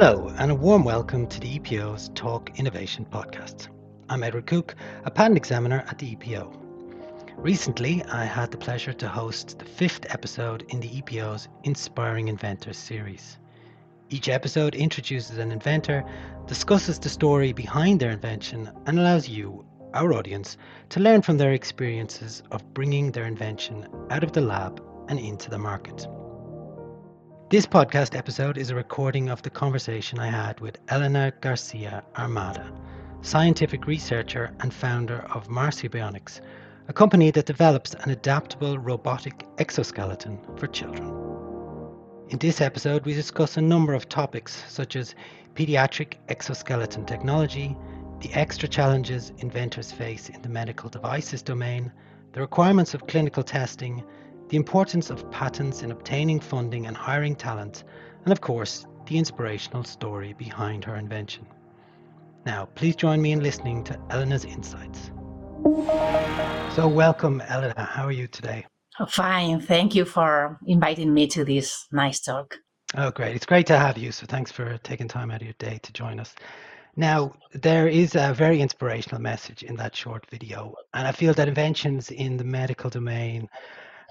Hello, 0.00 0.32
and 0.38 0.52
a 0.52 0.54
warm 0.54 0.84
welcome 0.84 1.26
to 1.26 1.40
the 1.40 1.58
EPO's 1.58 2.10
Talk 2.10 2.56
Innovation 2.56 3.04
podcast. 3.04 3.66
I'm 4.08 4.22
Edward 4.22 4.46
Cooke, 4.46 4.76
a 5.04 5.10
patent 5.10 5.36
examiner 5.36 5.84
at 5.88 5.98
the 5.98 6.14
EPO. 6.14 6.56
Recently, 7.36 8.04
I 8.04 8.24
had 8.24 8.52
the 8.52 8.58
pleasure 8.58 8.92
to 8.92 9.08
host 9.08 9.58
the 9.58 9.64
fifth 9.64 10.06
episode 10.14 10.64
in 10.68 10.78
the 10.78 11.02
EPO's 11.02 11.48
Inspiring 11.64 12.28
Inventors 12.28 12.76
series. 12.76 13.38
Each 14.08 14.28
episode 14.28 14.76
introduces 14.76 15.38
an 15.38 15.50
inventor, 15.50 16.04
discusses 16.46 17.00
the 17.00 17.08
story 17.08 17.52
behind 17.52 17.98
their 17.98 18.12
invention, 18.12 18.70
and 18.86 19.00
allows 19.00 19.28
you, 19.28 19.66
our 19.94 20.12
audience, 20.12 20.58
to 20.90 21.00
learn 21.00 21.22
from 21.22 21.38
their 21.38 21.54
experiences 21.54 22.44
of 22.52 22.72
bringing 22.72 23.10
their 23.10 23.26
invention 23.26 23.88
out 24.10 24.22
of 24.22 24.30
the 24.30 24.42
lab 24.42 24.80
and 25.08 25.18
into 25.18 25.50
the 25.50 25.58
market. 25.58 26.06
This 27.50 27.64
podcast 27.64 28.14
episode 28.14 28.58
is 28.58 28.68
a 28.68 28.74
recording 28.74 29.30
of 29.30 29.40
the 29.40 29.48
conversation 29.48 30.18
I 30.18 30.26
had 30.26 30.60
with 30.60 30.76
Elena 30.90 31.32
Garcia 31.40 32.04
Armada, 32.14 32.70
scientific 33.22 33.86
researcher 33.86 34.52
and 34.60 34.72
founder 34.72 35.26
of 35.32 35.48
Marsi 35.48 35.88
Bionics, 35.88 36.42
a 36.88 36.92
company 36.92 37.30
that 37.30 37.46
develops 37.46 37.94
an 37.94 38.10
adaptable 38.10 38.76
robotic 38.76 39.46
exoskeleton 39.56 40.38
for 40.58 40.66
children. 40.66 41.08
In 42.28 42.36
this 42.36 42.60
episode, 42.60 43.06
we 43.06 43.14
discuss 43.14 43.56
a 43.56 43.62
number 43.62 43.94
of 43.94 44.10
topics 44.10 44.62
such 44.68 44.94
as 44.94 45.14
pediatric 45.54 46.18
exoskeleton 46.28 47.06
technology, 47.06 47.74
the 48.20 48.30
extra 48.34 48.68
challenges 48.68 49.32
inventors 49.38 49.90
face 49.90 50.28
in 50.28 50.42
the 50.42 50.50
medical 50.50 50.90
devices 50.90 51.40
domain, 51.40 51.90
the 52.32 52.42
requirements 52.42 52.92
of 52.92 53.06
clinical 53.06 53.42
testing, 53.42 54.04
the 54.48 54.56
importance 54.56 55.10
of 55.10 55.30
patents 55.30 55.82
in 55.82 55.90
obtaining 55.90 56.40
funding 56.40 56.86
and 56.86 56.96
hiring 56.96 57.36
talent, 57.36 57.84
and 58.24 58.32
of 58.32 58.40
course, 58.40 58.86
the 59.06 59.18
inspirational 59.18 59.84
story 59.84 60.32
behind 60.32 60.84
her 60.84 60.96
invention. 60.96 61.46
Now, 62.46 62.66
please 62.74 62.96
join 62.96 63.20
me 63.20 63.32
in 63.32 63.40
listening 63.40 63.84
to 63.84 64.00
Elena's 64.10 64.44
insights. 64.44 65.10
So, 66.74 66.88
welcome, 66.88 67.42
Elena. 67.42 67.84
How 67.84 68.04
are 68.04 68.12
you 68.12 68.26
today? 68.26 68.64
Oh, 68.98 69.06
fine. 69.06 69.60
Thank 69.60 69.94
you 69.94 70.04
for 70.04 70.58
inviting 70.66 71.12
me 71.12 71.26
to 71.28 71.44
this 71.44 71.86
nice 71.92 72.20
talk. 72.20 72.54
Oh, 72.96 73.10
great. 73.10 73.36
It's 73.36 73.46
great 73.46 73.66
to 73.66 73.78
have 73.78 73.98
you. 73.98 74.12
So, 74.12 74.24
thanks 74.26 74.50
for 74.50 74.78
taking 74.78 75.08
time 75.08 75.30
out 75.30 75.42
of 75.42 75.46
your 75.46 75.54
day 75.58 75.78
to 75.82 75.92
join 75.92 76.18
us. 76.20 76.34
Now, 76.96 77.34
there 77.52 77.86
is 77.86 78.14
a 78.14 78.32
very 78.34 78.60
inspirational 78.60 79.20
message 79.20 79.62
in 79.62 79.76
that 79.76 79.94
short 79.94 80.24
video, 80.30 80.74
and 80.94 81.06
I 81.06 81.12
feel 81.12 81.34
that 81.34 81.48
inventions 81.48 82.10
in 82.10 82.38
the 82.38 82.44
medical 82.44 82.90
domain 82.90 83.48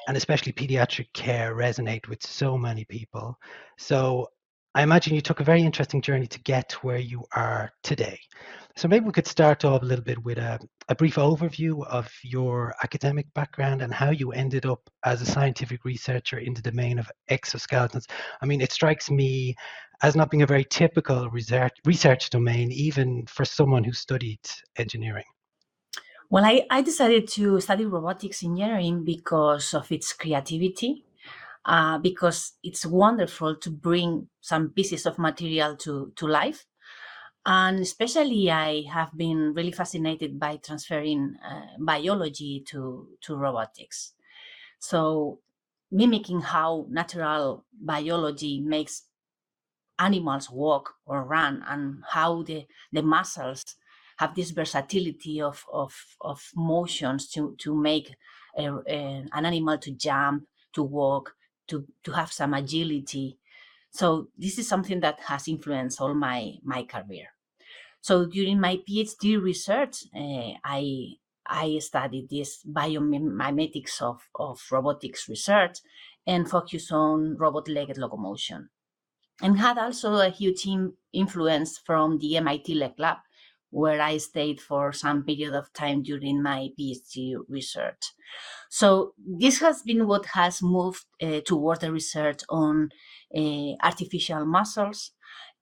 and 0.07 0.17
especially 0.17 0.53
pediatric 0.53 1.11
care 1.13 1.53
resonate 1.55 2.07
with 2.07 2.25
so 2.25 2.57
many 2.57 2.85
people. 2.85 3.37
So 3.77 4.29
I 4.73 4.83
imagine 4.83 5.15
you 5.15 5.21
took 5.21 5.39
a 5.39 5.43
very 5.43 5.61
interesting 5.61 6.01
journey 6.01 6.27
to 6.27 6.39
get 6.41 6.71
where 6.83 6.99
you 6.99 7.25
are 7.35 7.71
today. 7.83 8.19
So 8.75 8.87
maybe 8.87 9.05
we 9.05 9.11
could 9.11 9.27
start 9.27 9.65
off 9.65 9.81
a 9.81 9.85
little 9.85 10.05
bit 10.05 10.23
with 10.23 10.37
a, 10.37 10.59
a 10.87 10.95
brief 10.95 11.15
overview 11.15 11.85
of 11.87 12.09
your 12.23 12.75
academic 12.83 13.25
background 13.33 13.81
and 13.81 13.91
how 13.91 14.11
you 14.11 14.31
ended 14.31 14.65
up 14.65 14.87
as 15.03 15.21
a 15.21 15.25
scientific 15.25 15.83
researcher 15.83 16.37
in 16.37 16.53
the 16.53 16.61
domain 16.61 16.99
of 16.99 17.11
exoskeletons. 17.29 18.05
I 18.41 18.45
mean, 18.45 18.61
it 18.61 18.71
strikes 18.71 19.09
me 19.09 19.55
as 20.03 20.15
not 20.15 20.29
being 20.29 20.43
a 20.43 20.47
very 20.47 20.63
typical 20.63 21.27
research, 21.31 21.73
research 21.85 22.29
domain, 22.29 22.71
even 22.71 23.25
for 23.25 23.45
someone 23.45 23.83
who 23.83 23.93
studied 23.93 24.41
engineering. 24.77 25.25
Well, 26.29 26.43
I, 26.45 26.65
I 26.69 26.81
decided 26.81 27.27
to 27.29 27.59
study 27.61 27.85
robotics 27.85 28.43
engineering 28.43 29.03
because 29.03 29.73
of 29.73 29.91
its 29.91 30.11
creativity, 30.13 31.05
uh, 31.65 31.97
because 31.99 32.53
it's 32.63 32.85
wonderful 32.85 33.55
to 33.57 33.69
bring 33.71 34.29
some 34.41 34.69
pieces 34.71 35.05
of 35.05 35.19
material 35.19 35.75
to, 35.77 36.13
to 36.15 36.27
life. 36.27 36.65
And 37.45 37.79
especially, 37.79 38.51
I 38.51 38.83
have 38.93 39.17
been 39.17 39.53
really 39.53 39.71
fascinated 39.71 40.39
by 40.39 40.57
transferring 40.57 41.35
uh, 41.45 41.77
biology 41.79 42.63
to, 42.69 43.09
to 43.21 43.35
robotics. 43.37 44.13
So, 44.79 45.39
mimicking 45.91 46.41
how 46.41 46.87
natural 46.89 47.65
biology 47.73 48.61
makes 48.61 49.03
animals 49.99 50.49
walk 50.49 50.95
or 51.05 51.23
run 51.23 51.63
and 51.67 52.03
how 52.09 52.43
the, 52.43 52.65
the 52.91 53.01
muscles 53.01 53.75
have 54.17 54.35
this 54.35 54.51
versatility 54.51 55.41
of, 55.41 55.65
of, 55.71 55.93
of 56.21 56.43
motions 56.55 57.29
to, 57.29 57.55
to 57.59 57.75
make 57.75 58.15
a, 58.57 58.67
a, 58.87 59.25
an 59.33 59.45
animal 59.45 59.77
to 59.77 59.91
jump, 59.91 60.45
to 60.73 60.83
walk, 60.83 61.35
to, 61.67 61.85
to 62.03 62.11
have 62.11 62.31
some 62.31 62.53
agility. 62.53 63.37
So 63.91 64.29
this 64.37 64.57
is 64.57 64.67
something 64.67 64.99
that 65.01 65.19
has 65.21 65.47
influenced 65.47 66.01
all 66.01 66.13
my, 66.13 66.55
my 66.63 66.83
career. 66.83 67.27
So 68.01 68.25
during 68.25 68.59
my 68.59 68.79
PhD 68.87 69.41
research, 69.41 70.03
uh, 70.15 70.53
I 70.63 71.17
I 71.47 71.79
studied 71.79 72.29
this 72.29 72.63
biomimetics 72.63 74.01
of, 74.01 74.21
of 74.35 74.61
robotics 74.71 75.29
research 75.29 75.79
and 76.25 76.49
focus 76.49 76.91
on 76.91 77.37
robot-legged 77.37 77.97
locomotion. 77.97 78.69
And 79.41 79.57
had 79.59 79.77
also 79.77 80.15
a 80.15 80.29
huge 80.29 80.67
influence 81.13 81.77
from 81.77 82.17
the 82.17 82.37
MIT 82.37 82.73
Leg 82.73 82.93
Lab, 82.97 83.17
where 83.69 84.01
I 84.01 84.17
stayed 84.17 84.61
for 84.61 84.93
some 84.93 85.23
period 85.23 85.53
of 85.53 85.71
time 85.73 86.03
during 86.03 86.41
my 86.41 86.69
PhD 86.79 87.35
research. 87.49 88.13
So 88.69 89.13
this 89.17 89.59
has 89.59 89.81
been 89.81 90.07
what 90.07 90.25
has 90.27 90.61
moved 90.61 91.05
uh, 91.21 91.41
toward 91.45 91.81
the 91.81 91.91
research 91.91 92.41
on 92.49 92.89
uh, 93.35 93.73
artificial 93.83 94.45
muscles. 94.45 95.11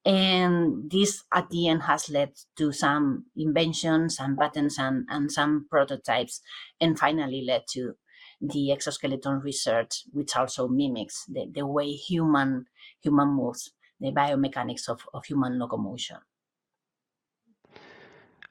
And 0.05 0.91
this 0.91 1.23
at 1.33 1.49
the 1.49 1.67
end 1.67 1.81
has 1.83 2.09
led 2.11 2.33
to 2.57 2.71
some 2.71 3.25
inventions 3.35 4.19
and 4.19 4.37
patents 4.37 4.77
and, 4.77 5.05
and 5.09 5.31
some 5.31 5.65
prototypes, 5.69 6.41
and 6.79 6.99
finally 6.99 7.43
led 7.43 7.63
to 7.71 7.93
the 8.39 8.71
exoskeleton 8.71 9.39
research, 9.39 10.03
which 10.11 10.35
also 10.35 10.67
mimics 10.67 11.25
the, 11.25 11.47
the 11.51 11.65
way 11.65 11.91
human 11.91 12.65
human 13.01 13.29
moves, 13.29 13.71
the 13.99 14.11
biomechanics 14.11 14.87
of, 14.89 15.01
of 15.13 15.25
human 15.25 15.57
locomotion. 15.57 16.17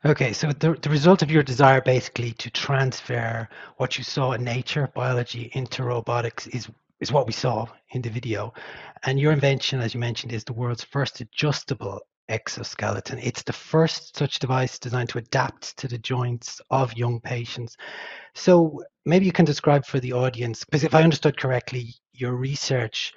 Okay, 0.06 0.34
so 0.34 0.52
the, 0.52 0.74
the 0.82 0.90
result 0.90 1.22
of 1.22 1.30
your 1.30 1.42
desire 1.42 1.80
basically 1.80 2.32
to 2.32 2.50
transfer 2.50 3.48
what 3.78 3.96
you 3.96 4.04
saw 4.04 4.32
in 4.32 4.44
nature, 4.44 4.90
biology, 4.94 5.50
into 5.54 5.82
robotics 5.82 6.46
is 6.48 6.68
is 7.00 7.10
what 7.10 7.26
we 7.26 7.32
saw 7.32 7.66
in 7.90 8.02
the 8.02 8.10
video. 8.10 8.52
And 9.04 9.18
your 9.18 9.32
invention, 9.32 9.80
as 9.80 9.94
you 9.94 10.00
mentioned, 10.00 10.32
is 10.32 10.44
the 10.44 10.52
world's 10.52 10.84
first 10.84 11.20
adjustable 11.20 12.00
exoskeleton. 12.28 13.18
It's 13.18 13.42
the 13.42 13.52
first 13.52 14.16
such 14.16 14.38
device 14.38 14.78
designed 14.78 15.08
to 15.10 15.18
adapt 15.18 15.76
to 15.78 15.88
the 15.88 15.98
joints 15.98 16.60
of 16.70 16.94
young 16.94 17.20
patients. 17.20 17.76
So 18.34 18.82
maybe 19.06 19.26
you 19.26 19.32
can 19.32 19.44
describe 19.44 19.86
for 19.86 20.00
the 20.00 20.12
audience, 20.12 20.64
because 20.64 20.84
if 20.84 20.94
I 20.94 21.02
understood 21.02 21.38
correctly, 21.38 21.94
your 22.12 22.34
research 22.34 23.12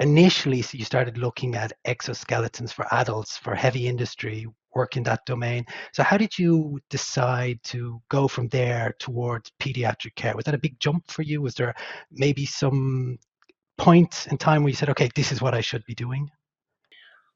initially 0.00 0.60
so 0.60 0.76
you 0.76 0.84
started 0.84 1.18
looking 1.18 1.54
at 1.54 1.72
exoskeletons 1.86 2.72
for 2.72 2.92
adults 2.92 3.36
for 3.36 3.54
heavy 3.54 3.86
industry 3.86 4.46
work 4.74 4.96
in 4.96 5.02
that 5.04 5.24
domain. 5.26 5.64
So 5.92 6.02
how 6.02 6.16
did 6.16 6.38
you 6.38 6.80
decide 6.90 7.62
to 7.64 8.00
go 8.08 8.28
from 8.28 8.48
there 8.48 8.94
towards 8.98 9.52
pediatric 9.60 10.14
care? 10.14 10.34
Was 10.34 10.44
that 10.46 10.54
a 10.54 10.58
big 10.58 10.78
jump 10.80 11.10
for 11.10 11.22
you? 11.22 11.42
Was 11.42 11.54
there 11.54 11.74
maybe 12.10 12.46
some 12.46 13.18
point 13.76 14.26
in 14.30 14.38
time 14.38 14.62
where 14.62 14.70
you 14.70 14.76
said, 14.76 14.90
okay, 14.90 15.10
this 15.14 15.32
is 15.32 15.42
what 15.42 15.54
I 15.54 15.60
should 15.60 15.84
be 15.86 15.94
doing? 15.94 16.30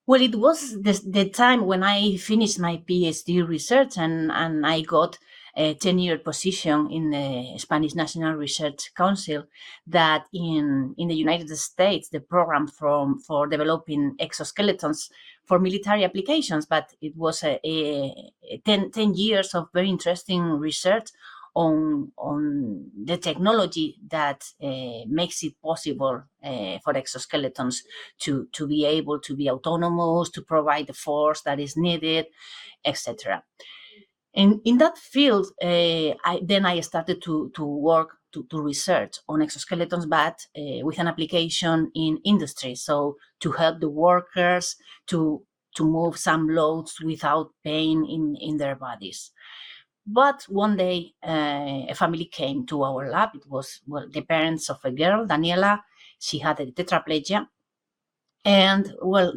Well, 0.07 0.23
it 0.23 0.37
was 0.37 0.81
the, 0.81 0.99
the 1.07 1.29
time 1.29 1.67
when 1.67 1.83
I 1.83 2.17
finished 2.17 2.59
my 2.59 2.83
PhD 2.89 3.47
research 3.47 3.99
and, 3.99 4.33
and 4.33 4.67
I 4.67 4.81
got 4.81 5.19
a 5.55 5.75
10 5.75 5.99
year 5.99 6.19
position 6.19 6.91
in 6.91 7.11
the 7.11 7.59
Spanish 7.59 7.95
National 7.95 8.33
Research 8.33 8.95
Council 8.95 9.45
that 9.87 10.25
in, 10.33 10.95
in 10.97 11.09
the 11.09 11.15
United 11.15 11.55
States, 11.59 12.09
the 12.09 12.21
program 12.21 12.69
from, 12.69 13.19
for 13.19 13.47
developing 13.49 14.17
exoskeletons 14.19 15.11
for 15.49 15.59
military 15.59 16.05
applications, 16.05 16.67
but 16.67 16.93
it 17.01 17.17
was 17.17 17.43
a, 17.43 17.59
a, 17.67 18.33
a 18.53 18.59
10, 18.65 18.91
10 18.91 19.15
years 19.15 19.55
of 19.55 19.69
very 19.73 19.89
interesting 19.89 20.43
research 20.43 21.09
on 21.55 22.13
on 22.19 22.91
the 23.05 23.17
technology 23.17 23.97
that 24.09 24.45
uh, 24.63 25.01
makes 25.09 25.43
it 25.43 25.55
possible 25.61 26.23
uh, 26.45 26.79
for 26.85 26.93
exoskeletons 26.93 27.77
to 28.19 28.47
to 28.53 28.67
be 28.67 28.85
able 28.85 29.19
to 29.19 29.35
be 29.35 29.51
autonomous, 29.51 30.31
to 30.31 30.43
provide 30.43 30.87
the 30.87 30.93
force 30.93 31.41
that 31.43 31.59
is 31.59 31.77
needed, 31.77 32.27
etc. 32.85 33.43
And 34.35 34.61
in 34.65 34.79
that 34.79 34.99
field, 34.99 35.47
uh, 35.63 36.15
I, 36.25 36.41
then 36.43 36.67
I 36.67 36.81
started 36.81 37.23
to 37.23 37.51
to 37.55 37.65
work 37.65 38.19
to, 38.33 38.45
to 38.51 38.61
research 38.61 39.19
on 39.29 39.41
exoskeletons, 39.41 40.09
but 40.09 40.47
with 40.85 40.99
an 40.99 41.09
application 41.09 41.91
in 41.95 42.19
industry. 42.25 42.75
So 42.75 43.17
to 43.41 43.53
help 43.53 43.81
the 43.81 43.89
workers 43.89 44.77
to 45.09 45.43
to 45.77 45.85
move 45.85 46.17
some 46.17 46.49
loads 46.49 47.01
without 47.01 47.53
pain 47.63 48.05
in, 48.05 48.37
in 48.41 48.57
their 48.57 48.75
bodies. 48.75 49.31
But 50.07 50.45
one 50.49 50.77
day, 50.77 51.13
uh, 51.23 51.85
a 51.89 51.95
family 51.95 52.25
came 52.25 52.67
to 52.67 52.83
our 52.83 53.11
lab. 53.11 53.31
It 53.35 53.47
was 53.47 53.81
well, 53.87 54.09
the 54.11 54.23
parents 54.23 54.71
of 54.71 54.79
a 54.85 54.91
girl, 54.91 55.27
Daniela. 55.27 55.83
She 56.19 56.39
had 56.39 56.59
a 56.61 56.67
tetraplegia, 56.67 57.47
and 58.45 58.95
well, 59.03 59.33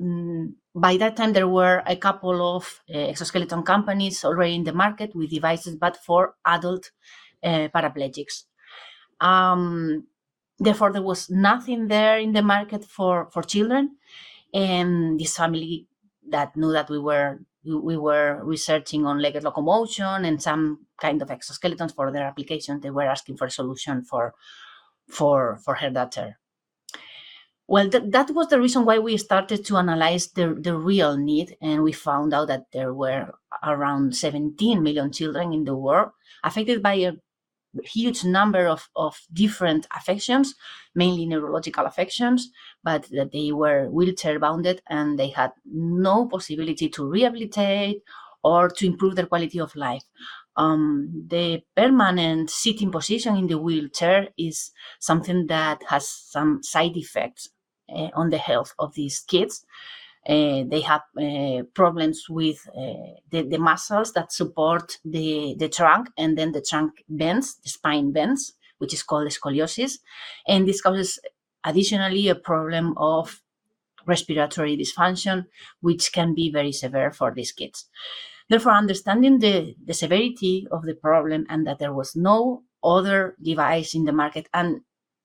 by 0.74 0.98
that 0.98 1.18
time 1.18 1.34
there 1.34 1.48
were 1.48 1.84
a 1.86 1.96
couple 1.96 2.56
of 2.56 2.82
uh, 2.94 2.98
exoskeleton 2.98 3.64
companies 3.64 4.24
already 4.24 4.56
in 4.56 4.64
the 4.64 4.74
market 4.74 5.14
with 5.16 5.30
devices 5.30 5.76
but 5.76 5.98
for 5.98 6.36
adult 6.46 6.92
uh, 7.44 7.68
paraplegics 7.76 8.46
um, 9.22 10.08
therefore 10.60 10.92
there 10.92 11.02
was 11.04 11.30
nothing 11.30 11.88
there 11.88 12.18
in 12.20 12.34
the 12.34 12.42
market 12.44 12.86
for 12.86 13.30
for 13.32 13.44
children. 13.44 13.98
And 14.54 15.20
this 15.20 15.38
family 15.38 15.88
that 16.30 16.56
knew 16.58 16.72
that 16.74 16.90
we 16.90 17.00
were 17.00 17.40
we 17.66 17.98
were 17.98 18.42
researching 18.44 19.06
on 19.06 19.20
legged 19.22 19.44
locomotion 19.44 20.26
and 20.26 20.42
some 20.42 20.88
kind 21.00 21.22
of 21.22 21.30
exoskeletons 21.30 21.96
for 21.96 22.12
their 22.12 22.26
application 22.26 22.80
they 22.82 22.90
were 22.90 23.04
asking 23.04 23.38
for 23.38 23.48
a 23.48 23.52
solution 23.52 24.04
for 24.04 24.34
for 25.08 25.58
for 25.64 25.76
her 25.76 25.90
daughter. 25.92 26.40
Well, 27.68 27.90
th- 27.90 28.12
that 28.12 28.32
was 28.32 28.48
the 28.50 28.60
reason 28.60 28.86
why 28.86 29.00
we 29.00 29.16
started 29.18 29.64
to 29.66 29.78
analyze 29.78 30.28
the, 30.32 30.54
the 30.60 30.76
real 30.76 31.16
need, 31.18 31.56
and 31.62 31.84
we 31.84 31.94
found 31.94 32.34
out 32.34 32.48
that 32.50 32.66
there 32.74 32.94
were 32.94 33.34
around 33.64 34.16
17 34.16 34.84
million 34.84 35.12
children 35.12 35.54
in 35.54 35.64
the 35.64 35.76
world 35.76 36.12
affected 36.44 36.84
by 36.84 36.96
a 36.96 37.14
huge 37.84 38.24
number 38.24 38.68
of, 38.68 38.90
of 38.96 39.20
different 39.32 39.88
affections, 39.96 40.56
mainly 40.96 41.26
neurological 41.26 41.86
affections, 41.86 42.50
but 42.84 43.08
that 43.12 43.32
they 43.32 43.52
were 43.52 43.90
wheelchair 43.90 44.40
bounded 44.40 44.82
and 44.90 45.18
they 45.18 45.30
had 45.30 45.52
no 45.66 46.28
possibility 46.28 46.90
to 46.90 47.08
rehabilitate 47.08 48.02
or 48.44 48.70
to 48.70 48.86
improve 48.86 49.16
their 49.16 49.28
quality 49.28 49.60
of 49.60 49.76
life. 49.76 50.04
Um, 50.58 51.26
the 51.28 51.62
permanent 51.76 52.50
sitting 52.50 52.92
position 52.92 53.38
in 53.38 53.48
the 53.48 53.58
wheelchair 53.58 54.30
is 54.38 54.72
something 55.00 55.48
that 55.48 55.84
has 55.88 56.08
some 56.10 56.62
side 56.62 56.98
effects 56.98 57.50
uh, 57.90 58.10
on 58.14 58.30
the 58.30 58.38
health 58.38 58.74
of 58.78 58.94
these 58.96 59.20
kids. 59.20 59.66
Uh, 60.28 60.64
they 60.68 60.82
have 60.82 61.02
uh, 61.20 61.64
problems 61.74 62.26
with 62.30 62.68
uh, 62.78 63.18
the, 63.32 63.42
the, 63.42 63.58
muscles 63.58 64.14
that 64.14 64.32
support 64.32 65.00
the, 65.04 65.56
the 65.58 65.68
trunk, 65.68 66.10
and 66.16 66.38
then 66.38 66.52
the 66.52 66.62
trunk 66.62 66.92
bends, 67.10 67.56
the 67.64 67.70
spine 67.70 68.12
bends, 68.12 68.54
which 68.78 68.94
is 68.94 69.02
called 69.02 69.28
scoliosis. 69.30 69.94
And 70.48 70.68
this 70.68 70.80
causes 70.80 71.20
additionally 71.64 72.28
a 72.28 72.36
problem 72.36 72.94
of 72.98 73.42
respiratory 74.06 74.78
dysfunction, 74.78 75.46
which 75.82 76.12
can 76.14 76.36
be 76.36 76.52
very 76.52 76.72
severe 76.72 77.12
for 77.12 77.34
these 77.34 77.52
kids. 77.52 77.90
Therefore, 78.50 78.74
understanding 78.74 79.40
the, 79.40 79.76
the 79.84 79.94
severity 79.94 80.68
of 80.72 80.84
the 80.84 80.96
problem 80.96 81.46
and 81.50 81.66
that 81.66 81.80
there 81.80 81.94
was 81.94 82.16
no 82.16 82.64
other 82.84 83.36
device 83.42 83.96
in 83.96 84.06
the 84.06 84.12
market, 84.12 84.50
and 84.54 84.82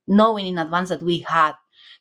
knowing 0.07 0.47
in 0.47 0.59
advance 0.59 0.91
that 0.91 1.03
we 1.03 1.19
had 1.19 1.53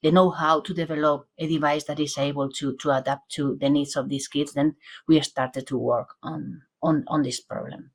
they 0.05 0.11
know 0.11 0.29
how 0.29 0.59
to 0.59 0.71
develop 0.71 1.27
a 1.39 1.47
device 1.47 1.85
that 1.85 1.99
is 1.99 2.15
able 2.19 2.47
to 2.51 2.77
to 2.77 2.91
adapt 2.91 3.31
to 3.31 3.57
the 3.59 3.67
needs 3.67 3.95
of 3.95 4.07
these 4.07 4.27
kids, 4.27 4.53
then 4.53 4.75
we 5.07 5.19
started 5.21 5.65
to 5.65 5.79
work 5.79 6.09
on 6.21 6.61
on 6.83 7.03
on 7.07 7.23
this 7.23 7.41
problem. 7.41 7.89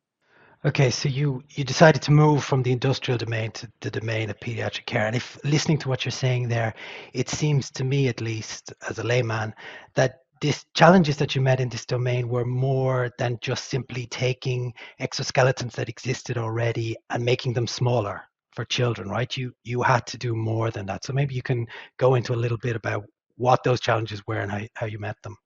Okay, 0.65 0.91
so 0.91 1.09
you 1.09 1.41
you 1.51 1.63
decided 1.63 2.03
to 2.03 2.11
move 2.11 2.43
from 2.43 2.65
the 2.65 2.73
industrial 2.73 3.17
domain 3.17 3.53
to 3.53 3.71
the 3.81 3.93
domain 3.93 4.29
of 4.29 4.41
pediatric 4.41 4.87
care, 4.87 5.07
and 5.07 5.15
if 5.15 5.39
listening 5.45 5.79
to 5.79 5.89
what 5.89 6.05
you're 6.05 6.11
saying 6.27 6.49
there, 6.49 6.75
it 7.13 7.29
seems 7.29 7.71
to 7.71 7.85
me, 7.85 8.09
at 8.09 8.21
least 8.21 8.75
as 8.89 8.99
a 8.99 9.05
layman, 9.05 9.55
that 9.95 10.17
these 10.41 10.67
challenges 10.75 11.17
that 11.19 11.37
you 11.37 11.41
met 11.41 11.61
in 11.61 11.69
this 11.69 11.87
domain 11.87 12.29
were 12.29 12.45
more 12.45 13.11
than 13.19 13.39
just 13.41 13.71
simply 13.71 14.07
taking 14.07 14.75
exoskeletons 15.01 15.75
that 15.75 15.89
existed 15.89 16.37
already 16.39 16.97
and 17.11 17.25
making 17.25 17.53
them 17.53 17.69
smaller 17.69 18.25
for 18.53 18.65
children, 18.65 19.09
right? 19.09 19.37
You 19.37 19.53
you 19.65 19.83
had 19.83 20.07
to 20.09 20.19
do 20.19 20.35
more 20.35 20.71
than 20.71 20.87
that. 20.87 21.05
So 21.05 21.13
maybe 21.13 21.35
you 21.35 21.43
can 21.43 21.67
go 21.99 22.15
into 22.15 22.35
a 22.35 22.43
little 22.43 22.59
bit 22.59 22.77
about 22.77 23.05
what 23.37 23.63
those 23.65 23.81
challenges 23.81 24.27
were 24.27 24.41
and 24.41 24.51
how, 24.51 24.61
how 24.75 24.87
you 24.87 24.99
met 24.99 25.17
them. 25.23 25.37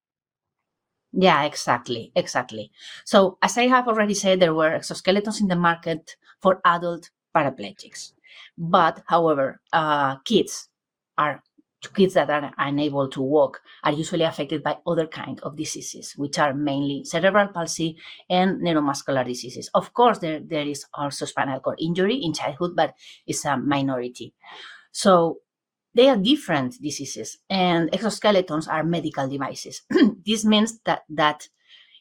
Yeah, 1.12 1.44
exactly, 1.44 2.10
exactly. 2.16 2.72
So 3.04 3.38
as 3.40 3.56
I 3.56 3.68
have 3.68 3.86
already 3.86 4.14
said, 4.14 4.40
there 4.40 4.54
were 4.54 4.70
exoskeletons 4.70 5.40
in 5.40 5.46
the 5.48 5.56
market 5.56 6.16
for 6.40 6.60
adult 6.64 7.10
paraplegics, 7.34 8.12
but 8.58 9.02
however, 9.06 9.60
uh, 9.72 10.16
kids 10.24 10.68
are 11.16 11.42
kids 11.92 12.14
that 12.14 12.31
are 12.31 12.52
unable 12.58 13.08
to 13.08 13.20
walk 13.20 13.60
are 13.82 13.92
usually 13.92 14.25
affected 14.25 14.62
by 14.62 14.78
other 14.86 15.06
kind 15.06 15.40
of 15.40 15.56
diseases, 15.56 16.14
which 16.16 16.38
are 16.38 16.54
mainly 16.54 17.04
cerebral 17.04 17.48
palsy 17.48 17.96
and 18.31 18.60
neuromuscular 18.62 19.25
diseases. 19.25 19.70
Of 19.75 19.92
course, 19.92 20.19
there, 20.19 20.40
there 20.40 20.66
is 20.66 20.86
also 20.94 21.26
spinal 21.26 21.60
cord 21.60 21.78
injury 21.81 22.16
in 22.16 22.32
childhood, 22.32 22.75
but 22.76 22.94
it's 23.26 23.44
a 23.44 23.56
minority. 23.56 24.32
So 24.92 25.40
they 25.94 26.08
are 26.08 26.16
different 26.16 26.81
diseases, 26.81 27.38
and 27.48 27.90
exoskeletons 27.92 28.69
are 28.69 28.82
medical 28.82 29.28
devices. 29.28 29.82
this 30.26 30.44
means 30.44 30.80
that 30.84 31.02
that 31.10 31.48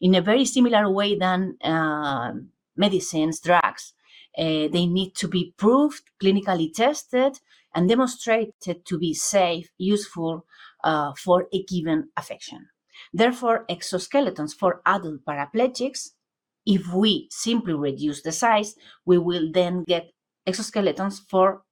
in 0.02 0.16
a 0.16 0.22
very 0.22 0.46
similar 0.46 0.90
way 0.90 1.16
than 1.16 1.58
uh, 1.64 2.34
medicines, 2.76 3.40
drugs, 3.40 3.94
uh, 4.38 4.68
they 4.68 4.86
need 4.86 5.16
to 5.16 5.28
be 5.28 5.54
proved, 5.58 6.04
clinically 6.22 6.74
tested, 6.74 7.40
and 7.74 7.90
demonstrated 7.90 8.86
to 8.86 8.98
be 8.98 9.14
safe, 9.14 9.70
useful 9.78 10.46
uh, 10.84 11.14
for 11.14 11.48
a 11.54 11.64
given 11.64 12.10
affection. 12.18 12.68
Therefore, 13.12 13.66
exoskeletons 13.70 14.54
for 14.54 14.82
adult 14.86 15.26
paraplegics, 15.26 16.10
if 16.66 16.94
we 16.94 17.28
simply 17.32 17.74
reduce 17.74 18.22
the 18.22 18.32
size, 18.32 18.76
we 19.06 19.18
will 19.18 19.52
then 19.52 19.84
get 19.84 20.12
exoskeletons 20.48 21.20
for 21.30 21.64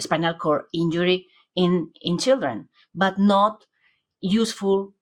spinal 0.00 0.34
cord 0.34 0.64
injury 0.72 1.26
in, 1.54 1.90
in 2.02 2.18
children, 2.18 2.68
but 2.94 3.18
not 3.18 3.66
useful 4.20 4.94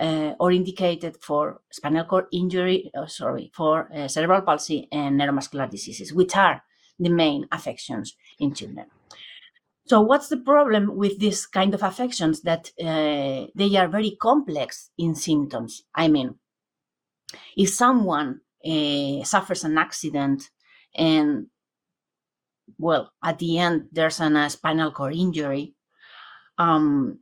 uh, 0.00 0.32
or 0.40 0.50
indicated 0.50 1.16
for 1.22 1.60
spinal 1.70 2.04
cord 2.04 2.24
injury, 2.32 2.90
uh, 2.96 3.06
sorry, 3.06 3.50
for 3.54 3.88
uh, 3.94 4.08
cerebral 4.08 4.40
palsy 4.42 4.88
and 4.90 5.20
neuromuscular 5.20 5.70
diseases, 5.70 6.12
which 6.12 6.34
are 6.36 6.62
the 6.98 7.10
main 7.10 7.46
affections 7.52 8.16
in 8.38 8.54
children. 8.54 8.86
So 9.86 10.00
what's 10.00 10.28
the 10.28 10.36
problem 10.36 10.96
with 10.96 11.18
this 11.18 11.46
kind 11.46 11.74
of 11.74 11.82
affections 11.82 12.42
that 12.42 12.70
uh, 12.80 13.46
they 13.54 13.76
are 13.76 13.88
very 13.88 14.16
complex 14.20 14.90
in 14.98 15.14
symptoms? 15.14 15.82
I 15.94 16.08
mean, 16.08 16.36
if 17.56 17.70
someone 17.70 18.40
uh, 18.64 19.24
suffers 19.24 19.64
an 19.64 19.78
accident 19.78 20.50
and 20.94 21.46
well, 22.78 23.12
at 23.22 23.38
the 23.38 23.58
end 23.58 23.88
there's 23.92 24.20
an, 24.20 24.36
a 24.36 24.48
spinal 24.48 24.92
cord 24.92 25.14
injury, 25.14 25.74
um, 26.58 27.18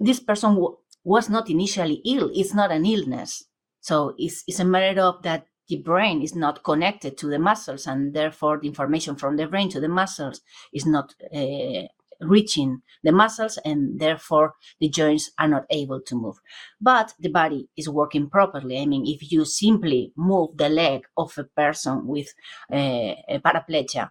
this 0.00 0.20
person 0.20 0.56
was 1.04 1.28
not 1.28 1.50
initially 1.50 2.00
ill. 2.04 2.30
It's 2.32 2.54
not 2.54 2.70
an 2.70 2.86
illness. 2.86 3.44
So 3.80 4.14
it's, 4.18 4.44
it's 4.46 4.60
a 4.60 4.64
matter 4.64 5.00
of 5.02 5.22
that 5.22 5.46
the 5.68 5.76
brain 5.76 6.22
is 6.22 6.34
not 6.34 6.62
connected 6.64 7.16
to 7.18 7.26
the 7.26 7.38
muscles 7.38 7.86
and 7.86 8.14
therefore 8.14 8.58
the 8.60 8.68
information 8.68 9.16
from 9.16 9.36
the 9.36 9.46
brain 9.46 9.68
to 9.70 9.80
the 9.80 9.88
muscles 9.88 10.40
is 10.72 10.86
not 10.86 11.14
uh, 11.34 11.82
reaching 12.20 12.82
the 13.04 13.12
muscles 13.12 13.58
and 13.64 14.00
therefore 14.00 14.54
the 14.80 14.88
joints 14.88 15.30
are 15.38 15.48
not 15.48 15.64
able 15.70 16.00
to 16.00 16.16
move. 16.16 16.36
But 16.80 17.14
the 17.20 17.28
body 17.30 17.68
is 17.76 17.88
working 17.88 18.28
properly. 18.28 18.80
I 18.80 18.86
mean, 18.86 19.06
if 19.06 19.30
you 19.30 19.44
simply 19.44 20.12
move 20.16 20.56
the 20.56 20.68
leg 20.68 21.02
of 21.16 21.36
a 21.38 21.44
person 21.44 22.06
with 22.06 22.28
uh, 22.72 23.14
a 23.28 23.40
paraplegia, 23.44 24.10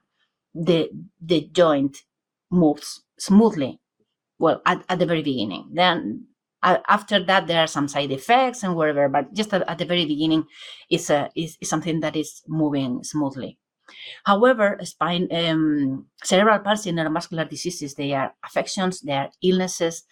the, 0.53 0.89
the 1.21 1.49
joint 1.51 1.97
moves 2.51 3.03
smoothly. 3.19 3.79
Well, 4.39 4.61
at, 4.65 4.83
at 4.89 4.99
the 4.99 5.05
very 5.05 5.23
beginning. 5.23 5.69
Then 5.73 6.27
after 6.63 7.23
that, 7.23 7.47
there 7.47 7.61
are 7.61 7.67
some 7.67 7.87
side 7.87 8.11
effects 8.11 8.63
and 8.63 8.75
whatever, 8.75 9.09
but 9.09 9.33
just 9.33 9.53
at, 9.53 9.67
at 9.69 9.77
the 9.77 9.85
very 9.85 10.05
beginning, 10.05 10.45
it's, 10.89 11.09
a, 11.09 11.29
is 11.35 11.57
something 11.63 11.99
that 12.01 12.15
is 12.15 12.41
moving 12.47 13.03
smoothly. 13.03 13.57
However, 14.25 14.77
spine, 14.83 15.27
um, 15.31 16.07
cerebral 16.23 16.59
palsy 16.59 16.89
and 16.89 16.99
neuromuscular 16.99 17.49
diseases, 17.49 17.93
they 17.93 18.13
are 18.13 18.33
affections, 18.43 19.01
they 19.01 19.13
are 19.13 19.29
illnesses, 19.41 20.03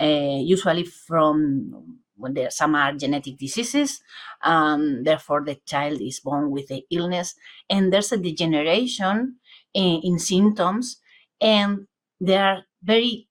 uh, 0.00 0.06
usually 0.40 0.84
from 0.84 1.98
when 2.16 2.34
there 2.34 2.50
some 2.50 2.74
are 2.74 2.92
genetic 2.94 3.36
diseases. 3.38 4.00
Um, 4.42 5.04
therefore, 5.04 5.44
the 5.44 5.56
child 5.66 6.00
is 6.00 6.20
born 6.20 6.50
with 6.50 6.68
the 6.68 6.84
illness, 6.90 7.34
and 7.68 7.92
there's 7.92 8.12
a 8.12 8.16
degeneration 8.16 9.36
in, 9.74 10.00
in 10.02 10.18
symptoms, 10.18 11.00
and 11.40 11.86
there 12.20 12.44
are 12.44 12.62
very 12.82 13.28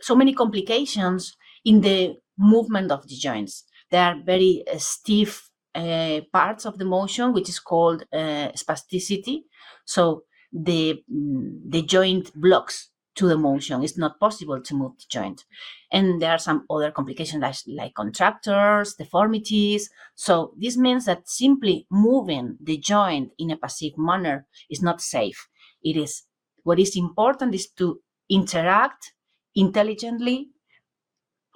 so 0.00 0.16
many 0.16 0.32
complications 0.32 1.36
in 1.64 1.80
the 1.80 2.16
movement 2.36 2.90
of 2.92 3.06
the 3.08 3.16
joints. 3.16 3.64
They 3.90 3.98
are 3.98 4.16
very 4.24 4.64
uh, 4.72 4.78
stiff 4.78 5.50
uh, 5.74 6.20
parts 6.32 6.66
of 6.66 6.78
the 6.78 6.84
motion, 6.84 7.32
which 7.32 7.48
is 7.48 7.58
called 7.58 8.04
uh, 8.12 8.52
spasticity. 8.56 9.42
So 9.84 10.24
the 10.52 11.02
mm, 11.12 11.60
the 11.68 11.82
joint 11.82 12.32
blocks 12.34 12.90
to 13.16 13.28
the 13.28 13.36
motion. 13.36 13.82
It's 13.82 13.98
not 13.98 14.20
possible 14.20 14.60
to 14.62 14.74
move 14.74 14.92
the 14.98 15.04
joint. 15.08 15.44
And 15.90 16.22
there 16.22 16.30
are 16.30 16.38
some 16.38 16.64
other 16.70 16.90
complications 16.92 17.42
like, 17.42 17.56
like 17.66 17.94
contractures, 17.94 18.94
deformities. 18.94 19.90
So 20.14 20.54
this 20.56 20.76
means 20.76 21.06
that 21.06 21.28
simply 21.28 21.86
moving 21.90 22.58
the 22.60 22.78
joint 22.78 23.32
in 23.38 23.50
a 23.50 23.56
passive 23.56 23.98
manner 23.98 24.46
is 24.70 24.82
not 24.82 25.00
safe. 25.00 25.48
It 25.82 25.96
is 25.96 26.22
what 26.62 26.78
is 26.78 26.96
important 26.96 27.54
is 27.54 27.68
to 27.78 28.00
interact 28.30 29.12
intelligently 29.54 30.50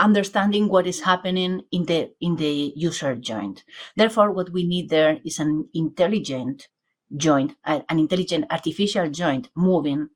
understanding 0.02 0.68
what 0.68 0.86
is 0.86 1.00
happening 1.00 1.62
in 1.70 1.86
the 1.86 2.10
in 2.20 2.36
the 2.36 2.72
user 2.76 3.14
joint. 3.16 3.64
Therefore, 3.96 4.32
what 4.32 4.50
we 4.50 4.64
need 4.64 4.90
there 4.90 5.18
is 5.24 5.38
an 5.38 5.68
intelligent 5.74 6.68
joint, 7.16 7.54
uh, 7.64 7.80
an 7.88 7.98
intelligent 7.98 8.46
artificial 8.50 9.10
joint 9.10 9.48
moving 9.54 10.08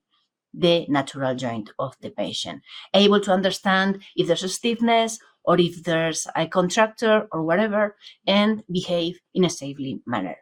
the 0.53 0.87
natural 0.89 1.35
joint 1.35 1.71
of 1.79 1.95
the 2.01 2.11
patient, 2.11 2.63
able 2.95 3.21
to 3.21 3.31
understand 3.31 4.03
if 4.17 4.27
there's 4.27 4.43
a 4.43 4.49
stiffness 4.49 5.19
or 5.45 5.61
if 5.61 5.83
there's 5.85 6.27
a 6.35 6.47
contracture 6.47 7.29
or 7.31 7.43
whatever, 7.43 7.95
and 8.27 8.65
behave 8.73 9.21
in 9.35 9.45
a 9.45 9.51
safely 9.51 10.01
manner. 10.07 10.37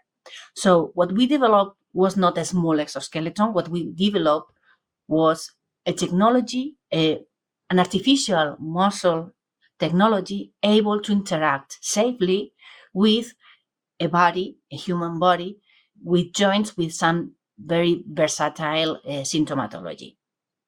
So 0.54 0.92
what 0.94 1.12
we 1.12 1.26
developed 1.26 1.76
was 1.92 2.16
not 2.16 2.38
a 2.38 2.44
small 2.44 2.80
exoskeleton. 2.80 3.52
What 3.52 3.68
we 3.68 3.92
developed 3.92 4.52
was 5.08 5.50
a 5.84 5.92
technology, 5.92 6.76
a, 6.92 7.20
an 7.68 7.78
artificial 7.78 8.56
muscle 8.58 9.34
technology 9.78 10.52
able 10.62 11.00
to 11.00 11.12
interact 11.12 11.78
safely 11.81 12.52
with 12.93 13.35
a 14.00 14.07
body, 14.07 14.59
a 14.73 14.76
human 14.76 15.19
body, 15.19 15.59
with 16.02 16.33
joints 16.33 16.76
with 16.76 16.93
some 16.93 17.33
very 17.59 18.02
versatile 18.07 18.97
uh, 19.07 19.23
symptomatology. 19.23 20.16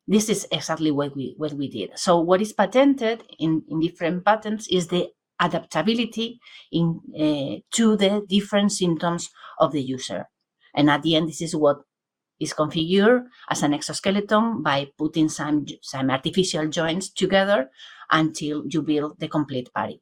This 0.07 0.29
is 0.29 0.47
exactly 0.53 0.93
what 0.93 1.17
we 1.17 1.35
what 1.37 1.53
we 1.53 1.69
did. 1.69 1.99
So 1.99 2.21
what 2.21 2.41
is 2.41 2.53
patented 2.53 3.25
in, 3.39 3.63
in 3.69 3.81
different 3.81 4.25
patents 4.25 4.69
is 4.69 4.87
the 4.87 5.09
adaptability 5.41 6.39
in 6.71 7.01
uh, 7.15 7.61
to 7.75 7.97
the 7.97 8.25
different 8.29 8.73
symptoms 8.73 9.31
of 9.59 9.73
the 9.73 9.83
user. 9.83 10.29
And 10.75 10.89
at 10.91 11.03
the 11.03 11.17
end, 11.17 11.29
this 11.29 11.43
is 11.43 11.57
what 11.57 11.79
is 12.39 12.53
configured 12.53 13.25
as 13.51 13.63
an 13.63 13.75
exoskeleton 13.75 14.63
by 14.63 14.89
putting 14.99 15.29
some, 15.29 15.65
some 15.83 16.11
artificial 16.11 16.69
joints 16.69 17.09
together 17.09 17.71
until 18.11 18.65
you 18.69 18.83
build 18.83 19.19
the 19.19 19.29
complete 19.29 19.73
body. 19.75 20.01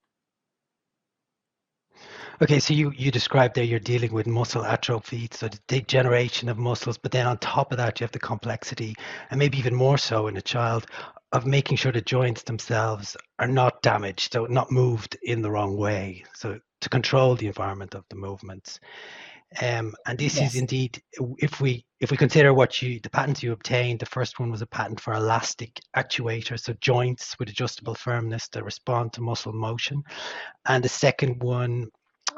Okay, 2.43 2.59
so 2.59 2.75
you, 2.75 2.93
you 2.97 3.13
described 3.13 3.55
there 3.55 3.65
you're 3.65 3.79
dealing 3.79 4.13
with 4.13 4.27
muscle 4.27 4.65
atrophy, 4.65 5.29
so 5.31 5.47
the 5.47 5.61
degeneration 5.69 6.49
of 6.49 6.59
muscles, 6.59 6.99
but 6.99 7.13
then 7.13 7.27
on 7.27 7.39
top 7.39 7.71
of 7.71 7.79
that, 7.79 8.01
you 8.01 8.05
have 8.05 8.13
the 8.13 8.19
complexity, 8.19 8.95
and 9.31 9.39
maybe 9.39 9.57
even 9.59 9.75
more 9.75 9.99
so 9.99 10.27
in 10.27 10.37
a 10.37 10.43
child, 10.43 10.87
of 11.31 11.47
making 11.47 11.77
sure 11.77 11.93
the 11.93 12.01
joints 12.01 12.43
themselves 12.43 13.17
are 13.39 13.49
not 13.49 13.83
damaged, 13.83 14.33
so 14.33 14.47
not 14.47 14.73
moved 14.73 15.17
in 15.23 15.43
the 15.43 15.51
wrong 15.51 15.77
way. 15.77 16.25
So 16.35 16.59
to 16.81 16.89
control 16.89 17.35
the 17.35 17.47
environment 17.47 17.95
of 17.95 18.05
the 18.11 18.17
movements. 18.17 18.79
Um, 19.63 19.95
and 20.07 20.19
this 20.19 20.37
yes. 20.37 20.55
is 20.55 20.61
indeed, 20.61 21.03
if 21.39 21.61
we 21.61 21.85
if 22.05 22.11
we 22.11 22.19
consider 22.19 22.53
what 22.53 22.83
you 22.83 23.01
the 23.01 23.09
patents 23.09 23.43
you 23.43 23.53
obtained, 23.53 23.99
the 23.99 24.07
first 24.07 24.39
one 24.39 24.51
was 24.51 24.61
a 24.61 24.67
patent 24.67 25.01
for 25.01 25.15
elastic 25.15 25.81
actuators, 25.97 26.61
so 26.61 26.75
joints 26.75 27.35
with 27.39 27.49
adjustable 27.49 27.95
firmness 27.95 28.47
that 28.49 28.63
respond 28.63 29.15
to 29.15 29.23
muscle 29.23 29.55
motion, 29.55 30.03
and 30.67 30.85
the 30.85 30.89
second 30.89 31.43
one 31.43 31.87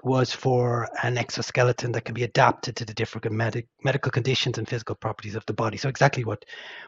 was 0.05 0.31
for 0.33 0.89
an 1.03 1.19
exoskeleton 1.19 1.91
that 1.91 2.05
can 2.05 2.15
be 2.15 2.23
adapted 2.23 2.77
to 2.77 2.85
the 2.85 2.95
different 2.95 3.29
medic, 3.33 3.67
medical 3.83 4.13
conditions 4.13 4.57
and 4.57 4.69
physical 4.69 4.95
properties 4.95 5.35
of 5.35 5.45
the 5.47 5.53
body. 5.53 5.77
So 5.77 5.89
exactly 5.89 6.23
what 6.23 6.45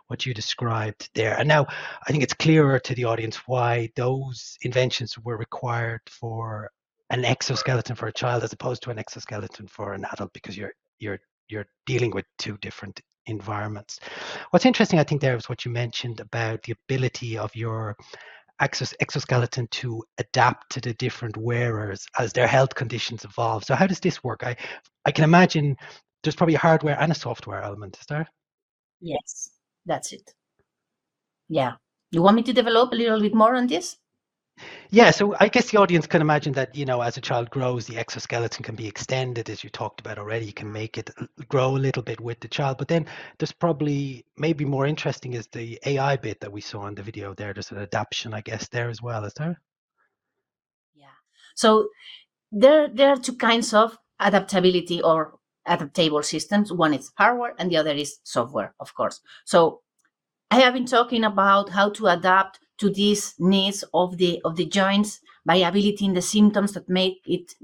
what 0.07 0.25
you 0.25 0.33
described 0.33 1.11
there. 1.15 1.37
And 1.37 1.49
now 1.49 1.67
I 2.07 2.13
think 2.13 2.23
it's 2.23 2.35
clearer 2.35 2.79
to 2.79 2.95
the 2.95 3.07
audience 3.07 3.37
why 3.49 3.91
those 3.97 4.57
inventions 4.63 5.19
were 5.19 5.37
required 5.37 6.03
for 6.09 6.71
an 7.11 7.25
exoskeleton 7.25 7.97
for 7.97 8.07
a 8.07 8.13
child 8.13 8.45
as 8.45 8.53
opposed 8.53 8.83
to 8.85 8.91
an 8.91 9.01
exoskeleton 9.01 9.67
for 9.67 9.95
an 9.95 10.07
adult 10.13 10.33
because 10.33 10.57
you're 10.57 10.75
you're 11.01 11.19
you're 11.49 11.67
dealing 11.87 12.11
with 12.11 12.25
two 12.39 12.57
different 12.59 13.01
environments. 13.27 14.01
What's 14.51 14.67
interesting, 14.67 14.99
I 14.99 15.05
think, 15.05 15.21
there 15.21 15.37
is 15.37 15.49
what 15.49 15.65
you 15.65 15.71
mentioned 15.71 16.21
about 16.21 16.63
the 16.63 16.75
ability 16.85 17.37
of 17.39 17.55
your 17.55 17.97
exoskeleton 18.61 19.69
to 19.71 20.03
adapt 20.19 20.71
to 20.73 20.81
the 20.81 20.95
different 20.95 21.37
wearers 21.37 22.07
as 22.19 22.33
their 22.33 22.49
health 22.49 22.75
conditions 22.75 23.25
evolve. 23.25 23.65
So 23.65 23.75
how 23.75 23.87
does 23.87 24.01
this 24.01 24.25
work? 24.25 24.43
I 24.43 24.57
I 25.05 25.13
can 25.13 25.25
imagine 25.25 25.77
there's 26.23 26.35
probably 26.35 26.57
a 26.57 26.59
hardware 26.59 27.01
and 27.01 27.13
a 27.13 27.15
software 27.15 27.63
element, 27.63 27.99
is 28.01 28.07
there? 28.07 28.27
Yes, 29.01 29.51
that's 29.87 30.13
it. 30.13 30.35
Yeah. 31.49 31.75
You 32.11 32.23
want 32.23 32.37
me 32.37 32.43
to 32.43 32.53
develop 32.53 32.93
a 32.93 32.97
little 32.97 33.21
bit 33.21 33.35
more 33.35 33.55
on 33.55 33.67
this? 33.69 33.97
Yeah, 34.91 35.11
so 35.11 35.35
I 35.39 35.49
guess 35.49 35.71
the 35.71 35.79
audience 35.79 36.07
can 36.07 36.23
imagine 36.23 36.53
that, 36.55 36.75
you 36.75 36.85
know, 36.85 37.01
as 37.01 37.17
a 37.17 37.21
child 37.21 37.51
grows, 37.51 37.87
the 37.87 37.99
exoskeleton 37.99 38.63
can 38.63 38.75
be 38.75 38.87
extended, 38.87 39.51
as 39.51 39.63
you 39.63 39.71
talked 39.71 40.01
about 40.01 40.19
already. 40.19 40.47
You 40.47 40.53
can 40.53 40.73
make 40.73 40.99
it 40.99 41.11
uh, 41.19 41.27
grow 41.49 41.77
a 41.77 41.79
little 41.79 42.03
bit 42.03 42.21
with 42.21 42.41
the 42.41 42.49
child. 42.49 42.79
But 42.79 42.89
then 42.89 43.07
there's 43.39 43.53
probably 43.53 44.25
maybe 44.37 44.65
more 44.65 44.87
interesting 44.87 45.35
is 45.35 45.47
the 45.49 45.79
AI 45.85 46.17
bit 46.17 46.41
that 46.41 46.53
we 46.53 46.61
saw 46.61 46.87
in 46.87 46.95
the 46.95 47.03
video 47.03 47.35
there. 47.35 47.53
There's 47.53 47.71
an 47.71 47.79
adaptation, 47.79 48.35
I 48.35 48.41
guess, 48.41 48.69
there 48.69 48.89
as 48.89 49.03
well, 49.03 49.25
is 49.25 49.35
there? 49.35 49.61
Yeah. 50.95 51.17
So 51.55 51.89
there, 52.51 52.89
there 52.89 53.11
are 53.11 53.19
two 53.19 53.37
kinds 53.37 53.75
of 53.75 53.99
adaptability 54.19 55.03
or 55.03 55.39
adaptable 55.67 56.23
systems. 56.23 56.73
One 56.73 56.95
is 56.95 57.13
hardware 57.17 57.55
and 57.59 57.71
the 57.71 57.77
other 57.77 57.93
is 57.93 58.19
software, 58.25 58.75
of 58.81 58.95
course. 58.95 59.21
So 59.45 59.83
I 60.51 60.61
have 60.61 60.75
been 60.75 60.87
talking 60.87 61.25
about 61.25 61.71
how 61.71 61.91
to 61.91 62.07
adapt 62.07 62.59
to 62.79 62.91
these 62.91 63.35
needs 63.39 63.85
of 63.93 64.17
the 64.19 64.41
of 64.45 64.57
the 64.57 64.67
joints 64.67 65.21
variability 65.47 66.05
in 66.05 66.15
the 66.15 66.23
symptoms 66.23 66.73
that 66.73 66.89
make 66.89 67.21
it 67.27 67.55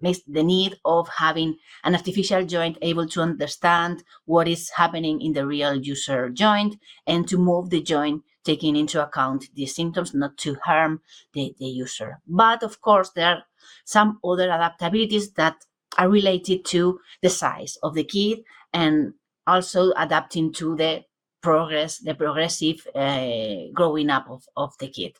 makes 0.00 0.20
the 0.26 0.42
need 0.42 0.76
of 0.84 1.08
having 1.08 1.56
an 1.82 1.94
artificial 1.94 2.44
joint 2.44 2.76
able 2.82 3.06
to 3.08 3.20
understand 3.20 4.04
what 4.26 4.46
is 4.46 4.70
happening 4.70 5.20
in 5.20 5.32
the 5.32 5.46
real 5.46 5.74
user 5.74 6.28
joint 6.28 6.76
and 7.06 7.26
to 7.26 7.38
move 7.38 7.70
the 7.70 7.80
joint 7.80 8.22
taking 8.44 8.76
into 8.76 9.02
account 9.02 9.46
the 9.54 9.66
symptoms 9.66 10.12
not 10.12 10.36
to 10.36 10.54
harm 10.64 11.00
the, 11.32 11.54
the 11.58 11.66
user. 11.66 12.20
But 12.26 12.62
of 12.62 12.80
course 12.82 13.10
there 13.10 13.36
are 13.36 13.42
some 13.86 14.18
other 14.22 14.48
adaptabilities 14.48 15.34
that 15.34 15.56
are 15.96 16.10
related 16.10 16.64
to 16.66 17.00
the 17.22 17.30
size 17.30 17.78
of 17.82 17.94
the 17.94 18.04
kid 18.04 18.40
and 18.72 19.14
also 19.46 19.92
adapting 19.96 20.52
to 20.52 20.76
the 20.76 21.04
progress, 21.48 21.92
the 22.08 22.14
progressive 22.14 22.78
uh, 23.04 23.68
growing 23.78 24.10
up 24.16 24.26
of, 24.34 24.42
of 24.56 24.70
the 24.80 24.88
kid. 24.96 25.12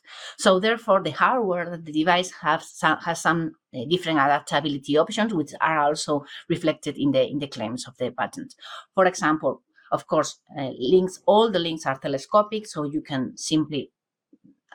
So 0.43 0.59
therefore, 0.59 0.99
the 1.03 1.11
hardware 1.21 1.77
the 1.77 1.91
device 2.01 2.31
has 2.45 2.61
some, 2.81 2.97
has 3.07 3.21
some 3.27 3.39
uh, 3.75 3.85
different 3.93 4.19
adaptability 4.25 4.93
options, 5.03 5.33
which 5.33 5.53
are 5.61 5.79
also 5.87 6.13
reflected 6.49 6.95
in 6.97 7.09
the 7.15 7.23
in 7.33 7.39
the 7.39 7.47
claims 7.55 7.87
of 7.87 7.93
the 7.99 8.09
patent. 8.19 8.51
For 8.95 9.05
example, 9.05 9.53
of 9.91 10.01
course, 10.11 10.31
uh, 10.59 10.71
links. 10.93 11.15
All 11.25 11.47
the 11.51 11.63
links 11.67 11.85
are 11.85 11.99
telescopic, 11.99 12.63
so 12.73 12.79
you 12.95 13.01
can 13.01 13.23
simply 13.37 13.91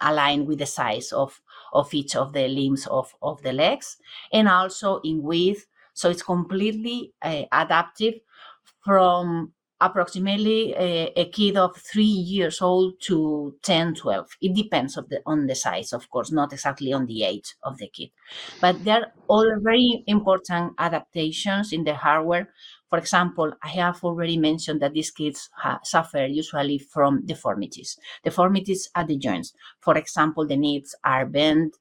align 0.01 0.47
with 0.47 0.59
the 0.59 0.67
size 0.67 1.13
of 1.13 1.41
of 1.73 1.93
each 1.95 2.17
of 2.17 2.33
the 2.33 2.47
limbs 2.49 2.87
of 2.87 3.15
of 3.21 3.43
the 3.43 3.53
legs, 3.53 3.97
and 4.33 4.49
also 4.49 5.01
in 5.05 5.23
width. 5.23 5.67
So 5.95 6.09
it's 6.11 6.23
completely 6.23 6.99
uh, 7.21 7.45
adaptive 7.53 8.15
from 8.85 9.53
approximately 9.81 10.75
a, 10.75 11.13
a, 11.17 11.25
kid 11.31 11.57
of 11.57 11.77
three 11.77 12.03
years 12.03 12.61
old 12.61 13.01
to 13.01 13.55
10 13.63 13.95
12 13.95 14.29
it 14.43 14.55
depends 14.55 14.97
of 14.97 15.09
the, 15.09 15.23
on 15.25 15.47
the 15.47 15.55
size 15.55 15.93
of 15.93 16.09
course 16.11 16.31
not 16.31 16.53
exactly 16.53 16.93
on 16.93 17.07
the 17.07 17.25
age 17.25 17.55
of 17.63 17.79
the 17.79 17.89
kid. 17.89 18.11
But 18.61 18.85
there 18.85 19.01
are 19.01 19.13
all 19.29 19.51
very 19.61 20.05
important 20.07 20.75
adaptations 20.79 21.73
in 21.73 21.85
the 21.85 21.95
hardware. 21.95 22.51
For 22.89 22.99
example 22.99 23.53
i 23.63 23.69
have 23.69 24.05
already 24.05 24.37
mentioned 24.37 24.83
that 24.83 24.93
these 24.93 25.11
kids 25.11 25.49
ha- 25.57 25.81
suffer 25.83 26.27
usually 26.27 26.79
from 26.79 27.25
deformities. 27.25 27.97
Deformities 28.25 28.91
at 28.95 29.07
the 29.09 29.17
joints. 29.17 29.55
For 29.81 29.97
example 29.97 30.47
the 30.47 30.57
knees 30.57 30.95
are 31.05 31.27
bent 31.27 31.77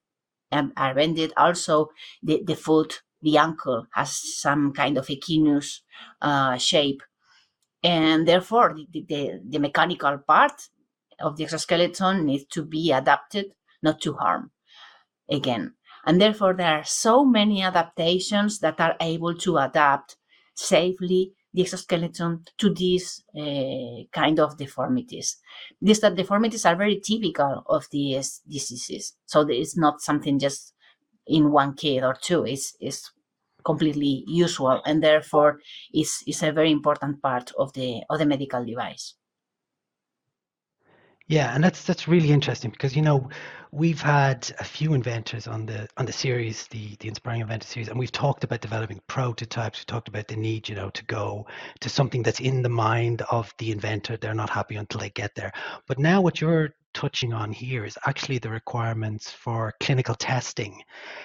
and 0.51 0.71
are 0.77 0.95
bended. 0.95 1.33
Also 1.37 1.89
the, 2.23 2.41
the 2.45 2.55
foot 2.55 3.01
the 3.21 3.37
ankle 3.37 3.85
has 3.91 4.11
some 4.11 4.71
kind 4.71 4.97
of 4.97 5.07
equinus 5.07 5.81
uh, 6.21 6.57
shape 6.57 7.01
and 7.83 8.27
therefore 8.27 8.75
the, 8.91 9.05
the, 9.07 9.41
the 9.47 9.59
mechanical 9.59 10.17
part 10.19 10.69
of 11.19 11.37
the 11.37 11.43
exoskeleton 11.43 12.25
needs 12.25 12.45
to 12.45 12.63
be 12.63 12.91
adapted 12.91 13.47
not 13.81 14.01
to 14.01 14.13
harm 14.13 14.51
again 15.29 15.73
and 16.05 16.21
therefore 16.21 16.53
there 16.53 16.79
are 16.79 16.83
so 16.83 17.25
many 17.25 17.61
adaptations 17.61 18.59
that 18.59 18.79
are 18.79 18.95
able 18.99 19.35
to 19.35 19.57
adapt 19.57 20.17
safely 20.55 21.33
the 21.53 21.61
exoskeleton 21.61 22.45
to 22.57 22.73
these 22.73 23.23
uh, 23.35 24.03
kind 24.11 24.39
of 24.39 24.57
deformities. 24.57 25.37
These 25.81 25.99
deformities 25.99 26.65
are 26.65 26.75
very 26.75 26.99
typical 26.99 27.63
of 27.65 27.87
these 27.91 28.41
diseases. 28.47 29.13
So 29.25 29.41
it's 29.49 29.77
not 29.77 30.01
something 30.01 30.37
just 30.37 30.73
in 31.25 31.51
one 31.51 31.73
kid 31.73 32.03
or 32.03 32.15
two. 32.19 32.45
It's, 32.45 32.75
it's 32.79 33.11
completely 33.63 34.23
usual 34.27 34.81
and 34.85 35.03
therefore 35.03 35.59
is, 35.93 36.23
is 36.27 36.43
a 36.43 36.51
very 36.51 36.71
important 36.71 37.21
part 37.21 37.51
of 37.57 37.73
the 37.73 38.01
of 38.09 38.19
the 38.19 38.25
medical 38.25 38.63
device. 38.65 39.15
Yeah, 41.29 41.53
and 41.53 41.63
that's 41.63 41.83
that's 41.83 42.07
really 42.07 42.31
interesting 42.31 42.71
because 42.71 42.95
you 42.95 43.03
know 43.03 43.29
we've 43.71 44.01
had 44.01 44.51
a 44.59 44.63
few 44.63 44.95
inventors 44.95 45.47
on 45.47 45.67
the 45.67 45.87
on 45.97 46.07
the 46.07 46.11
series, 46.11 46.65
the 46.67 46.95
the 46.99 47.07
Inspiring 47.07 47.41
Inventor 47.41 47.67
series, 47.67 47.87
and 47.87 47.99
we've 47.99 48.11
talked 48.11 48.43
about 48.43 48.61
developing 48.61 48.99
prototypes. 49.05 49.79
We 49.79 49.85
talked 49.85 50.07
about 50.07 50.27
the 50.27 50.35
need, 50.35 50.67
you 50.67 50.73
know, 50.73 50.89
to 50.89 51.05
go 51.05 51.45
to 51.81 51.89
something 51.89 52.23
that's 52.23 52.39
in 52.39 52.63
the 52.63 52.69
mind 52.69 53.21
of 53.29 53.53
the 53.59 53.71
inventor. 53.71 54.17
They're 54.17 54.33
not 54.33 54.49
happy 54.49 54.75
until 54.75 55.01
they 55.01 55.11
get 55.11 55.35
there. 55.35 55.51
But 55.87 55.99
now 55.99 56.19
what 56.19 56.41
you're 56.41 56.73
touching 56.93 57.33
on 57.33 57.51
here 57.51 57.85
is 57.85 57.97
actually 58.05 58.39
the 58.39 58.49
requirements 58.49 59.31
for 59.31 59.73
clinical 59.79 60.15
testing. 60.15 60.81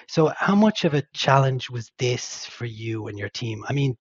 So, 0.07 0.31
how 0.37 0.55
much 0.55 0.85
of 0.85 0.93
a 0.93 1.03
challenge 1.13 1.69
was 1.69 1.91
this 1.97 2.45
for 2.45 2.65
you 2.65 3.07
and 3.07 3.17
your 3.17 3.29
team? 3.29 3.63
I 3.67 3.73
mean, 3.73 3.97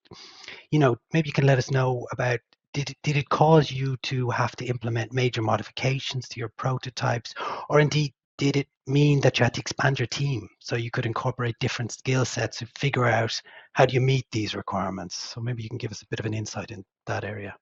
you 0.71 0.79
know, 0.79 0.97
maybe 1.13 1.29
you 1.29 1.33
can 1.33 1.47
let 1.47 1.59
us 1.59 1.71
know 1.71 2.07
about 2.13 2.41
did 2.73 2.91
it, 2.91 2.97
did 3.03 3.17
it 3.17 3.29
cause 3.29 3.71
you 3.71 3.97
to 4.03 4.29
have 4.31 4.57
to 4.57 4.67
implement 4.67 5.13
major 5.13 5.41
modifications 5.41 6.29
to 6.29 6.41
your 6.41 6.51
prototypes, 6.57 7.33
or 7.71 7.81
indeed 7.81 8.13
did 8.37 8.57
it 8.57 8.67
mean 8.87 9.21
that 9.21 9.39
you 9.39 9.45
had 9.45 9.55
to 9.55 9.61
expand 9.61 9.99
your 9.99 10.09
team 10.09 10.49
so 10.59 10.77
you 10.77 10.91
could 10.91 11.07
incorporate 11.07 11.55
different 11.61 11.93
skill 11.93 12.25
sets 12.25 12.59
to 12.59 12.67
figure 12.77 13.07
out 13.07 13.41
how 13.75 13.87
do 13.87 13.95
you 13.95 14.01
meet 14.01 14.27
these 14.33 14.55
requirements? 14.55 15.17
So 15.17 15.41
maybe 15.41 15.63
you 15.63 15.69
can 15.69 15.79
give 15.79 15.93
us 15.93 16.03
a 16.03 16.07
bit 16.09 16.21
of 16.21 16.27
an 16.27 16.35
insight 16.35 16.73
in 16.73 16.85
that 17.07 17.25
area. 17.25 17.55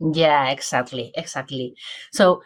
Yeah, 0.00 0.50
exactly, 0.50 1.12
exactly. 1.14 1.74
So 2.12 2.42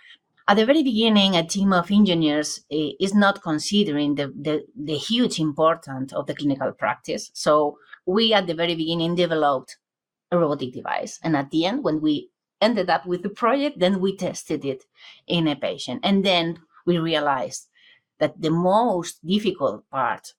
at 0.46 0.56
the 0.56 0.66
very 0.66 0.82
beginning, 0.82 1.36
a 1.36 1.46
team 1.46 1.72
of 1.72 1.90
engineers 1.90 2.60
eh, 2.70 2.92
is 3.00 3.14
not 3.14 3.42
considering 3.42 4.14
the, 4.14 4.28
the, 4.28 4.64
the 4.76 4.96
huge 4.96 5.38
importance 5.40 6.12
of 6.12 6.26
the 6.26 6.34
clinical 6.34 6.72
practice. 6.72 7.30
So 7.34 7.78
we 8.06 8.32
at 8.32 8.46
the 8.46 8.54
very 8.54 8.74
beginning 8.74 9.14
developed 9.14 9.78
a 10.30 10.38
robotic 10.38 10.72
device. 10.72 11.18
And 11.22 11.36
at 11.36 11.50
the 11.50 11.66
end, 11.66 11.82
when 11.82 12.00
we 12.00 12.30
ended 12.60 12.90
up 12.90 13.06
with 13.06 13.22
the 13.22 13.30
project, 13.30 13.78
then 13.78 14.00
we 14.00 14.16
tested 14.16 14.64
it 14.64 14.84
in 15.26 15.48
a 15.48 15.56
patient. 15.56 16.00
And 16.04 16.24
then 16.24 16.58
we 16.86 16.98
realized 16.98 17.68
that 18.18 18.40
the 18.40 18.50
most 18.50 19.24
difficult 19.26 19.88
part 19.90 20.34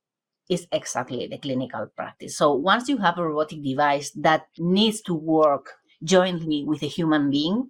is 0.50 0.68
exactly 0.72 1.27
the 1.27 1.38
clinical 1.38 1.88
practice. 1.96 2.38
So 2.38 2.53
once 2.53 2.89
you 2.89 2.98
have 2.98 3.18
a 3.18 3.25
robotic 3.25 3.63
device 3.63 4.12
that 4.12 4.48
needs 4.58 5.01
to 5.01 5.13
work 5.13 5.75
jointly 6.03 6.63
with 6.65 6.84
a 6.84 6.88
human 6.88 7.29
being, 7.29 7.70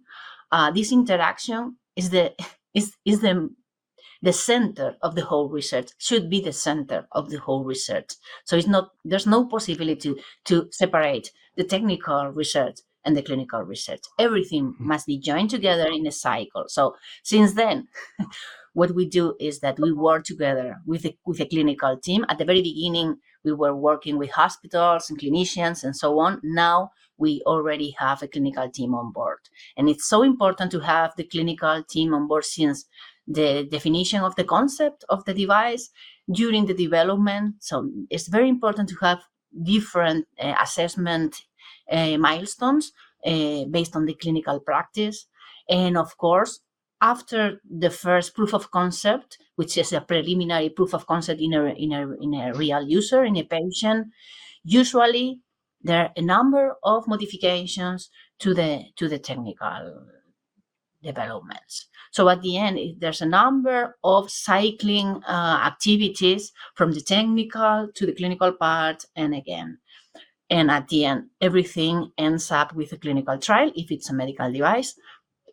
uh, 0.51 0.71
this 0.71 0.91
interaction 0.91 1.77
is 1.95 2.09
the 2.09 2.33
is 2.73 2.95
is 3.05 3.21
the 3.21 3.49
the 4.21 4.33
center 4.33 4.95
of 5.01 5.15
the 5.15 5.25
whole 5.25 5.49
research 5.49 5.89
should 5.97 6.29
be 6.29 6.41
the 6.41 6.53
center 6.53 7.07
of 7.11 7.29
the 7.29 7.39
whole 7.39 7.63
research. 7.63 8.11
So 8.45 8.55
it's 8.55 8.67
not 8.67 8.91
there's 9.03 9.27
no 9.27 9.47
possibility 9.47 9.95
to, 9.95 10.19
to 10.45 10.67
separate 10.71 11.31
the 11.57 11.63
technical 11.63 12.27
research 12.27 12.77
and 13.03 13.17
the 13.17 13.23
clinical 13.23 13.61
research. 13.61 14.01
Everything 14.19 14.75
hmm. 14.77 14.87
must 14.87 15.07
be 15.07 15.19
joined 15.19 15.49
together 15.49 15.87
in 15.87 16.05
a 16.05 16.11
cycle. 16.11 16.65
So 16.67 16.95
since 17.23 17.53
then 17.53 17.87
what 18.73 18.95
we 18.95 19.07
do 19.07 19.35
is 19.39 19.59
that 19.61 19.79
we 19.79 19.91
work 19.91 20.23
together 20.23 20.77
with 20.85 21.05
a, 21.05 21.17
with 21.25 21.39
a 21.39 21.45
clinical 21.45 21.97
team. 21.97 22.25
At 22.29 22.37
the 22.37 22.45
very 22.45 22.61
beginning 22.61 23.17
we 23.43 23.53
were 23.53 23.75
working 23.75 24.17
with 24.17 24.31
hospitals 24.31 25.09
and 25.09 25.19
clinicians 25.19 25.83
and 25.83 25.95
so 25.95 26.19
on. 26.19 26.39
Now 26.43 26.91
we 27.21 27.41
already 27.45 27.95
have 27.99 28.21
a 28.23 28.27
clinical 28.27 28.67
team 28.77 28.95
on 28.95 29.11
board. 29.11 29.41
And 29.77 29.87
it's 29.87 30.07
so 30.09 30.23
important 30.23 30.71
to 30.71 30.79
have 30.79 31.13
the 31.15 31.23
clinical 31.23 31.83
team 31.93 32.13
on 32.13 32.27
board 32.27 32.45
since 32.45 32.85
the 33.27 33.67
definition 33.69 34.21
of 34.23 34.35
the 34.35 34.43
concept 34.43 35.05
of 35.07 35.23
the 35.25 35.33
device 35.33 35.91
during 36.39 36.65
the 36.65 36.73
development. 36.73 37.55
So 37.59 37.75
it's 38.09 38.27
very 38.27 38.49
important 38.49 38.89
to 38.89 38.95
have 39.01 39.19
different 39.63 40.25
uh, 40.39 40.55
assessment 40.61 41.31
uh, 41.91 42.17
milestones 42.17 42.91
uh, 43.25 43.65
based 43.69 43.95
on 43.95 44.05
the 44.05 44.15
clinical 44.15 44.59
practice. 44.59 45.27
And 45.69 45.97
of 45.97 46.17
course, 46.17 46.59
after 47.01 47.61
the 47.85 47.89
first 47.89 48.33
proof 48.35 48.53
of 48.53 48.71
concept, 48.71 49.37
which 49.55 49.77
is 49.77 49.93
a 49.93 50.01
preliminary 50.01 50.69
proof 50.69 50.93
of 50.93 51.05
concept 51.05 51.39
in 51.41 51.53
a, 51.53 51.65
in 51.85 51.91
a, 51.93 52.01
in 52.25 52.33
a 52.33 52.53
real 52.53 52.83
user, 52.87 53.23
in 53.23 53.37
a 53.37 53.43
patient, 53.43 54.07
usually 54.63 55.39
there 55.83 56.03
are 56.03 56.11
a 56.15 56.21
number 56.21 56.75
of 56.83 57.07
modifications 57.07 58.09
to 58.39 58.53
the 58.53 58.85
to 58.97 59.07
the 59.07 59.19
technical 59.19 60.05
developments. 61.03 61.87
So 62.11 62.29
at 62.29 62.41
the 62.41 62.57
end, 62.57 62.77
there's 62.99 63.21
a 63.21 63.25
number 63.25 63.97
of 64.03 64.29
cycling 64.29 65.21
uh, 65.27 65.61
activities 65.65 66.51
from 66.75 66.91
the 66.91 67.01
technical 67.01 67.89
to 67.93 68.05
the 68.05 68.13
clinical 68.13 68.51
part, 68.53 69.05
and 69.15 69.33
again. 69.33 69.79
And 70.49 70.69
at 70.69 70.89
the 70.89 71.05
end, 71.05 71.29
everything 71.39 72.11
ends 72.17 72.51
up 72.51 72.75
with 72.75 72.91
a 72.91 72.97
clinical 72.97 73.37
trial 73.37 73.71
if 73.75 73.89
it's 73.89 74.09
a 74.09 74.13
medical 74.13 74.51
device. 74.51 74.93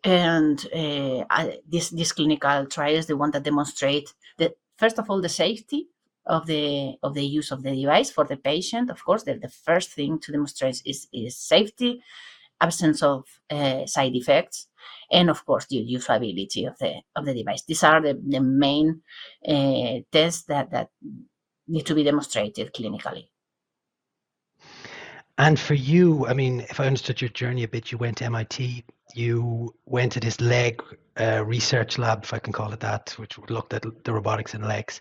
And 0.03 0.59
uh, 0.73 1.51
this 1.67 1.89
this 1.89 2.11
clinical 2.11 2.65
trial 2.67 2.95
is 2.95 3.07
the 3.07 3.17
one 3.17 3.31
that 3.31 3.43
demonstrate 3.43 4.13
that 4.37 4.53
first 4.77 4.99
of 4.99 5.09
all 5.09 5.21
the 5.21 5.29
safety 5.29 5.87
of 6.29 6.45
the 6.45 6.95
of 7.03 7.15
the 7.15 7.25
use 7.25 7.51
of 7.51 7.63
the 7.63 7.75
device 7.75 8.11
for 8.11 8.23
the 8.23 8.37
patient. 8.37 8.89
Of 8.89 9.03
course, 9.03 9.23
the, 9.23 9.33
the 9.33 9.49
first 9.49 9.91
thing 9.91 10.19
to 10.19 10.31
demonstrate 10.31 10.81
is, 10.85 11.07
is 11.11 11.35
safety, 11.35 12.01
absence 12.61 13.01
of 13.01 13.25
uh, 13.49 13.85
side 13.85 14.15
effects, 14.15 14.67
and 15.11 15.29
of 15.29 15.43
course 15.45 15.65
the 15.65 15.77
usability 15.77 16.67
of 16.67 16.77
the 16.77 17.01
of 17.15 17.25
the 17.25 17.33
device. 17.33 17.63
These 17.63 17.83
are 17.83 17.99
the, 18.01 18.21
the 18.25 18.39
main 18.39 19.01
uh, 19.45 20.05
tests 20.11 20.43
that, 20.43 20.71
that 20.71 20.89
need 21.67 21.85
to 21.87 21.95
be 21.95 22.03
demonstrated 22.03 22.73
clinically. 22.73 23.29
And 25.39 25.57
for 25.57 25.73
you, 25.73 26.27
I 26.27 26.33
mean, 26.33 26.61
if 26.61 26.79
I 26.81 26.85
understood 26.85 27.21
your 27.21 27.29
journey 27.29 27.63
a 27.63 27.67
bit, 27.67 27.93
you 27.93 27.97
went 27.97 28.17
to 28.17 28.25
MIT, 28.25 28.83
you 29.15 29.73
went 29.85 30.11
to 30.11 30.19
this 30.19 30.41
leg 30.41 30.83
uh, 31.17 31.43
research 31.45 31.97
lab, 31.97 32.23
if 32.23 32.33
I 32.33 32.39
can 32.39 32.51
call 32.51 32.73
it 32.73 32.81
that, 32.81 33.11
which 33.17 33.39
looked 33.49 33.73
at 33.73 33.85
the 34.03 34.13
robotics 34.13 34.53
in 34.53 34.61
legs. 34.63 34.99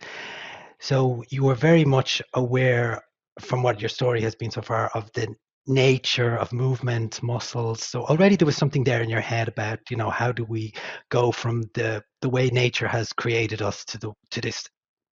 So 0.81 1.23
you 1.31 1.45
were 1.45 1.55
very 1.55 1.85
much 1.85 2.23
aware 2.35 3.03
from 3.41 3.63
what 3.63 3.81
your 3.81 3.89
story 3.89 4.21
has 4.23 4.35
been 4.35 4.51
so 4.51 4.63
far 4.63 4.89
of 4.95 5.11
the 5.13 5.35
nature 5.67 6.37
of 6.37 6.53
movement 6.53 7.23
muscles. 7.23 7.83
So 7.85 8.05
already 8.05 8.37
there 8.37 8.47
was 8.47 8.57
something 8.57 8.85
there 8.85 9.03
in 9.03 9.11
your 9.11 9.21
head 9.21 9.49
about 9.49 9.79
you 9.91 9.97
know 9.97 10.11
how 10.11 10.33
do 10.33 10.45
we 10.45 10.73
go 11.11 11.31
from 11.31 11.65
the 11.75 12.03
the 12.23 12.29
way 12.29 12.49
nature 12.49 12.89
has 12.89 13.13
created 13.13 13.63
us 13.63 13.85
to 13.87 13.99
the 13.99 14.13
to 14.31 14.41
this 14.41 14.65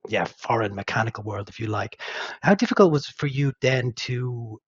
yeah 0.08 0.24
foreign 0.24 0.74
mechanical 0.74 1.24
world 1.24 1.48
if 1.48 1.60
you 1.60 1.66
like. 1.66 2.00
How 2.42 2.54
difficult 2.54 2.90
was 2.92 3.06
for 3.06 3.26
you 3.26 3.52
then 3.60 3.92
to 3.96 4.58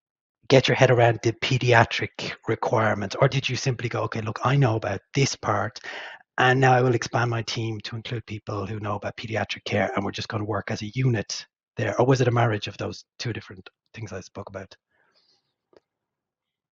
get 0.48 0.68
your 0.68 0.76
head 0.76 0.90
around 0.90 1.20
the 1.22 1.32
pediatric 1.32 2.32
requirements? 2.48 3.16
Or 3.20 3.28
did 3.28 3.48
you 3.48 3.56
simply 3.56 3.88
go 3.88 4.02
okay 4.02 4.20
look 4.20 4.40
i 4.44 4.56
know 4.56 4.76
about 4.76 5.00
this 5.14 5.36
part 5.36 5.78
and 6.38 6.60
now 6.60 6.72
I 6.72 6.80
will 6.80 6.94
expand 6.94 7.30
my 7.30 7.42
team 7.42 7.80
to 7.80 7.96
include 7.96 8.24
people 8.26 8.64
who 8.64 8.80
know 8.80 8.94
about 8.94 9.16
pediatric 9.16 9.64
care, 9.64 9.90
and 9.94 10.04
we're 10.04 10.12
just 10.12 10.28
going 10.28 10.40
to 10.40 10.48
work 10.48 10.70
as 10.70 10.82
a 10.82 10.92
unit 10.94 11.46
there. 11.76 12.00
Or 12.00 12.06
was 12.06 12.20
it 12.20 12.28
a 12.28 12.32
marriage 12.32 12.68
of 12.68 12.76
those 12.78 13.04
two 13.18 13.32
different 13.32 13.68
things 13.92 14.12
I 14.12 14.20
spoke 14.20 14.48
about? 14.48 14.76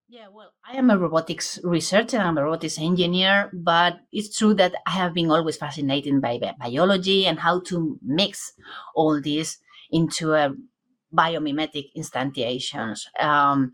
Yeah, 0.08 0.28
well, 0.32 0.52
I 0.64 0.76
am 0.76 0.90
a 0.90 0.96
robotics 0.96 1.58
researcher, 1.64 2.18
I'm 2.18 2.38
a 2.38 2.44
robotics 2.44 2.78
engineer, 2.78 3.50
but 3.52 3.98
it's 4.12 4.38
true 4.38 4.54
that 4.54 4.72
I 4.86 4.90
have 4.90 5.14
been 5.14 5.32
always 5.32 5.56
fascinated 5.56 6.22
by 6.22 6.38
biology 6.60 7.26
and 7.26 7.40
how 7.40 7.58
to 7.62 7.98
mix 8.02 8.52
all 8.94 9.20
this 9.20 9.58
into 9.90 10.34
a 10.34 10.54
biomimetic 11.12 11.86
instantiations. 11.96 13.00
Um, 13.20 13.72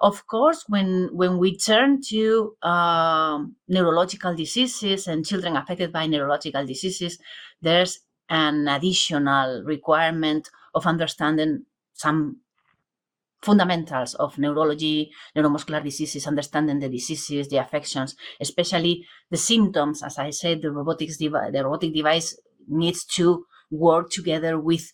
of 0.00 0.26
course, 0.26 0.64
when 0.68 1.10
when 1.12 1.38
we 1.38 1.56
turn 1.56 2.00
to 2.08 2.54
um, 2.62 3.56
neurological 3.66 4.34
diseases 4.34 5.06
and 5.06 5.26
children 5.26 5.56
affected 5.56 5.92
by 5.92 6.06
neurological 6.06 6.64
diseases, 6.64 7.18
there's 7.60 8.00
an 8.28 8.68
additional 8.68 9.62
requirement 9.64 10.48
of 10.74 10.86
understanding 10.86 11.64
some 11.94 12.38
fundamentals 13.42 14.14
of 14.14 14.38
neurology, 14.38 15.10
neuromuscular 15.36 15.82
diseases, 15.82 16.26
understanding 16.26 16.78
the 16.80 16.88
diseases, 16.88 17.48
the 17.48 17.56
affections, 17.56 18.16
especially 18.40 19.04
the 19.30 19.36
symptoms. 19.36 20.02
As 20.02 20.18
I 20.18 20.30
said, 20.30 20.62
the 20.62 20.70
robotics 20.70 21.16
the 21.18 21.28
robotic 21.28 21.94
device 21.94 22.38
needs 22.68 23.04
to 23.16 23.46
work 23.70 24.10
together 24.10 24.58
with 24.58 24.92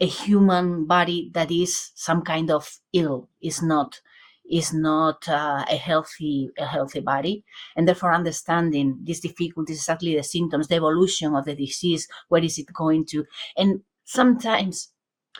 a 0.00 0.06
human 0.06 0.86
body 0.86 1.30
that 1.34 1.50
is 1.50 1.92
some 1.94 2.22
kind 2.22 2.50
of 2.50 2.78
ill, 2.92 3.28
is 3.40 3.62
not 3.62 4.00
is 4.50 4.72
not 4.72 5.28
uh, 5.28 5.64
a 5.70 5.76
healthy 5.76 6.50
a 6.58 6.66
healthy 6.66 7.00
body 7.00 7.44
and 7.76 7.86
therefore 7.86 8.12
understanding 8.12 8.98
these 9.02 9.20
difficulties 9.20 9.78
exactly 9.78 10.16
the 10.16 10.22
symptoms 10.22 10.68
the 10.68 10.74
evolution 10.76 11.34
of 11.34 11.44
the 11.44 11.54
disease 11.54 12.08
where 12.28 12.42
is 12.42 12.58
it 12.58 12.72
going 12.72 13.04
to? 13.06 13.24
And 13.56 13.82
sometimes 14.04 14.92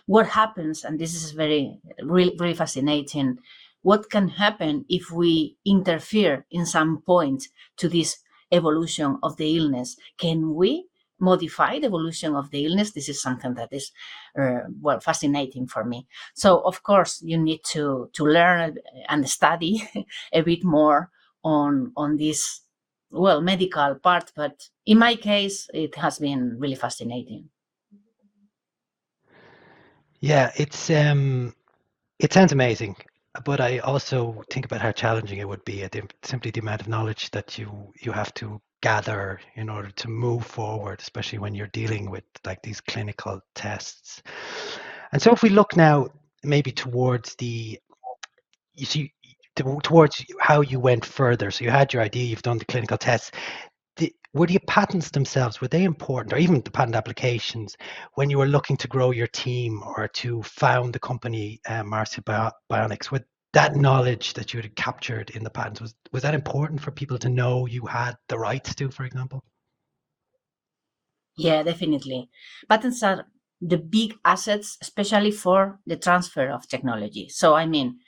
what 0.07 0.27
happens 0.29 0.85
and 0.85 0.99
this 0.99 1.15
is 1.15 1.33
very 1.33 1.81
really 2.03 2.37
really 2.39 2.55
fascinating 2.55 3.39
what 3.83 4.11
can 4.11 4.29
happen 4.29 4.85
if 4.89 5.11
we 5.11 5.57
interfere 5.67 6.47
in 6.51 6.65
some 6.67 7.03
point 7.03 7.49
to 7.77 7.89
this 7.89 8.19
evolution 8.53 9.19
of 9.23 9.37
the 9.37 9.57
illness? 9.57 9.97
Can 10.19 10.55
we 10.55 10.87
modify 11.23 11.79
the 11.79 11.87
evolution 11.87 12.35
of 12.35 12.51
the 12.51 12.67
illness. 12.67 12.91
This 12.91 13.09
is 13.09 13.23
something 13.23 13.55
that 13.55 13.73
is, 13.73 13.93
uh, 14.39 14.61
well, 14.81 15.01
fascinating 15.01 15.67
for 15.69 15.85
me. 15.85 16.07
So, 16.35 16.61
of 16.61 16.83
course, 16.83 17.23
you 17.23 17.39
need 17.39 17.61
to 17.73 18.11
to 18.13 18.25
learn 18.25 18.79
and 19.09 19.29
study 19.29 19.89
a 20.33 20.43
bit 20.43 20.65
more 20.65 21.11
on 21.45 21.93
on 21.97 22.17
this, 22.17 22.63
well, 23.11 23.41
medical 23.41 23.95
part. 23.95 24.33
But 24.35 24.69
in 24.85 24.99
my 24.99 25.15
case, 25.15 25.71
it 25.73 25.95
has 25.97 26.19
been 26.19 26.59
really 26.59 26.75
fascinating. 26.77 27.49
Yeah, 30.21 30.53
it's 30.57 30.91
um, 30.91 31.55
it 32.19 32.33
sounds 32.33 32.53
amazing, 32.53 32.97
but 33.45 33.61
I 33.61 33.79
also 33.79 34.45
think 34.51 34.65
about 34.65 34.81
how 34.81 34.93
challenging 34.93 35.39
it 35.39 35.49
would 35.49 35.65
be. 35.65 35.83
at 35.83 35.97
Simply 36.23 36.51
the 36.51 36.61
amount 36.61 36.81
of 36.81 36.89
knowledge 36.89 37.31
that 37.31 37.59
you 37.59 37.93
you 38.01 38.13
have 38.13 38.35
to 38.35 38.61
gather 38.83 39.41
in 39.55 39.71
order 39.71 39.91
to 39.91 40.09
move 40.09 40.45
forward, 40.45 41.01
especially 41.01 41.39
when 41.39 41.55
you're 41.55 41.69
dealing 41.69 42.11
with 42.11 42.25
like 42.45 42.61
these 42.63 42.81
clinical 42.81 43.41
tests. 43.55 44.23
And 45.13 45.23
so 45.23 45.33
if 45.33 45.43
we 45.43 45.49
look 45.49 45.77
now 45.77 46.09
maybe 46.43 46.73
towards 46.73 47.35
the 47.37 47.79
you 48.75 48.87
see 48.87 49.13
towards 49.57 50.25
how 50.41 50.61
you 50.63 50.81
went 50.81 51.05
further. 51.05 51.51
So 51.51 51.65
you 51.65 51.71
had 51.71 51.93
your 51.93 52.03
idea, 52.03 52.25
you've 52.25 52.43
done 52.43 52.59
the 52.59 52.65
clinical 52.65 52.97
tests. 52.97 53.31
The, 53.97 54.13
were 54.33 54.47
the 54.47 54.59
patents 54.67 55.11
themselves 55.11 55.61
were 55.61 55.69
they 55.69 55.85
important, 55.85 56.33
or 56.33 56.39
even 56.39 56.63
the 56.63 56.71
patent 56.71 56.97
applications, 56.97 57.77
when 58.15 58.31
you 58.31 58.39
were 58.39 58.47
looking 58.47 58.79
to 58.79 58.89
grow 58.89 59.11
your 59.11 59.27
team 59.27 59.83
or 59.83 60.09
to 60.09 60.43
found 60.43 60.95
the 60.95 60.99
company 60.99 61.61
uh, 61.69 61.85
Marsi 61.85 62.23
Bionics? 62.23 63.11
With 63.11 63.25
that 63.53 63.77
knowledge 63.77 64.33
that 64.35 64.55
you 64.55 64.61
had 64.61 64.75
captured 64.77 65.31
in 65.31 65.45
the 65.45 65.51
patents 65.51 65.81
was 65.81 65.95
was 66.13 66.23
that 66.23 66.35
important 66.35 66.81
for 66.81 66.91
people 66.91 67.19
to 67.19 67.29
know 67.29 67.67
you 67.67 67.87
had 67.87 68.17
the 68.29 68.39
rights 68.39 68.75
to, 68.77 68.91
for 68.91 69.05
example? 69.05 69.45
Yeah, 71.37 71.63
definitely. 71.63 72.29
Patents 72.69 73.03
are 73.03 73.27
the 73.61 73.79
big 73.79 74.15
assets, 74.25 74.77
especially 74.83 75.31
for 75.31 75.79
the 75.87 75.97
transfer 75.97 76.51
of 76.51 76.69
technology. 76.69 77.29
So, 77.29 77.55
I 77.55 77.67
mean, 77.67 78.01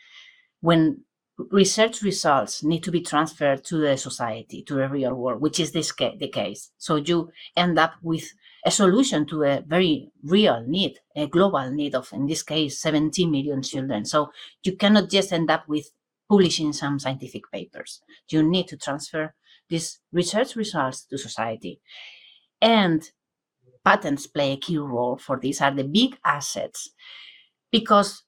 when 0.61 1.05
research 1.51 2.03
results 2.03 2.63
need 2.63 2.83
to 2.85 2.91
be 2.91 3.01
transferred 3.01 3.65
to 3.65 3.79
the 3.79 3.97
society, 3.97 4.63
to 4.63 4.75
the 4.75 4.89
real 4.89 5.15
world, 5.15 5.41
which 5.41 5.59
is 5.59 5.73
this 5.73 5.93
ca- 5.93 6.17
the 6.19 6.29
case. 6.29 6.71
So 6.79 6.97
you 6.97 7.31
end 7.57 7.79
up 7.79 7.95
with 8.03 8.25
a 8.65 8.71
solution 8.71 9.27
to 9.27 9.43
a 9.43 9.63
very 9.67 10.11
real 10.23 10.65
need, 10.67 10.99
a 11.15 11.27
global 11.27 11.71
need 11.71 11.95
of, 11.95 12.13
in 12.13 12.27
this 12.27 12.43
case, 12.43 12.81
70 12.81 13.27
million 13.27 13.63
children. 13.63 14.05
So 14.05 14.31
you 14.63 14.77
cannot 14.77 15.11
just 15.11 15.33
end 15.33 15.51
up 15.51 15.69
with 15.69 15.91
publishing 16.29 16.73
some 16.73 16.99
scientific 16.99 17.51
papers. 17.53 18.01
You 18.31 18.43
need 18.43 18.69
to 18.69 18.77
transfer 18.77 19.35
these 19.69 20.01
research 20.13 20.57
results 20.57 21.05
to 21.07 21.19
society. 21.19 21.81
And 22.61 23.03
patents 23.85 24.27
play 24.27 24.53
a 24.53 24.57
key 24.57 24.79
role 24.79 25.17
for 25.17 25.39
these 25.39 25.61
are 25.61 25.75
the 25.75 25.85
big 25.85 26.17
assets 26.25 26.91
because 27.71 28.23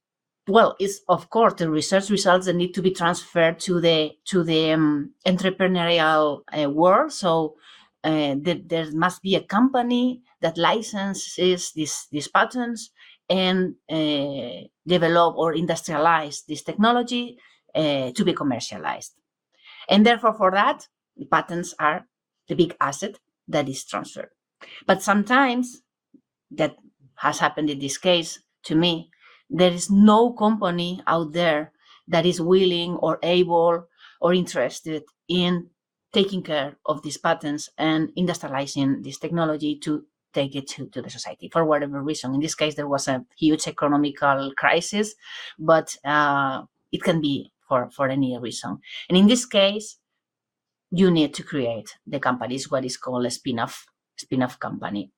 well 0.46 0.76
it's 0.78 1.00
of 1.08 1.30
course 1.30 1.54
the 1.54 1.70
research 1.70 2.10
results 2.10 2.46
that 2.46 2.54
need 2.54 2.74
to 2.74 2.82
be 2.82 2.90
transferred 2.90 3.58
to 3.58 3.80
the 3.80 4.12
to 4.26 4.44
the 4.44 4.72
um, 4.72 5.12
entrepreneurial 5.26 6.42
uh, 6.56 6.68
world 6.70 7.10
so 7.10 7.54
uh, 8.06 8.36
there 8.42 8.92
must 8.92 9.20
be 9.22 9.34
a 9.34 9.42
company 9.42 10.22
that 10.40 10.56
licenses 10.56 11.72
these 11.74 12.06
these 12.12 12.28
patents 12.28 12.90
and 13.28 13.74
uh, 13.90 14.68
develop 14.86 15.36
or 15.36 15.54
industrialize 15.54 16.46
this 16.46 16.62
technology 16.62 17.36
uh, 17.74 18.12
to 18.12 18.24
be 18.24 18.32
commercialized. 18.32 19.14
And 19.88 20.06
therefore 20.06 20.34
for 20.34 20.50
that 20.52 20.88
the 21.16 21.26
patents 21.26 21.74
are 21.78 22.06
the 22.48 22.54
big 22.54 22.76
asset 22.80 23.18
that 23.48 23.68
is 23.68 23.84
transferred. 23.84 24.30
But 24.86 25.02
sometimes 25.02 25.82
that 26.52 26.76
has 27.16 27.40
happened 27.40 27.70
in 27.70 27.80
this 27.80 27.98
case 27.98 28.38
to 28.64 28.74
me 28.74 29.10
there 29.50 29.72
is 29.72 29.90
no 29.90 30.32
company 30.32 31.00
out 31.06 31.32
there 31.32 31.72
that 32.08 32.26
is 32.26 32.40
willing 32.40 32.96
or 32.96 33.18
able 33.22 33.86
or 34.20 34.34
interested 34.34 35.02
in 35.28 35.70
taking 36.16 36.42
care 36.42 36.78
of 36.86 37.02
these 37.02 37.18
patents 37.18 37.68
and 37.76 38.10
industrializing 38.16 39.04
this 39.04 39.18
technology 39.18 39.76
to 39.76 40.06
take 40.32 40.56
it 40.56 40.66
to, 40.66 40.86
to 40.86 41.02
the 41.02 41.10
society 41.10 41.50
for 41.52 41.62
whatever 41.66 42.02
reason. 42.02 42.34
In 42.34 42.40
this 42.40 42.54
case, 42.54 42.74
there 42.74 42.88
was 42.88 43.06
a 43.06 43.22
huge 43.36 43.68
economical 43.68 44.52
crisis, 44.56 45.14
but 45.58 45.94
uh, 46.04 46.62
it 46.90 47.02
can 47.02 47.20
be 47.20 47.52
for, 47.68 47.90
for 47.90 48.08
any 48.08 48.38
reason. 48.38 48.78
And 49.10 49.18
in 49.18 49.26
this 49.26 49.44
case, 49.44 49.98
you 50.90 51.10
need 51.10 51.34
to 51.34 51.42
create 51.42 51.98
the 52.06 52.18
company, 52.18 52.54
is 52.54 52.70
what 52.70 52.86
is 52.86 52.96
called 52.96 53.26
a 53.26 53.30
spin-off, 53.30 53.84
spin-off 54.16 54.58
company. 54.58 55.10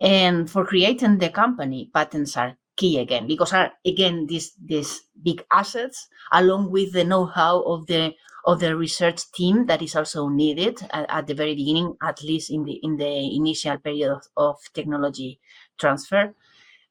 And 0.00 0.50
for 0.50 0.64
creating 0.64 1.18
the 1.18 1.30
company, 1.30 1.90
patents 1.94 2.36
are 2.36 2.56
key 2.76 2.98
again 2.98 3.28
because 3.28 3.52
are 3.52 3.70
again 3.86 4.26
this 4.26 4.50
these 4.58 5.03
big 5.24 5.44
assets 5.50 6.08
along 6.32 6.70
with 6.70 6.92
the 6.92 7.04
know-how 7.04 7.62
of 7.62 7.86
the 7.86 8.14
of 8.46 8.60
the 8.60 8.76
research 8.76 9.30
team 9.32 9.66
that 9.66 9.80
is 9.82 9.96
also 9.96 10.28
needed 10.28 10.78
at, 10.92 11.06
at 11.08 11.26
the 11.26 11.34
very 11.34 11.54
beginning 11.54 11.96
at 12.02 12.22
least 12.22 12.50
in 12.50 12.64
the 12.64 12.74
in 12.82 12.96
the 12.96 13.36
initial 13.36 13.78
period 13.78 14.12
of, 14.12 14.22
of 14.36 14.56
technology 14.74 15.40
transfer 15.78 16.34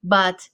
but 0.03 0.49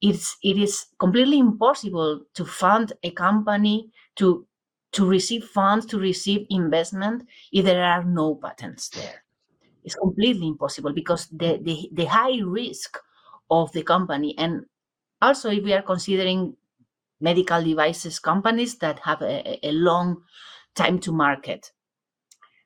it's 0.00 0.36
it 0.42 0.58
is 0.58 0.86
completely 0.98 1.38
impossible 1.38 2.22
to 2.34 2.44
fund 2.44 2.92
a 3.02 3.10
company 3.10 3.90
to 4.16 4.46
to 4.92 5.06
receive 5.08 5.44
funds 5.44 5.86
to 5.86 5.98
receive 5.98 6.46
investment 6.50 7.26
if 7.52 7.64
there 7.64 7.84
are 7.84 8.04
no 8.04 8.34
patents 8.34 8.88
there 8.90 9.22
it's 9.84 9.94
completely 9.96 10.48
impossible 10.48 10.92
because 10.92 11.26
the 11.28 11.58
the, 11.62 11.88
the 11.92 12.04
high 12.06 12.38
risk 12.44 12.98
of 13.50 13.72
the 13.72 13.82
company. 13.82 14.34
And 14.38 14.66
also, 15.20 15.50
if 15.50 15.64
we 15.64 15.72
are 15.74 15.82
considering 15.82 16.56
medical 17.22 17.62
devices 17.62 18.18
companies 18.18 18.78
that 18.78 18.98
have 19.00 19.22
a, 19.22 19.58
a 19.66 19.72
long 19.72 20.22
time 20.74 20.98
to 21.00 21.12
market. 21.12 21.72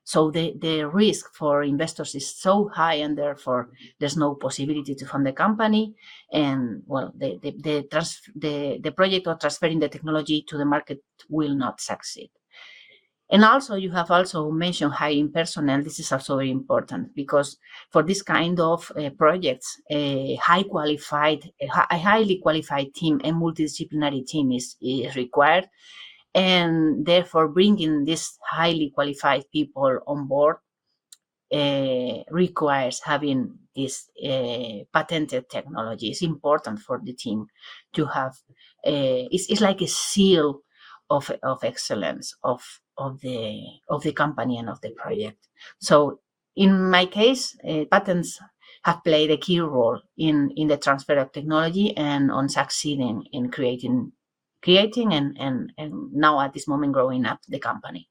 So 0.05 0.31
the, 0.31 0.55
the 0.57 0.85
risk 0.85 1.35
for 1.35 1.65
investors 1.65 2.15
is 2.15 2.33
so 2.33 2.69
high, 2.69 2.95
and 2.95 3.19
therefore 3.19 3.71
there's 3.99 4.17
no 4.17 4.37
possibility 4.37 4.95
to 4.95 5.07
fund 5.07 5.27
the 5.27 5.33
company. 5.33 5.97
And 6.33 6.83
well, 6.87 7.13
the 7.17 7.39
the 7.43 7.51
the, 7.61 7.83
trans- 7.91 8.23
the, 8.35 8.79
the 8.81 8.93
project 8.93 9.27
of 9.27 9.41
transferring 9.41 9.81
the 9.81 9.89
technology 9.89 10.45
to 10.49 10.57
the 10.57 10.65
market 10.65 11.03
will 11.29 11.55
not 11.57 11.81
succeed. 11.81 12.31
And 13.29 13.45
also, 13.45 13.75
you 13.75 13.91
have 13.91 14.11
also 14.11 14.51
mentioned 14.53 14.93
hiring 14.93 15.33
personnel. 15.33 15.83
This 15.83 15.99
is 15.99 16.13
also 16.13 16.37
very 16.37 16.51
important 16.51 17.15
because 17.15 17.59
for 17.91 18.05
this 18.05 18.23
kind 18.23 18.61
of 18.61 18.93
uh, 18.97 19.11
projects, 19.11 19.81
a 19.91 20.37
high 20.37 20.63
qualified, 20.63 21.51
a 21.61 21.99
highly 21.99 22.39
qualified 22.41 22.95
team, 22.95 23.21
a 23.25 23.33
multidisciplinary 23.33 24.25
team 24.25 24.53
is, 24.53 24.77
is 24.81 25.17
required. 25.17 25.69
And 26.35 27.05
therefore, 27.05 27.49
bringing 27.49 28.05
these 28.05 28.39
highly 28.49 28.93
qualified 28.95 29.45
people 29.53 29.99
on 30.07 30.29
board 30.29 30.59
uh, 31.53 32.23
requires 32.31 33.01
having 33.05 33.59
this 33.75 34.09
uh, 34.25 34.85
patented 34.93 35.51
technology. 35.51 36.11
It's 36.11 36.23
important 36.23 36.79
for 36.81 37.01
the 37.03 37.13
team 37.13 37.47
to 37.95 38.07
have. 38.07 38.35
Uh, 38.87 39.27
it's, 39.33 39.51
it's 39.51 39.61
like 39.61 39.81
a 39.83 39.89
seal 39.89 40.61
of, 41.11 41.31
of 41.43 41.65
excellence 41.65 42.35
of 42.45 42.63
of 42.99 43.21
the 43.21 43.63
of 43.89 44.03
the 44.03 44.13
company 44.13 44.59
and 44.59 44.69
of 44.69 44.81
the 44.81 44.91
project. 44.91 45.49
So 45.81 46.21
in 46.57 46.91
my 46.91 47.07
case, 47.07 47.57
uh, 47.69 47.85
patents 47.91 48.39
have 48.85 49.03
played 49.05 49.31
a 49.31 49.37
key 49.37 49.61
role 49.61 50.01
in 50.17 50.51
in 50.57 50.69
the 50.69 50.77
transfer 50.77 51.17
of 51.19 51.33
technology 51.33 51.97
and 51.97 52.31
on 52.31 52.49
succeeding 52.49 53.25
in 53.33 53.51
creating 53.51 54.13
creating 54.63 55.13
and 55.13 55.37
and 55.39 55.73
and 55.79 56.13
now 56.13 56.41
at 56.41 56.53
this 56.53 56.69
moment 56.69 56.93
growing 56.93 57.27
up 57.27 57.41
the 57.49 57.59
company. 57.59 58.09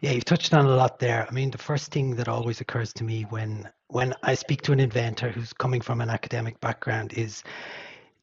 Yeah, 0.00 0.12
you've 0.12 0.24
touched 0.24 0.52
on 0.52 0.66
a 0.66 0.76
lot 0.76 0.98
there. 0.98 1.26
I 1.28 1.32
mean, 1.32 1.50
the 1.50 1.58
first 1.58 1.90
thing 1.90 2.16
that 2.16 2.28
always 2.28 2.60
occurs 2.60 2.92
to 2.94 3.04
me 3.04 3.22
when 3.30 3.68
when 3.88 4.14
I 4.22 4.34
speak 4.34 4.62
to 4.62 4.72
an 4.72 4.80
inventor 4.80 5.30
who's 5.30 5.52
coming 5.52 5.80
from 5.80 6.00
an 6.00 6.10
academic 6.10 6.60
background 6.60 7.12
is 7.14 7.42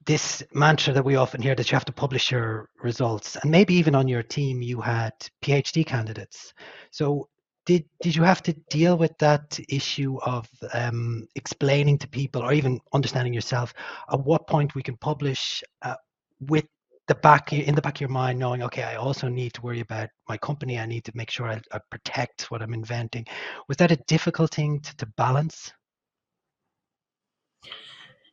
this 0.06 0.44
mantra 0.54 0.94
that 0.94 1.06
we 1.06 1.16
often 1.16 1.42
hear 1.42 1.56
that 1.56 1.72
you 1.72 1.76
have 1.76 1.86
to 1.86 1.94
publish 1.94 2.32
your 2.32 2.70
results 2.82 3.36
and 3.38 3.52
maybe 3.52 3.74
even 3.74 3.96
on 3.96 4.08
your 4.08 4.24
team 4.24 4.62
you 4.62 4.82
had 4.82 5.14
phd 5.44 5.86
candidates. 5.86 6.54
So 6.92 7.30
did 7.66 7.86
did 8.02 8.16
you 8.16 8.24
have 8.24 8.44
to 8.44 8.54
deal 8.70 8.98
with 8.98 9.18
that 9.20 9.60
issue 9.70 10.18
of 10.24 10.50
um, 10.74 11.28
explaining 11.36 11.98
to 12.00 12.08
people 12.08 12.42
or 12.42 12.54
even 12.54 12.80
understanding 12.94 13.34
yourself 13.34 13.74
at 14.12 14.20
what 14.20 14.48
point 14.48 14.76
we 14.76 14.84
can 14.84 14.98
publish 14.98 15.64
uh, 15.84 15.96
with 16.42 16.66
the 17.08 17.16
back 17.16 17.54
in 17.54 17.76
the 17.76 17.82
back 17.82 17.98
of 17.98 18.02
your 18.02 18.10
mind 18.10 18.40
knowing 18.40 18.64
okay 18.64 18.84
i 18.84 18.96
also 18.96 19.28
need 19.28 19.54
to 19.54 19.62
worry 19.62 19.82
about 19.82 20.10
my 20.30 20.38
company. 20.38 20.80
I 20.80 20.86
need 20.86 21.04
to 21.06 21.12
make 21.16 21.30
sure 21.30 21.48
i, 21.48 21.60
I 21.72 21.80
protect 21.90 22.52
what 22.52 22.62
i'm 22.62 22.74
inventing. 22.74 23.26
Was 23.68 23.78
that 23.78 23.92
a 23.92 24.04
difficult 24.08 24.54
thing 24.54 24.80
to, 24.82 24.98
to 24.98 25.06
balance 25.18 25.72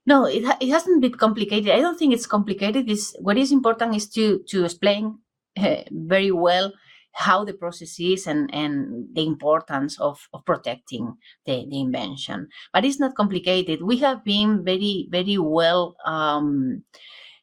no, 0.06 0.26
it, 0.26 0.44
ha- 0.44 0.58
it 0.60 0.68
hasn't 0.68 1.00
been 1.00 1.14
complicated. 1.14 1.70
I 1.70 1.80
don't 1.80 1.98
think 1.98 2.12
it's 2.12 2.26
complicated. 2.26 2.90
It's, 2.90 3.14
what 3.20 3.38
is 3.38 3.52
important 3.52 3.94
is 3.94 4.08
to 4.10 4.40
to 4.48 4.64
explain 4.64 5.18
uh, 5.58 5.82
very 5.90 6.30
well 6.30 6.72
how 7.12 7.44
the 7.44 7.52
process 7.52 7.98
is 7.98 8.26
and, 8.26 8.52
and 8.54 9.08
the 9.14 9.26
importance 9.26 10.00
of, 10.00 10.28
of 10.32 10.44
protecting 10.44 11.16
the, 11.44 11.66
the 11.68 11.80
invention. 11.80 12.48
But 12.72 12.84
it's 12.84 13.00
not 13.00 13.16
complicated. 13.16 13.82
We 13.82 13.98
have 13.98 14.24
been 14.24 14.64
very, 14.64 15.08
very 15.10 15.38
well 15.38 15.96
um, 16.06 16.84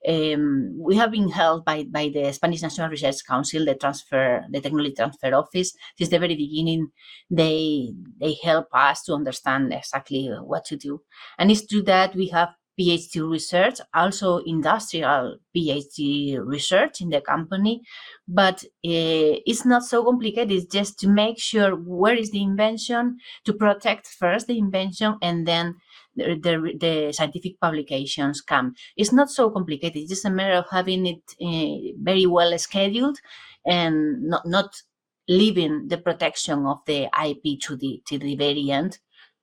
um, 0.07 0.75
we 0.79 0.95
have 0.95 1.11
been 1.11 1.29
held 1.29 1.65
by, 1.65 1.83
by 1.83 2.09
the 2.09 2.31
Spanish 2.31 2.61
National 2.61 2.89
Research 2.89 3.25
Council, 3.27 3.65
the 3.65 3.75
transfer, 3.75 4.45
the 4.49 4.61
technology 4.61 4.93
transfer 4.95 5.33
office. 5.35 5.73
Since 5.97 6.09
the 6.09 6.19
very 6.19 6.35
beginning, 6.35 6.91
they 7.29 7.91
they 8.19 8.37
help 8.43 8.67
us 8.73 9.03
to 9.03 9.13
understand 9.13 9.73
exactly 9.73 10.27
what 10.27 10.65
to 10.65 10.77
do. 10.77 11.01
And 11.37 11.51
it's 11.51 11.67
true 11.67 11.83
that 11.83 12.15
we 12.15 12.27
have 12.27 12.49
PhD 12.79 13.27
research, 13.29 13.79
also 13.93 14.37
industrial 14.37 15.39
PhD 15.55 16.39
research 16.39 17.01
in 17.01 17.09
the 17.09 17.21
company. 17.21 17.81
But 18.27 18.63
uh, 18.63 19.41
it's 19.45 19.65
not 19.65 19.83
so 19.83 20.03
complicated. 20.03 20.51
It's 20.51 20.71
just 20.71 20.99
to 20.99 21.07
make 21.07 21.39
sure 21.39 21.71
where 21.71 22.15
is 22.15 22.31
the 22.31 22.43
invention, 22.43 23.17
to 23.45 23.53
protect 23.53 24.07
first 24.07 24.47
the 24.47 24.57
invention, 24.59 25.15
and 25.21 25.47
then 25.47 25.75
the, 26.17 26.73
the, 26.79 27.13
scientific 27.13 27.59
publications 27.59 28.41
come. 28.41 28.75
It's 28.95 29.13
not 29.13 29.29
so 29.29 29.49
complicated. 29.49 30.01
It's 30.01 30.09
just 30.09 30.25
a 30.25 30.29
matter 30.29 30.55
of 30.55 30.65
having 30.69 31.05
it 31.05 31.23
uh, 31.41 31.93
very 32.01 32.25
well 32.25 32.57
scheduled 32.57 33.19
and 33.65 34.23
not, 34.23 34.45
not 34.45 34.81
leaving 35.29 35.87
the 35.87 35.97
protection 35.97 36.65
of 36.65 36.79
the 36.85 37.07
IP 37.25 37.59
to 37.61 37.75
the 37.75 38.01
to 38.07 38.17
the 38.17 38.35
very 38.35 38.71
end, 38.71 38.99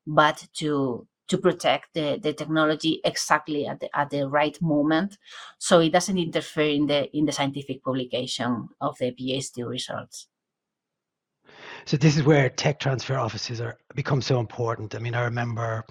but 0.07 0.47
to 0.55 1.07
to 1.29 1.39
protect 1.39 1.95
the, 1.95 2.19
the 2.23 2.33
technology 2.33 3.01
exactly 3.05 3.67
at 3.67 3.81
the, 3.81 3.99
at 3.99 4.11
the 4.11 4.29
right 4.29 4.61
moment 4.61 5.17
so 5.59 5.81
it 5.81 5.91
doesn't 5.91 6.19
interfere 6.19 6.69
in 6.69 6.87
the 6.87 7.17
in 7.17 7.25
the 7.25 7.33
scientific 7.33 7.83
publication 7.83 8.69
of 8.81 8.97
the 8.99 9.13
phd 9.13 9.67
results 9.67 10.29
so 11.87 11.97
this 11.97 12.17
is 12.17 12.23
where 12.23 12.49
tech 12.51 12.79
transfer 12.79 13.17
offices 13.17 13.61
are 13.61 13.77
become 13.95 14.21
so 14.21 14.39
important 14.39 14.95
i 14.95 14.99
mean 14.99 15.15
i 15.15 15.23
remember 15.23 15.85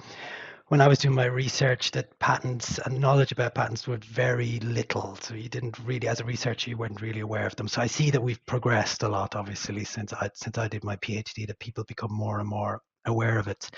when 0.73 0.81
i 0.81 0.87
was 0.87 0.97
doing 0.97 1.13
my 1.13 1.25
research 1.25 1.91
that 1.91 2.17
patents 2.17 2.79
and 2.79 2.99
knowledge 2.99 3.31
about 3.31 3.53
patents 3.53 3.87
were 3.87 3.97
very 3.97 4.59
little. 4.61 5.15
So 5.21 5.35
you 5.35 5.47
didn't 5.47 5.77
really 5.85 6.07
as 6.07 6.19
a 6.19 6.23
researcher 6.23 6.71
you 6.71 6.77
weren't 6.77 6.99
really 6.99 7.19
aware 7.19 7.45
of 7.45 7.55
them. 7.57 7.67
So 7.67 7.79
i 7.79 7.85
see 7.85 8.09
that 8.09 8.23
we've 8.23 8.43
progressed 8.47 9.03
a 9.03 9.07
lot 9.07 9.35
obviously 9.35 9.83
since 9.83 10.13
i 10.13 10.31
since 10.33 10.57
i 10.57 10.67
did 10.67 10.83
my 10.83 10.95
phd 10.95 11.45
that 11.45 11.59
people 11.59 11.83
become 11.83 12.11
more 12.11 12.39
and 12.39 12.49
more 12.49 12.81
aware 13.05 13.37
of 13.37 13.47
it. 13.47 13.69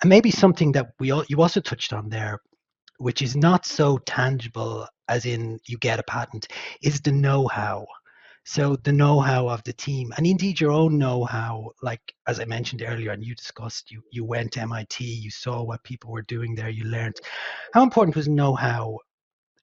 And 0.00 0.08
maybe 0.08 0.30
something 0.30 0.72
that 0.72 0.92
we 0.98 1.10
all, 1.10 1.22
you 1.28 1.42
also 1.42 1.60
touched 1.60 1.92
on 1.92 2.08
there, 2.08 2.40
which 2.96 3.20
is 3.20 3.36
not 3.36 3.66
so 3.66 3.98
tangible 3.98 4.88
as 5.08 5.26
in 5.26 5.58
you 5.68 5.76
get 5.76 5.98
a 5.98 6.02
patent, 6.04 6.48
is 6.80 7.02
the 7.02 7.12
know-how. 7.12 7.84
So 8.44 8.76
the 8.76 8.92
know-how 8.92 9.48
of 9.48 9.62
the 9.64 9.72
team, 9.72 10.12
and 10.16 10.26
indeed 10.26 10.60
your 10.60 10.72
own 10.72 10.98
know-how, 10.98 11.70
like 11.80 12.00
as 12.26 12.40
I 12.40 12.44
mentioned 12.44 12.82
earlier, 12.84 13.12
and 13.12 13.24
you 13.24 13.34
discussed, 13.34 13.90
you 13.90 14.02
you 14.10 14.24
went 14.24 14.52
to 14.52 14.60
MIT, 14.62 15.04
you 15.04 15.30
saw 15.30 15.62
what 15.62 15.82
people 15.84 16.10
were 16.10 16.22
doing 16.22 16.54
there, 16.54 16.68
you 16.68 16.84
learned. 16.84 17.14
How 17.72 17.82
important 17.82 18.16
was 18.16 18.28
know-how 18.28 18.98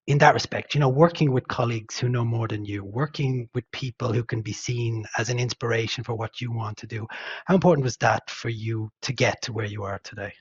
in 0.08 0.18
that 0.18 0.34
respect, 0.34 0.74
you 0.74 0.80
know, 0.80 0.90
working 0.90 1.32
with 1.32 1.48
colleagues 1.48 2.00
who 2.00 2.10
know 2.10 2.26
more 2.26 2.48
than 2.48 2.66
you, 2.66 2.84
working 2.84 3.48
with 3.54 3.64
people 3.72 4.12
who 4.12 4.24
can 4.24 4.42
be 4.42 4.54
seen 4.54 5.06
as 5.20 5.30
an 5.30 5.38
inspiration 5.38 6.04
for 6.04 6.16
what 6.16 6.42
you 6.42 6.52
want 6.52 6.78
to 6.78 6.88
do. 6.88 7.06
How 7.46 7.54
important 7.54 7.84
was 7.84 7.98
that 7.98 8.28
for 8.28 8.50
you 8.50 8.90
to 9.04 9.14
get 9.14 9.40
to 9.44 9.54
where 9.54 9.68
you 9.68 9.84
are 9.84 10.00
today? 10.04 10.34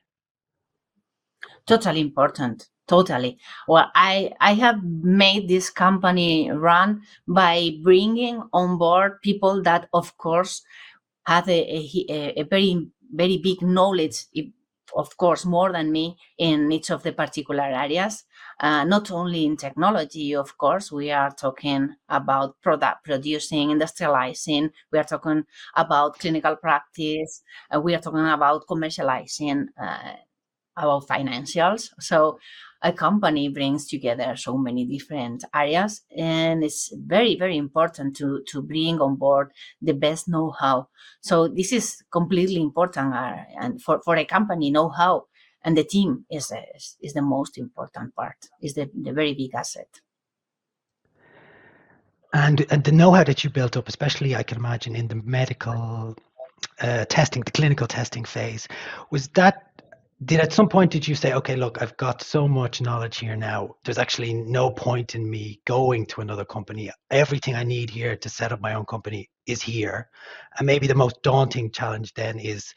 Totally 1.67 2.01
important. 2.01 2.69
Totally. 2.89 3.39
Well, 3.69 3.91
I 3.95 4.33
I 4.41 4.55
have 4.55 4.83
made 4.83 5.47
this 5.49 5.69
company 5.69 6.51
run 6.51 7.03
by 7.27 7.73
bringing 7.83 8.43
on 8.53 8.79
board 8.79 9.21
people 9.23 9.63
that, 9.65 9.89
of 9.93 10.17
course, 10.17 10.63
have 11.27 11.49
a, 11.49 11.61
a, 12.11 12.41
a 12.41 12.45
very 12.45 12.89
very 13.13 13.39
big 13.39 13.63
knowledge 13.63 14.27
of 14.97 15.17
course, 15.19 15.45
more 15.45 15.73
than 15.73 15.93
me 15.93 16.17
in 16.39 16.73
each 16.73 16.91
of 16.91 17.03
the 17.03 17.13
particular 17.13 17.63
areas. 17.65 18.25
Uh, 18.61 18.85
not 18.85 19.11
only 19.11 19.45
in 19.45 19.57
technology, 19.57 20.35
of 20.35 20.57
course, 20.59 20.91
we 20.93 21.11
are 21.11 21.31
talking 21.31 21.95
about 22.09 22.61
product 22.63 23.05
producing, 23.05 23.69
industrializing, 23.71 24.71
we 24.93 24.99
are 24.99 25.05
talking 25.05 25.45
about 25.77 26.19
clinical 26.19 26.57
practice, 26.57 27.43
uh, 27.75 27.81
we 27.81 27.95
are 27.95 28.01
talking 28.01 28.27
about 28.27 28.67
commercializing, 28.67 29.67
uh, 29.81 30.15
about 30.79 31.07
financials. 31.07 31.91
So 32.01 32.39
a 32.83 32.93
company 32.93 33.49
brings 33.49 33.87
together 33.87 34.37
so 34.37 34.57
many 34.57 34.85
different 34.85 35.45
areas 35.55 36.03
and 36.17 36.63
it's 36.63 36.93
very 36.95 37.37
very 37.37 37.57
important 37.57 38.17
to 38.17 38.43
to 38.47 38.63
bring 38.63 39.01
on 39.01 39.17
board 39.17 39.51
the 39.83 39.93
best 39.93 40.29
know-how 40.29 40.89
so 41.21 41.49
this 41.49 41.73
is 41.73 42.03
completely 42.13 42.61
important 42.61 43.13
uh, 43.15 43.37
and 43.61 43.83
for 43.83 44.01
for 44.05 44.17
a 44.17 44.25
company 44.25 44.71
know-how 44.71 45.25
and 45.65 45.77
the 45.77 45.85
team 45.85 46.25
is, 46.31 46.53
is 47.03 47.13
the 47.15 47.23
most 47.23 47.59
important 47.59 48.15
part 48.15 48.37
is 48.63 48.75
the, 48.75 48.89
the 49.03 49.13
very 49.13 49.35
big 49.35 49.55
asset 49.55 49.89
and 52.33 52.65
and 52.71 52.85
the 52.85 52.93
know-how 52.93 53.25
that 53.25 53.43
you 53.43 53.51
built 53.51 53.77
up 53.77 53.89
especially 53.89 54.37
i 54.37 54.43
can 54.43 54.59
imagine 54.59 54.95
in 54.95 55.09
the 55.09 55.17
medical 55.17 56.17
uh, 56.81 57.05
testing 57.07 57.43
the 57.43 57.51
clinical 57.51 57.87
testing 57.87 58.25
phase 58.25 58.69
was 59.11 59.29
that 59.29 59.68
did 60.25 60.41
at 60.41 60.53
some 60.53 60.69
point 60.69 60.91
did 60.91 61.07
you 61.07 61.15
say 61.15 61.33
okay 61.33 61.55
look 61.55 61.81
i've 61.81 61.97
got 61.97 62.23
so 62.23 62.49
much 62.49 62.81
knowledge 62.81 63.19
here 63.19 63.37
now. 63.37 63.77
There's 63.85 63.99
actually 63.99 64.35
no 64.35 64.71
point 64.71 65.15
in 65.15 65.29
me 65.29 65.61
going 65.65 66.07
to 66.07 66.21
another 66.21 66.45
company. 66.45 66.91
Everything 67.11 67.55
i 67.55 67.63
need 67.63 67.89
here 67.89 68.17
to 68.17 68.29
set 68.29 68.53
up 68.53 68.61
my 68.61 68.75
own 68.75 68.85
company 68.87 69.31
is 69.47 69.63
here. 69.63 70.09
And 70.59 70.67
maybe 70.67 70.87
the 70.87 70.95
most 70.95 71.23
daunting 71.23 71.71
challenge 71.71 72.15
then 72.15 72.39
is 72.41 72.75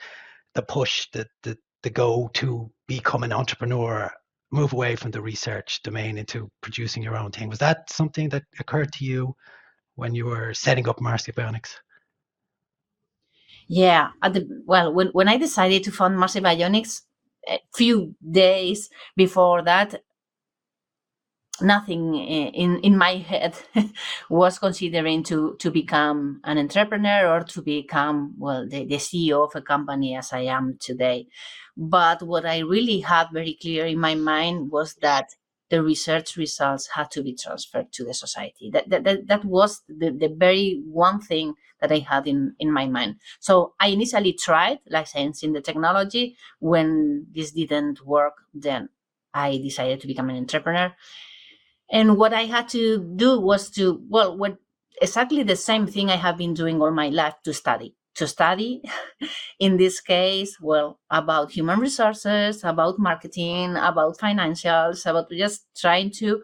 the 0.53 0.61
push 0.61 1.07
the 1.13 1.25
the, 1.41 1.57
the 1.81 1.89
go 1.89 2.29
to 2.35 2.71
become 2.87 3.23
an 3.23 3.33
entrepreneur 3.33 4.11
move 4.51 4.73
away 4.73 4.95
from 4.95 5.11
the 5.11 5.21
research 5.21 5.81
domain 5.81 6.17
into 6.17 6.51
producing 6.61 7.01
your 7.01 7.15
own 7.17 7.31
thing. 7.31 7.49
Was 7.49 7.59
that 7.59 7.89
something 7.89 8.29
that 8.29 8.43
occurred 8.59 8.91
to 8.93 9.05
you 9.05 9.35
when 9.95 10.13
you 10.13 10.25
were 10.25 10.53
setting 10.53 10.87
up 10.87 11.01
Marsi 11.01 11.31
Bionics 11.31 11.73
yeah 13.67 14.09
the 14.23 14.45
well 14.65 14.93
when, 14.93 15.07
when 15.09 15.29
i 15.29 15.37
decided 15.37 15.81
to 15.81 15.91
found 15.91 16.17
Marsi 16.17 16.41
Bionics 16.41 17.03
a 17.47 17.59
few 17.75 18.15
days 18.31 18.89
before 19.15 19.61
that 19.63 20.01
nothing 21.61 22.15
in 22.15 22.79
in 22.79 22.97
my 22.97 23.15
head 23.17 23.55
was 24.29 24.59
considering 24.59 25.23
to 25.23 25.55
to 25.59 25.69
become 25.71 26.41
an 26.43 26.57
entrepreneur 26.57 27.27
or 27.27 27.43
to 27.43 27.61
become 27.61 28.33
well 28.37 28.67
the, 28.67 28.85
the 28.85 28.95
ceo 28.95 29.43
of 29.47 29.55
a 29.55 29.61
company 29.61 30.15
as 30.15 30.33
i 30.33 30.39
am 30.41 30.77
today. 30.79 31.27
But 31.77 32.21
what 32.23 32.45
i 32.45 32.59
really 32.59 32.99
had 32.99 33.27
very 33.31 33.57
clear 33.61 33.85
in 33.85 33.99
my 33.99 34.15
mind 34.15 34.71
was 34.71 34.95
that 35.01 35.29
the 35.71 35.81
research 35.81 36.35
results 36.35 36.89
had 36.95 37.09
to 37.09 37.23
be 37.23 37.33
transferred 37.33 37.91
to 37.93 38.03
the 38.03 38.13
society. 38.13 38.69
That, 38.71 38.89
that, 38.89 39.05
that, 39.05 39.27
that 39.27 39.45
was 39.45 39.81
the, 39.87 40.11
the 40.11 40.27
very 40.27 40.83
one 40.85 41.21
thing 41.21 41.53
that 41.79 41.93
I 41.93 41.99
had 41.99 42.27
in, 42.27 42.53
in 42.59 42.71
my 42.71 42.87
mind. 42.87 43.15
So 43.39 43.73
I 43.79 43.87
initially 43.87 44.33
tried 44.33 44.79
licensing 44.89 45.53
the 45.53 45.61
technology. 45.61 46.35
When 46.59 47.27
this 47.33 47.51
didn't 47.51 48.05
work, 48.05 48.33
then 48.53 48.89
I 49.33 49.57
decided 49.63 50.01
to 50.01 50.07
become 50.07 50.29
an 50.29 50.35
entrepreneur. 50.35 50.93
And 51.89 52.17
what 52.17 52.33
I 52.33 52.43
had 52.45 52.67
to 52.69 52.99
do 53.15 53.39
was 53.39 53.69
to, 53.71 54.03
well, 54.09 54.37
what 54.37 54.57
exactly 55.01 55.41
the 55.43 55.55
same 55.55 55.87
thing 55.87 56.09
I 56.09 56.17
have 56.17 56.37
been 56.37 56.53
doing 56.53 56.81
all 56.81 56.91
my 56.91 57.07
life 57.07 57.35
to 57.45 57.53
study 57.53 57.95
to 58.15 58.27
study 58.27 58.81
in 59.59 59.77
this 59.77 60.01
case 60.01 60.57
well 60.61 60.99
about 61.09 61.51
human 61.51 61.79
resources 61.79 62.63
about 62.63 62.99
marketing 62.99 63.75
about 63.77 64.17
financials 64.17 65.05
about 65.05 65.29
just 65.31 65.67
trying 65.77 66.11
to 66.11 66.43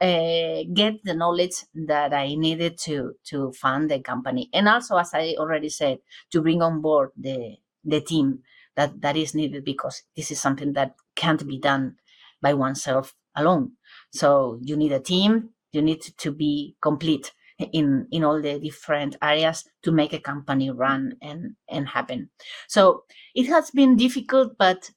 uh, 0.00 0.62
get 0.74 0.94
the 1.04 1.14
knowledge 1.14 1.64
that 1.74 2.12
i 2.14 2.34
needed 2.34 2.78
to 2.78 3.14
to 3.24 3.52
fund 3.52 3.90
the 3.90 4.00
company. 4.00 4.48
And 4.52 4.68
also 4.68 4.96
as 4.96 5.10
i 5.14 5.34
already 5.38 5.68
said 5.68 5.98
to 6.30 6.40
bring 6.42 6.62
on 6.62 6.80
board 6.80 7.10
the 7.16 7.56
the 7.84 8.00
team 8.00 8.40
that 8.76 9.00
that 9.00 9.16
is 9.16 9.34
needed 9.34 9.64
because 9.64 10.02
this 10.16 10.30
is 10.30 10.40
something 10.40 10.72
that 10.74 10.94
can't 11.16 11.46
be 11.46 11.58
done 11.58 11.96
by 12.40 12.54
oneself 12.54 13.14
alone. 13.34 13.72
So 14.12 14.58
you 14.62 14.76
need 14.76 14.92
a 14.92 15.00
team 15.00 15.50
you 15.72 15.82
need 15.82 16.00
to 16.16 16.32
be 16.32 16.76
complete 16.80 17.32
in 17.58 18.06
in 18.10 18.24
all 18.24 18.40
the 18.40 18.58
different 18.58 19.16
areas 19.22 19.64
to 19.82 19.90
make 19.92 20.12
a 20.12 20.20
company 20.20 20.70
run 20.70 21.14
and 21.22 21.56
and 21.68 21.88
happen. 21.88 22.30
So 22.68 23.04
it 23.34 23.46
has 23.48 23.70
been 23.70 23.96
difficult 23.96 24.56
but 24.58 24.90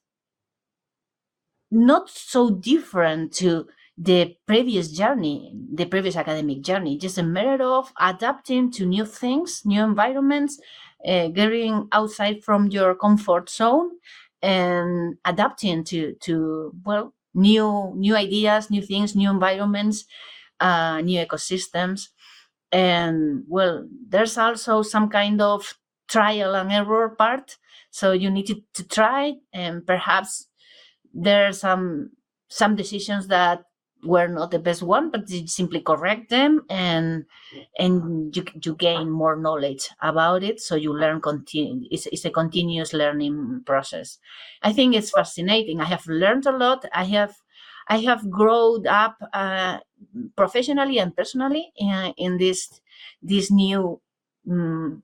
not 1.70 2.08
so 2.10 2.50
different 2.50 3.32
to 3.32 3.66
the 3.98 4.36
previous 4.46 4.90
journey 4.90 5.52
the 5.74 5.84
previous 5.84 6.16
academic 6.16 6.62
journey. 6.62 6.96
Just 6.96 7.18
a 7.18 7.22
matter 7.22 7.64
of 7.64 7.92
adapting 8.00 8.70
to 8.72 8.86
new 8.86 9.04
things 9.04 9.62
new 9.64 9.82
environments 9.82 10.58
uh, 11.06 11.28
getting 11.28 11.88
outside 11.92 12.42
from 12.42 12.68
your 12.68 12.94
comfort 12.94 13.50
zone 13.50 13.90
and 14.40 15.16
adapting 15.24 15.84
to 15.84 16.14
to 16.20 16.72
well 16.84 17.14
new 17.34 17.92
new 17.96 18.16
ideas 18.16 18.70
new 18.70 18.82
things 18.82 19.14
new 19.14 19.30
environments 19.30 20.04
uh, 20.60 21.00
new 21.00 21.24
ecosystems 21.24 22.08
and 22.72 23.44
well 23.48 23.86
there's 24.08 24.38
also 24.38 24.82
some 24.82 25.08
kind 25.08 25.40
of 25.40 25.74
trial 26.08 26.54
and 26.54 26.72
error 26.72 27.10
part. 27.10 27.58
So 27.90 28.12
you 28.12 28.30
need 28.30 28.46
to, 28.46 28.62
to 28.74 28.84
try 28.88 29.34
and 29.52 29.86
perhaps 29.86 30.48
there 31.14 31.48
are 31.48 31.52
some 31.52 32.10
some 32.48 32.76
decisions 32.76 33.28
that 33.28 33.64
were 34.04 34.26
not 34.26 34.50
the 34.50 34.58
best 34.58 34.82
one 34.82 35.10
but 35.10 35.30
you 35.30 35.46
simply 35.46 35.80
correct 35.80 36.28
them 36.28 36.62
and 36.68 37.24
and 37.78 38.34
you, 38.34 38.44
you 38.64 38.74
gain 38.74 39.10
more 39.10 39.36
knowledge 39.36 39.88
about 40.00 40.42
it. 40.42 40.60
So 40.60 40.74
you 40.74 40.92
learn 40.96 41.20
continue 41.20 41.86
it's, 41.90 42.06
it's 42.06 42.24
a 42.24 42.30
continuous 42.30 42.92
learning 42.92 43.62
process. 43.64 44.18
I 44.62 44.72
think 44.72 44.94
it's 44.94 45.10
fascinating. 45.10 45.80
I 45.80 45.84
have 45.84 46.06
learned 46.06 46.46
a 46.46 46.52
lot. 46.56 46.84
I 46.92 47.04
have 47.04 47.34
I 47.88 47.98
have 47.98 48.30
grown 48.30 48.86
up 48.86 49.16
uh, 49.32 49.78
professionally 50.36 50.98
and 50.98 51.16
personally 51.16 51.72
in, 51.76 52.14
in 52.16 52.38
this 52.38 52.80
this 53.22 53.50
new 53.50 54.00
um, 54.50 55.02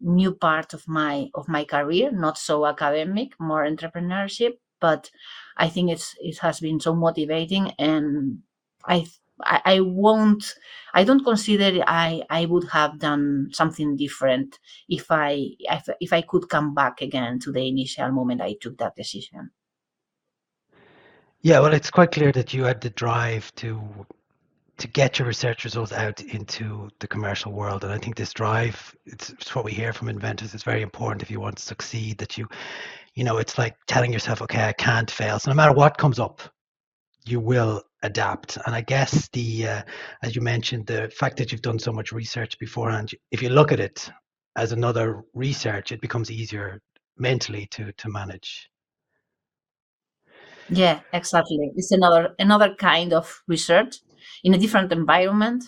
new 0.00 0.34
part 0.34 0.74
of 0.74 0.86
my 0.86 1.30
of 1.34 1.48
my 1.48 1.64
career. 1.64 2.10
Not 2.12 2.38
so 2.38 2.66
academic, 2.66 3.38
more 3.38 3.66
entrepreneurship, 3.66 4.58
but 4.80 5.10
I 5.56 5.68
think 5.68 5.90
it's 5.90 6.14
it 6.20 6.38
has 6.38 6.60
been 6.60 6.80
so 6.80 6.94
motivating, 6.94 7.72
and 7.78 8.40
I 8.86 9.06
I, 9.42 9.60
I 9.64 9.80
won't 9.80 10.54
I 10.92 11.04
don't 11.04 11.24
consider 11.24 11.82
I 11.86 12.22
I 12.30 12.46
would 12.46 12.68
have 12.70 12.98
done 12.98 13.48
something 13.52 13.96
different 13.96 14.58
if 14.88 15.10
I 15.10 15.48
if, 15.58 15.88
if 16.00 16.12
I 16.12 16.22
could 16.22 16.48
come 16.48 16.74
back 16.74 17.00
again 17.02 17.40
to 17.40 17.52
the 17.52 17.66
initial 17.66 18.12
moment 18.12 18.40
I 18.40 18.56
took 18.60 18.78
that 18.78 18.96
decision. 18.96 19.50
Yeah, 21.40 21.60
well, 21.60 21.74
it's 21.74 21.90
quite 21.90 22.10
clear 22.10 22.32
that 22.32 22.54
you 22.54 22.64
had 22.64 22.80
the 22.80 22.88
drive 22.88 23.54
to 23.56 23.82
to 24.78 24.88
get 24.88 25.18
your 25.18 25.28
research 25.28 25.64
results 25.64 25.92
out 25.92 26.20
into 26.20 26.88
the 26.98 27.08
commercial 27.08 27.52
world, 27.52 27.84
and 27.84 27.92
I 27.92 27.98
think 27.98 28.16
this 28.16 28.32
drive 28.32 28.94
it's, 29.06 29.30
it's 29.30 29.54
what 29.54 29.64
we 29.64 29.72
hear 29.72 29.92
from 29.92 30.08
inventors. 30.08 30.54
It's 30.54 30.64
very 30.64 30.82
important 30.82 31.22
if 31.22 31.30
you 31.30 31.40
want 31.40 31.56
to 31.56 31.62
succeed 31.62 32.18
that 32.18 32.36
you 32.36 32.48
you 33.14 33.24
know 33.24 33.38
it's 33.38 33.58
like 33.58 33.76
telling 33.86 34.12
yourself, 34.12 34.42
okay, 34.42 34.64
I 34.64 34.72
can't 34.72 35.10
fail. 35.10 35.38
So 35.38 35.50
no 35.50 35.54
matter 35.54 35.72
what 35.72 35.98
comes 35.98 36.18
up, 36.18 36.42
you 37.24 37.40
will 37.40 37.82
adapt. 38.02 38.58
And 38.66 38.74
I 38.74 38.82
guess 38.82 39.28
the, 39.32 39.66
uh, 39.66 39.82
as 40.22 40.36
you 40.36 40.42
mentioned, 40.42 40.86
the 40.86 41.10
fact 41.16 41.38
that 41.38 41.50
you've 41.50 41.62
done 41.62 41.78
so 41.78 41.92
much 41.92 42.12
research 42.12 42.58
beforehand, 42.58 43.10
if 43.30 43.42
you 43.42 43.48
look 43.48 43.72
at 43.72 43.80
it 43.80 44.10
as 44.56 44.72
another 44.72 45.22
research, 45.32 45.90
it 45.90 46.00
becomes 46.00 46.30
easier 46.30 46.80
mentally 47.16 47.66
to 47.70 47.92
to 47.92 48.08
manage. 48.08 48.68
Yeah, 50.68 51.00
exactly. 51.12 51.70
It's 51.76 51.92
another 51.92 52.34
another 52.38 52.74
kind 52.74 53.12
of 53.12 53.42
research 53.46 54.00
in 54.42 54.54
a 54.54 54.58
different 54.58 54.92
environment, 54.92 55.64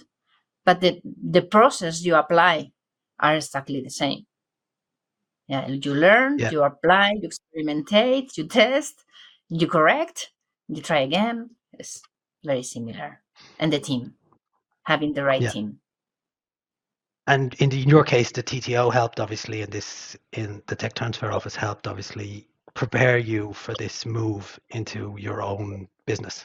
but 0.64 0.80
the 0.80 1.00
the 1.04 1.42
process 1.42 2.04
you 2.04 2.14
apply 2.14 2.72
are 3.20 3.36
exactly 3.36 3.80
the 3.80 3.90
same. 3.90 4.26
Yeah, 5.48 5.68
you 5.68 5.94
learn, 5.94 6.38
Yeah, 6.38 6.50
you 6.50 6.62
apply, 6.64 7.12
you 7.20 7.28
experimentate, 7.28 8.36
you 8.36 8.48
test, 8.48 9.04
you 9.48 9.68
correct, 9.68 10.32
you 10.68 10.82
try 10.82 11.00
again. 11.00 11.50
It's 11.72 12.02
very 12.44 12.64
similar. 12.64 13.22
And 13.58 13.72
the 13.72 13.78
team, 13.78 14.14
having 14.84 15.12
the 15.12 15.24
right 15.24 15.40
yeah. 15.40 15.50
team. 15.50 15.78
And 17.28 17.54
in, 17.54 17.70
the, 17.70 17.82
in 17.82 17.88
your 17.88 18.04
case, 18.04 18.30
the 18.32 18.42
TTO 18.42 18.92
helped 18.92 19.20
obviously, 19.20 19.62
in 19.62 19.70
this 19.70 20.16
in 20.32 20.62
the 20.66 20.76
tech 20.76 20.94
transfer 20.94 21.32
office 21.32 21.56
helped 21.56 21.86
obviously 21.86 22.48
prepare 22.74 23.18
you 23.18 23.52
for 23.52 23.74
this 23.74 24.06
move 24.06 24.58
into 24.70 25.16
your 25.18 25.42
own 25.42 25.88
business. 26.06 26.44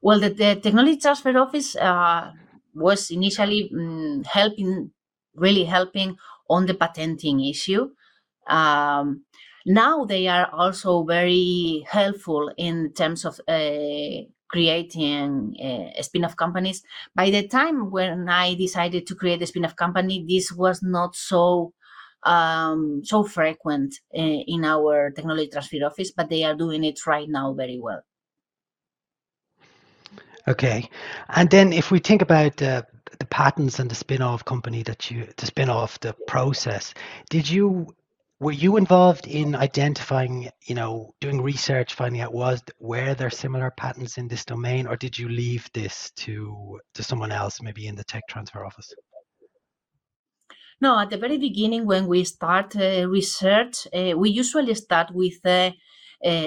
Well, 0.00 0.20
the, 0.20 0.30
the 0.30 0.56
technology 0.62 0.98
transfer 0.98 1.36
office 1.38 1.74
uh, 1.76 2.32
was 2.74 3.10
initially 3.10 3.70
mm, 3.74 4.24
helping, 4.26 4.92
really 5.34 5.64
helping 5.64 6.16
on 6.48 6.66
the 6.66 6.74
patenting 6.74 7.44
issue. 7.44 7.90
Um, 8.48 9.24
now 9.66 10.04
they 10.04 10.28
are 10.28 10.50
also 10.52 11.04
very 11.04 11.86
helpful 11.88 12.52
in 12.56 12.92
terms 12.94 13.24
of 13.24 13.40
uh, 13.48 14.24
creating 14.48 15.54
uh, 15.62 16.02
spin-off 16.02 16.36
companies. 16.36 16.82
By 17.14 17.30
the 17.30 17.48
time 17.48 17.90
when 17.90 18.28
I 18.28 18.54
decided 18.54 19.06
to 19.08 19.14
create 19.16 19.42
a 19.42 19.46
spin-off 19.46 19.76
company, 19.76 20.24
this 20.28 20.52
was 20.52 20.82
not 20.82 21.16
so 21.16 21.74
um, 22.24 23.02
so 23.04 23.24
frequent 23.24 23.94
uh, 24.16 24.20
in 24.22 24.64
our 24.64 25.10
technology 25.12 25.48
transfer 25.50 25.78
office, 25.86 26.12
but 26.12 26.30
they 26.30 26.44
are 26.44 26.54
doing 26.56 26.84
it 26.84 27.06
right 27.06 27.28
now 27.28 27.54
very 27.54 27.78
well. 27.80 28.02
Okay, 30.48 30.88
and 31.28 31.50
then 31.50 31.74
if 31.74 31.90
we 31.90 31.98
think 31.98 32.22
about 32.22 32.62
uh, 32.62 32.82
the 33.18 33.26
patents 33.26 33.78
and 33.80 33.90
the 33.90 33.94
spin-off 33.94 34.46
company 34.46 34.82
that 34.84 35.10
you, 35.10 35.28
the 35.36 35.44
spin-off, 35.44 36.00
the 36.00 36.14
process, 36.26 36.94
did 37.28 37.48
you 37.48 37.94
were 38.40 38.52
you 38.52 38.78
involved 38.78 39.26
in 39.26 39.54
identifying, 39.54 40.48
you 40.64 40.74
know, 40.74 41.12
doing 41.20 41.42
research, 41.42 41.92
finding 41.92 42.22
out 42.22 42.32
was 42.32 42.62
were 42.78 43.14
there 43.14 43.28
similar 43.28 43.70
patents 43.72 44.16
in 44.16 44.26
this 44.26 44.46
domain, 44.46 44.86
or 44.86 44.96
did 44.96 45.18
you 45.18 45.28
leave 45.28 45.68
this 45.74 46.12
to 46.12 46.80
to 46.94 47.02
someone 47.02 47.30
else, 47.30 47.60
maybe 47.60 47.86
in 47.86 47.94
the 47.94 48.04
tech 48.04 48.22
transfer 48.30 48.64
office? 48.64 48.94
No, 50.80 50.98
at 50.98 51.10
the 51.10 51.18
very 51.18 51.36
beginning, 51.36 51.84
when 51.84 52.06
we 52.06 52.24
start 52.24 52.74
uh, 52.74 53.06
research, 53.06 53.86
uh, 53.92 54.16
we 54.16 54.30
usually 54.30 54.74
start 54.74 55.10
with 55.12 55.44
uh, 55.44 55.72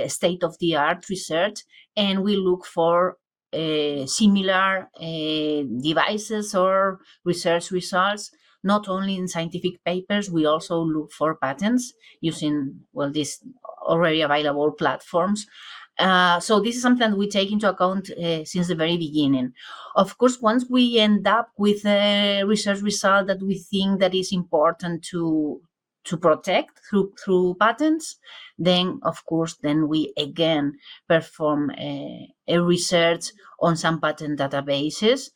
state 0.08 0.44
of 0.44 0.58
the 0.60 0.76
art 0.76 1.08
research 1.08 1.60
and 1.96 2.24
we 2.24 2.36
look 2.36 2.66
for 2.66 3.18
uh, 3.54 4.06
similar 4.06 4.90
uh, 5.00 5.64
devices 5.82 6.56
or 6.56 7.00
research 7.24 7.72
results 7.72 8.32
not 8.64 8.88
only 8.88 9.16
in 9.16 9.28
scientific 9.28 9.84
papers, 9.84 10.30
we 10.30 10.46
also 10.46 10.82
look 10.82 11.12
for 11.12 11.36
patents 11.36 11.94
using, 12.20 12.82
well, 12.94 13.12
these 13.12 13.44
already 13.82 14.22
available 14.22 14.72
platforms. 14.72 15.48
Uh, 16.00 16.40
so 16.40 16.60
this 16.60 16.76
is 16.76 16.82
something 16.82 17.10
that 17.12 17.18
we 17.18 17.30
take 17.30 17.52
into 17.52 17.70
account 17.70 18.10
uh, 18.12 18.44
since 18.46 18.68
the 18.68 18.76
very 18.76 18.98
beginning. 18.98 19.54
Of 19.96 20.18
course, 20.18 20.40
once 20.42 20.66
we 20.70 21.00
end 21.00 21.28
up 21.28 21.50
with 21.58 21.86
a 21.86 22.44
research 22.44 22.82
result 22.82 23.28
that 23.28 23.42
we 23.42 23.60
think 23.60 24.00
that 24.00 24.16
is 24.16 24.32
important 24.32 25.04
to 25.12 25.62
to 26.04 26.18
protect 26.18 26.80
through 26.90 27.14
through 27.24 27.56
patents, 27.60 28.18
then 28.58 29.00
of 29.04 29.26
course, 29.26 29.56
then 29.62 29.88
we 29.88 30.14
again 30.18 30.74
perform 31.08 31.72
a, 31.72 32.28
a 32.48 32.62
research 32.62 33.32
on 33.60 33.76
some 33.78 34.00
patent 34.02 34.40
databases 34.40 35.30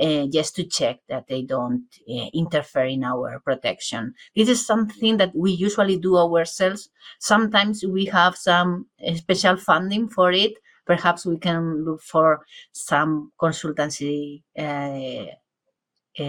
uh, 0.00 0.26
just 0.26 0.54
to 0.56 0.64
check 0.64 1.00
that 1.08 1.26
they 1.28 1.42
don't 1.42 1.84
uh, 2.08 2.26
interfere 2.34 2.86
in 2.86 3.04
our 3.04 3.40
protection. 3.40 4.14
This 4.34 4.48
is 4.48 4.66
something 4.66 5.16
that 5.16 5.34
we 5.34 5.52
usually 5.52 5.98
do 5.98 6.16
ourselves. 6.16 6.90
Sometimes 7.18 7.84
we 7.84 8.06
have 8.06 8.36
some 8.36 8.86
special 9.16 9.56
funding 9.56 10.08
for 10.08 10.32
it. 10.32 10.52
Perhaps 10.86 11.26
we 11.26 11.38
can 11.38 11.84
look 11.84 12.00
for 12.02 12.44
some 12.72 13.32
consultancy 13.40 14.42
uh, 14.56 15.26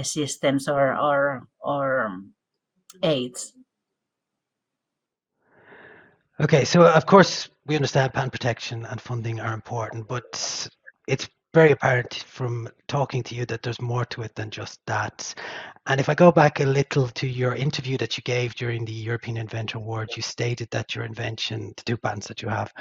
systems 0.04 0.68
or 0.68 0.96
or 0.98 1.48
or 1.60 2.12
aids. 3.04 3.54
Okay, 6.40 6.66
so 6.66 6.86
of 6.86 7.08
course 7.08 7.50
we 7.66 7.76
understand 7.76 8.14
patent 8.14 8.32
protection 8.32 8.86
and 8.86 9.02
funding 9.02 9.40
are 9.40 9.56
important, 9.56 10.08
but 10.08 10.70
it's 11.08 11.28
very 11.52 11.72
apparent 11.72 12.14
from 12.28 12.70
talking 12.88 13.24
to 13.24 13.34
you 13.34 13.44
that 13.48 13.64
there's 13.64 13.82
more 13.82 14.06
to 14.06 14.22
it 14.22 14.36
than 14.36 14.52
just 14.52 14.80
that. 14.86 15.34
And 15.88 16.00
if 16.00 16.10
I 16.10 16.14
go 16.14 16.32
back 16.32 16.60
a 16.60 16.66
little 16.66 17.08
to 17.08 17.28
your 17.28 17.56
interview 17.56 17.98
that 17.98 18.18
you 18.18 18.22
gave 18.24 18.54
during 18.54 18.86
the 18.86 18.92
European 18.92 19.38
Inventor 19.38 19.80
Award, 19.80 20.10
you 20.16 20.22
stated 20.22 20.70
that 20.70 20.94
your 20.94 21.06
invention, 21.06 21.74
the 21.76 21.84
two 21.84 21.98
patents 21.98 22.28
that 22.28 22.44
you 22.44 22.50
have, 22.50 22.72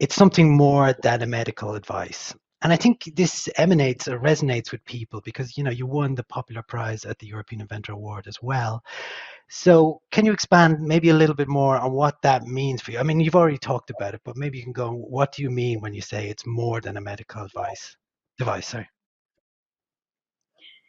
it's 0.00 0.16
something 0.16 0.56
more 0.56 0.92
than 1.02 1.22
a 1.22 1.26
medical 1.26 1.76
advice. 1.76 2.34
And 2.62 2.72
I 2.72 2.76
think 2.76 3.04
this 3.14 3.48
emanates 3.56 4.08
or 4.08 4.18
resonates 4.18 4.72
with 4.72 4.84
people 4.84 5.20
because 5.24 5.56
you 5.56 5.62
know 5.62 5.70
you 5.70 5.86
won 5.86 6.14
the 6.14 6.24
popular 6.24 6.62
prize 6.62 7.04
at 7.04 7.18
the 7.18 7.26
European 7.26 7.60
Inventor 7.60 7.92
Award 7.92 8.26
as 8.26 8.42
well. 8.42 8.82
So, 9.48 10.02
can 10.10 10.26
you 10.26 10.32
expand 10.32 10.80
maybe 10.80 11.08
a 11.08 11.14
little 11.14 11.34
bit 11.36 11.48
more 11.48 11.78
on 11.78 11.92
what 11.92 12.20
that 12.22 12.42
means 12.42 12.82
for 12.82 12.90
you? 12.90 12.98
I 12.98 13.02
mean, 13.02 13.20
you've 13.20 13.36
already 13.36 13.58
talked 13.58 13.90
about 13.90 14.14
it, 14.14 14.20
but 14.24 14.36
maybe 14.36 14.58
you 14.58 14.64
can 14.64 14.72
go, 14.72 14.92
what 14.92 15.32
do 15.32 15.42
you 15.42 15.50
mean 15.50 15.80
when 15.80 15.94
you 15.94 16.02
say 16.02 16.28
it's 16.28 16.46
more 16.46 16.80
than 16.80 16.96
a 16.96 17.00
medical 17.00 17.46
device? 17.46 17.96
device? 18.38 18.68
Sorry. 18.68 18.88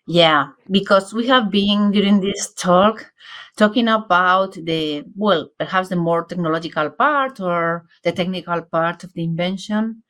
Yeah, 0.08 0.48
because 0.72 1.14
we 1.14 1.28
have 1.28 1.52
been 1.52 1.92
during 1.92 2.20
this 2.20 2.52
talk 2.56 3.14
talking 3.56 3.88
about 3.88 4.54
the, 4.54 5.04
well, 5.16 5.52
perhaps 5.60 5.90
the 5.90 5.96
more 5.96 6.26
technological 6.26 6.90
part 6.90 7.40
or 7.40 7.86
the 8.04 8.12
technical 8.12 8.64
part 8.64 9.04
of 9.04 9.14
the 9.14 9.24
invention. 9.24 10.02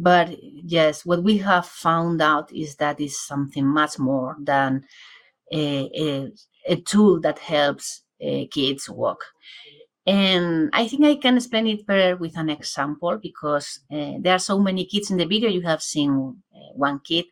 But 0.00 0.36
yes, 0.42 1.04
what 1.04 1.22
we 1.22 1.38
have 1.38 1.66
found 1.66 2.22
out 2.22 2.50
is 2.52 2.76
that 2.76 3.00
it's 3.00 3.20
something 3.20 3.66
much 3.66 3.98
more 3.98 4.36
than 4.40 4.84
a, 5.52 5.90
a 5.94 6.32
a 6.66 6.76
tool 6.76 7.20
that 7.20 7.38
helps 7.38 8.02
uh, 8.24 8.44
kids 8.50 8.88
walk. 8.88 9.24
And 10.06 10.70
I 10.72 10.88
think 10.88 11.04
I 11.04 11.16
can 11.16 11.36
explain 11.36 11.66
it 11.66 11.86
better 11.86 12.16
with 12.16 12.36
an 12.36 12.50
example 12.50 13.18
because 13.22 13.80
uh, 13.92 14.14
there 14.20 14.34
are 14.34 14.38
so 14.38 14.58
many 14.58 14.86
kids 14.86 15.10
in 15.10 15.18
the 15.18 15.26
video. 15.26 15.50
You 15.50 15.62
have 15.62 15.82
seen 15.82 16.42
uh, 16.54 16.58
one 16.74 17.00
kid 17.00 17.26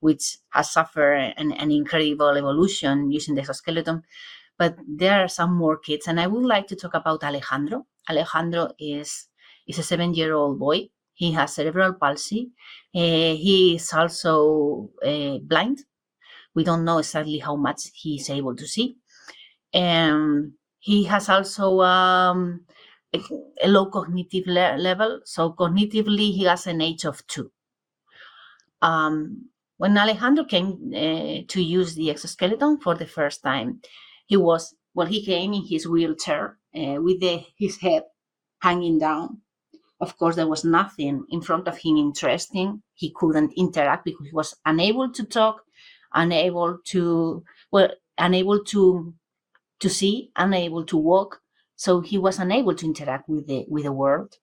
which 0.00 0.38
has 0.50 0.70
suffered 0.72 1.34
an, 1.36 1.52
an, 1.52 1.70
incredible 1.70 2.30
evolution 2.30 3.10
using 3.10 3.34
the 3.34 3.42
exoskeleton, 3.42 4.02
but 4.56 4.74
there 4.88 5.22
are 5.22 5.28
some 5.28 5.54
more 5.54 5.76
kids. 5.76 6.06
And 6.06 6.18
I 6.18 6.26
would 6.26 6.44
like 6.44 6.66
to 6.68 6.76
talk 6.76 6.94
about 6.94 7.22
Alejandro. 7.22 7.86
Alejandro 8.08 8.72
is, 8.78 9.28
is 9.68 9.78
a 9.78 9.82
seven 9.82 10.14
year 10.14 10.32
old 10.34 10.58
boy. 10.58 10.88
He 11.20 11.28
has 11.38 11.54
cerebral 11.56 11.94
palsy. 12.02 12.42
Uh, 12.94 13.34
he 13.46 13.76
is 13.76 13.92
also 13.92 14.90
uh, 15.04 15.38
blind 15.52 15.78
we 16.54 16.64
don't 16.64 16.84
know 16.84 16.98
exactly 16.98 17.38
how 17.38 17.56
much 17.56 17.82
he 17.94 18.16
is 18.16 18.30
able 18.30 18.56
to 18.56 18.66
see. 18.66 18.96
And 19.74 20.52
he 20.80 21.04
has 21.04 21.28
also 21.28 21.80
um, 21.82 22.66
a, 23.14 23.20
a 23.64 23.68
low 23.68 23.86
cognitive 23.86 24.46
le- 24.46 24.76
level. 24.78 25.20
So 25.24 25.52
cognitively, 25.52 26.32
he 26.38 26.44
has 26.44 26.66
an 26.66 26.80
age 26.80 27.04
of 27.04 27.26
two. 27.26 27.52
Um, 28.82 29.48
when 29.76 29.96
Alejandro 29.96 30.44
came 30.44 30.92
uh, 30.94 31.42
to 31.48 31.62
use 31.62 31.94
the 31.94 32.10
exoskeleton 32.10 32.78
for 32.80 32.94
the 32.94 33.06
first 33.06 33.42
time, 33.42 33.80
he 34.26 34.36
was 34.36 34.74
well. 34.94 35.06
He 35.06 35.24
came 35.24 35.52
in 35.54 35.64
his 35.66 35.86
wheelchair 35.86 36.58
uh, 36.76 37.00
with 37.00 37.20
the, 37.20 37.44
his 37.58 37.78
head 37.80 38.04
hanging 38.60 38.98
down. 38.98 39.42
Of 40.00 40.16
course, 40.16 40.36
there 40.36 40.48
was 40.48 40.64
nothing 40.64 41.26
in 41.30 41.42
front 41.42 41.68
of 41.68 41.78
him 41.78 41.96
interesting. 41.96 42.82
He 42.94 43.12
couldn't 43.14 43.52
interact 43.56 44.04
because 44.04 44.26
he 44.26 44.32
was 44.32 44.54
unable 44.64 45.12
to 45.12 45.24
talk, 45.24 45.62
unable 46.14 46.78
to 46.86 47.44
well, 47.70 47.90
unable 48.18 48.64
to 48.64 49.14
to 49.80 49.88
see, 49.90 50.30
unable 50.36 50.84
to 50.86 50.96
walk. 50.96 51.40
So 51.76 52.00
he 52.00 52.18
was 52.18 52.38
unable 52.38 52.74
to 52.74 52.86
interact 52.86 53.28
with 53.28 53.46
the 53.46 53.66
with 53.68 53.84
the 53.84 53.92
world. 53.92 54.36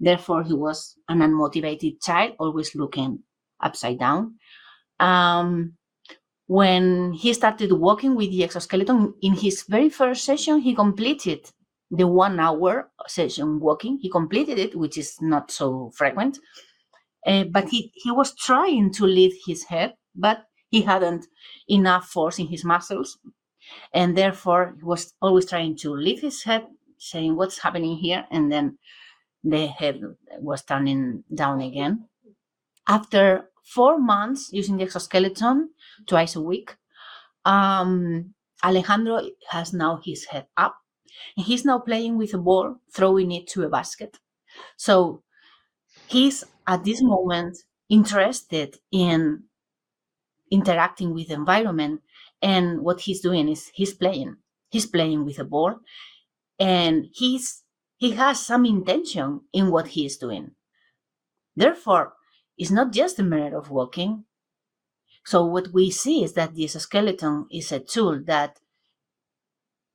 Therefore, 0.00 0.42
he 0.42 0.54
was 0.54 0.96
an 1.08 1.20
unmotivated 1.20 2.02
child, 2.02 2.34
always 2.38 2.74
looking 2.74 3.20
upside 3.60 3.98
down. 3.98 4.36
Um, 4.98 5.74
when 6.46 7.12
he 7.12 7.32
started 7.32 7.72
walking 7.72 8.14
with 8.16 8.30
the 8.30 8.44
exoskeleton 8.44 9.14
in 9.22 9.34
his 9.34 9.62
very 9.62 9.88
first 9.88 10.24
session, 10.24 10.58
he 10.58 10.74
completed 10.74 11.50
the 11.92 12.08
one 12.08 12.40
hour 12.40 12.90
session 13.06 13.60
walking. 13.60 13.98
He 14.00 14.10
completed 14.10 14.58
it, 14.58 14.74
which 14.74 14.96
is 14.96 15.16
not 15.20 15.50
so 15.50 15.92
frequent. 15.94 16.38
Uh, 17.26 17.44
but 17.44 17.68
he, 17.68 17.92
he 17.94 18.10
was 18.10 18.34
trying 18.34 18.92
to 18.94 19.04
lift 19.06 19.36
his 19.46 19.64
head, 19.64 19.94
but 20.16 20.44
he 20.70 20.80
hadn't 20.82 21.26
enough 21.68 22.06
force 22.06 22.38
in 22.38 22.48
his 22.48 22.64
muscles. 22.64 23.18
And 23.92 24.16
therefore, 24.16 24.74
he 24.78 24.84
was 24.84 25.12
always 25.20 25.46
trying 25.48 25.76
to 25.78 25.94
lift 25.94 26.22
his 26.22 26.42
head, 26.42 26.66
saying, 26.98 27.36
What's 27.36 27.58
happening 27.58 27.96
here? 27.96 28.26
And 28.30 28.50
then 28.50 28.78
the 29.44 29.66
head 29.66 30.00
was 30.40 30.62
turning 30.64 31.24
down 31.32 31.60
again. 31.60 32.08
After 32.88 33.50
four 33.64 33.98
months 33.98 34.50
using 34.52 34.78
the 34.78 34.84
exoskeleton 34.84 35.70
twice 36.08 36.34
a 36.34 36.40
week, 36.40 36.74
um, 37.44 38.34
Alejandro 38.64 39.20
has 39.50 39.72
now 39.72 40.00
his 40.04 40.24
head 40.24 40.46
up 40.56 40.76
and 41.36 41.46
he's 41.46 41.64
now 41.64 41.78
playing 41.78 42.18
with 42.18 42.34
a 42.34 42.38
ball, 42.38 42.76
throwing 42.92 43.32
it 43.32 43.46
to 43.48 43.62
a 43.64 43.68
basket. 43.68 44.18
So 44.76 45.22
he's 46.08 46.44
at 46.66 46.84
this 46.84 47.02
moment 47.02 47.58
interested 47.90 48.78
in 48.92 49.44
interacting 50.50 51.12
with 51.14 51.28
the 51.28 51.34
environment. 51.34 52.00
And 52.40 52.80
what 52.82 53.00
he's 53.02 53.20
doing 53.20 53.48
is 53.48 53.70
he's 53.74 53.94
playing. 53.94 54.36
He's 54.70 54.86
playing 54.86 55.24
with 55.24 55.38
a 55.38 55.44
ball 55.44 55.80
and 56.58 57.08
he's 57.12 57.64
he 57.98 58.12
has 58.12 58.44
some 58.44 58.66
intention 58.66 59.42
in 59.52 59.70
what 59.70 59.88
he 59.88 60.06
is 60.06 60.18
doing. 60.18 60.52
Therefore, 61.56 62.14
it's 62.58 62.70
not 62.70 62.92
just 62.92 63.18
a 63.18 63.22
matter 63.22 63.56
of 63.56 63.70
walking. 63.70 64.26
So 65.24 65.44
what 65.44 65.72
we 65.72 65.90
see 65.90 66.22
is 66.22 66.34
that 66.34 66.54
this 66.54 66.74
skeleton 66.74 67.46
is 67.50 67.72
a 67.72 67.80
tool 67.80 68.22
that 68.26 68.60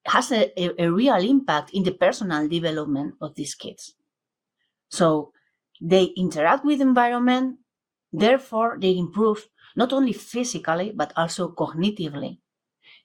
has 0.07 0.31
a, 0.31 0.51
a, 0.59 0.85
a 0.85 0.91
real 0.91 1.15
impact 1.15 1.71
in 1.73 1.83
the 1.83 1.91
personal 1.91 2.47
development 2.47 3.15
of 3.21 3.35
these 3.35 3.55
kids. 3.55 3.95
So 4.89 5.31
they 5.81 6.05
interact 6.17 6.65
with 6.65 6.81
environment, 6.81 7.59
therefore 8.11 8.77
they 8.79 8.97
improve 8.97 9.47
not 9.75 9.93
only 9.93 10.13
physically 10.13 10.91
but 10.95 11.13
also 11.15 11.49
cognitively. 11.49 12.39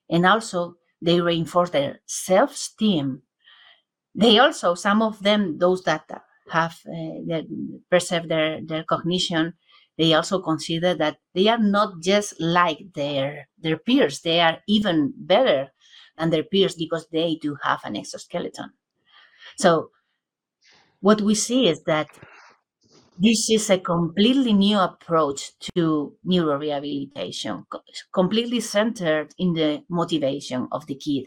And 0.08 0.26
also 0.26 0.76
they 1.00 1.20
reinforce 1.20 1.70
their 1.70 2.00
self-esteem. 2.06 3.22
They 4.14 4.38
also, 4.38 4.74
some 4.74 5.02
of 5.02 5.22
them, 5.22 5.58
those 5.58 5.82
that 5.84 6.04
have 6.50 6.78
uh, 6.86 7.24
that 7.28 7.44
preserve 7.88 8.28
their, 8.28 8.60
their 8.62 8.84
cognition, 8.84 9.54
they 9.96 10.14
also 10.14 10.40
consider 10.40 10.94
that 10.94 11.18
they 11.34 11.48
are 11.48 11.58
not 11.58 12.00
just 12.00 12.40
like 12.40 12.92
their 12.94 13.48
their 13.58 13.78
peers, 13.78 14.20
they 14.20 14.40
are 14.40 14.58
even 14.68 15.12
better 15.16 15.72
than 16.16 16.30
their 16.30 16.44
peers 16.44 16.74
because 16.74 17.06
they 17.12 17.38
do 17.40 17.56
have 17.62 17.80
an 17.84 17.96
exoskeleton. 17.96 18.72
So 19.58 19.90
what 21.00 21.20
we 21.20 21.34
see 21.34 21.68
is 21.68 21.82
that 21.84 22.08
this 23.18 23.50
is 23.50 23.70
a 23.70 23.78
completely 23.78 24.52
new 24.52 24.78
approach 24.78 25.52
to 25.76 26.16
neurorehabilitation, 26.26 27.64
completely 28.12 28.60
centered 28.60 29.34
in 29.38 29.52
the 29.52 29.84
motivation 29.88 30.66
of 30.72 30.86
the 30.86 30.94
kid. 30.94 31.26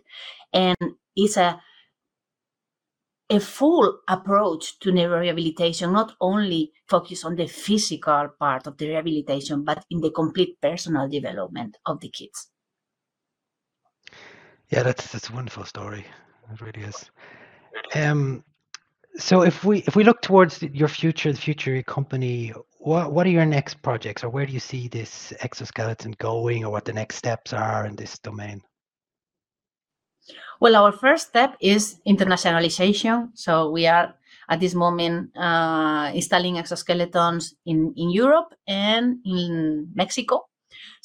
And 0.52 0.76
it's 1.16 1.38
a 1.38 1.62
a 3.30 3.40
full 3.40 4.02
approach 4.08 4.78
to 4.80 4.92
neurorehabilitation, 4.92 5.92
not 5.92 6.16
only 6.22 6.72
focus 6.88 7.26
on 7.26 7.36
the 7.36 7.48
physical 7.48 8.30
part 8.40 8.68
of 8.68 8.78
the 8.78 8.88
rehabilitation, 8.88 9.64
but 9.64 9.84
in 9.90 10.00
the 10.02 10.12
complete 10.12 10.62
personal 10.62 11.10
development 11.10 11.76
of 11.88 12.00
the 12.02 12.10
kids. 12.10 12.52
Yeah, 14.76 14.84
that's 14.84 15.10
that's 15.10 15.30
a 15.30 15.34
wonderful 15.34 15.64
story. 15.64 16.06
It 16.52 16.60
really 16.60 16.84
is. 16.84 17.10
Um, 17.94 18.44
so 19.16 19.42
if 19.42 19.64
we 19.64 19.80
if 19.84 19.96
we 19.96 20.04
look 20.04 20.22
towards 20.22 20.62
your 20.62 20.90
future, 20.90 21.32
the 21.32 21.40
future 21.40 21.72
of 21.72 21.76
your 21.76 21.84
company, 21.84 22.52
what 22.80 23.14
what 23.14 23.26
are 23.26 23.30
your 23.30 23.46
next 23.46 23.82
projects, 23.82 24.22
or 24.22 24.30
where 24.30 24.46
do 24.46 24.52
you 24.52 24.60
see 24.60 24.90
this 24.90 25.32
exoskeleton 25.40 26.14
going, 26.20 26.66
or 26.66 26.72
what 26.72 26.84
the 26.84 26.92
next 26.92 27.16
steps 27.16 27.54
are 27.54 27.86
in 27.86 27.96
this 27.96 28.20
domain? 28.20 28.62
Well, 30.60 30.76
our 30.76 30.92
first 30.92 31.30
step 31.30 31.56
is 31.62 32.02
internationalization. 32.06 33.30
So 33.34 33.72
we 33.72 33.88
are 33.88 34.14
at 34.50 34.60
this 34.60 34.76
moment 34.76 35.38
uh, 35.38 36.12
installing 36.14 36.56
exoskeletons 36.56 37.54
in, 37.66 37.94
in 37.96 38.10
Europe 38.10 38.54
and 38.68 39.20
in 39.26 39.90
Mexico. 39.96 40.48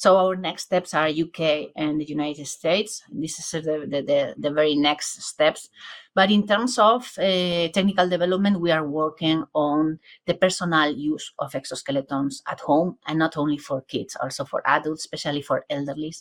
So 0.01 0.17
our 0.17 0.35
next 0.35 0.63
steps 0.63 0.95
are 0.95 1.07
UK 1.09 1.69
and 1.75 2.01
the 2.01 2.05
United 2.05 2.47
States. 2.47 3.03
This 3.11 3.37
is 3.37 3.51
the, 3.51 3.85
the, 3.87 4.33
the, 4.35 4.49
very 4.49 4.73
next 4.73 5.21
steps. 5.21 5.69
But 6.15 6.31
in 6.31 6.47
terms 6.47 6.79
of 6.79 7.03
uh, 7.19 7.67
technical 7.67 8.09
development, 8.09 8.59
we 8.59 8.71
are 8.71 8.83
working 8.83 9.43
on 9.53 9.99
the 10.25 10.33
personal 10.33 10.91
use 10.91 11.31
of 11.37 11.51
exoskeletons 11.51 12.41
at 12.47 12.61
home 12.61 12.97
and 13.05 13.19
not 13.19 13.37
only 13.37 13.59
for 13.59 13.83
kids, 13.83 14.17
also 14.19 14.43
for 14.43 14.63
adults, 14.65 15.05
especially 15.05 15.43
for 15.43 15.65
elderly. 15.69 16.15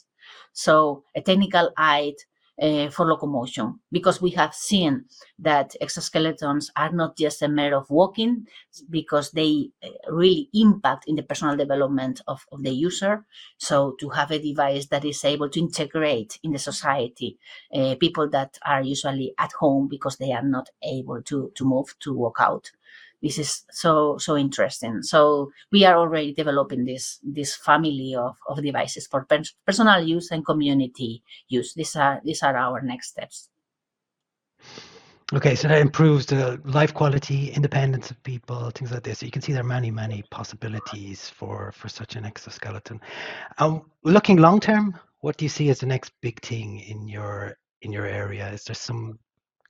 So 0.53 1.05
a 1.17 1.23
technical 1.23 1.71
aid 1.81 2.17
uh, 2.61 2.91
for 2.91 3.07
locomotion 3.07 3.81
because 3.91 4.21
we 4.21 4.31
have 4.31 4.55
seen 4.55 5.05
that 5.39 5.75
exoskeletons 5.83 6.67
are 6.77 6.93
not 6.93 7.17
just 7.17 7.43
a 7.43 7.49
matter 7.49 7.77
of 7.77 7.89
walking 7.91 8.47
because 8.91 9.31
they 9.33 9.71
uh, 9.83 9.89
really 10.13 10.49
impact 10.55 11.05
in 11.07 11.17
the 11.17 11.23
personal 11.23 11.57
development 11.57 12.21
of, 12.29 12.45
of 12.53 12.63
the 12.63 12.71
user. 12.71 13.25
So 13.59 13.97
to 14.01 14.11
have 14.11 14.31
a 14.31 14.39
device 14.39 14.87
that 14.89 15.05
is 15.05 15.25
able 15.25 15.49
to 15.51 15.61
integrate 15.61 16.39
in 16.43 16.53
the 16.53 16.59
society 16.59 17.39
uh, 17.75 17.95
people 17.99 18.29
that 18.31 18.59
are 18.65 18.83
usually 18.83 19.35
at 19.39 19.53
home 19.53 19.89
because 19.89 20.17
they 20.17 20.33
are 20.33 20.43
not 20.43 20.69
able 20.83 21.23
to 21.23 21.51
to 21.55 21.65
move 21.65 21.95
to 22.01 22.13
walk 22.15 22.37
out 22.41 22.71
this 23.23 23.39
is 23.39 23.65
so 23.71 24.17
so 24.19 24.37
interesting. 24.37 25.03
So 25.03 25.53
we 25.73 25.85
are 25.85 25.97
already 25.97 26.33
developing 26.33 26.85
this 26.85 27.21
this 27.23 27.55
family 27.57 28.15
of, 28.15 28.37
of 28.49 28.63
devices 28.63 29.07
for 29.07 29.27
personal 29.67 30.01
use 30.01 30.31
and 30.31 30.45
community 30.45 31.23
use. 31.49 31.75
These 31.75 31.97
are 31.97 32.21
these 32.25 32.43
are 32.43 32.57
our 32.57 32.81
next 32.81 33.09
steps. 33.09 33.49
Okay 35.33 35.55
so 35.55 35.69
that 35.69 35.81
improves 35.81 36.27
the 36.27 36.61
life 36.65 36.93
quality 36.93 37.51
independence 37.51 38.11
of 38.11 38.21
people 38.23 38.71
things 38.71 38.91
like 38.91 39.05
this. 39.05 39.19
So 39.19 39.27
you 39.27 39.33
can 39.33 39.43
see 39.43 39.53
there 39.53 39.63
are 39.63 39.77
many 39.79 39.91
many 39.91 40.25
possibilities 40.31 41.29
for 41.29 41.73
for 41.73 41.89
such 41.89 42.17
an 42.17 42.25
exoskeleton. 42.25 43.01
Um 43.59 43.91
looking 44.03 44.39
long 44.39 44.61
term 44.61 44.99
what 45.21 45.37
do 45.37 45.45
you 45.45 45.51
see 45.51 45.69
as 45.69 45.81
the 45.81 45.87
next 45.87 46.13
big 46.23 46.41
thing 46.43 46.81
in 46.81 47.07
your 47.07 47.57
in 47.83 47.93
your 47.93 48.07
area? 48.07 48.49
Is 48.51 48.65
there 48.65 48.75
some 48.75 49.19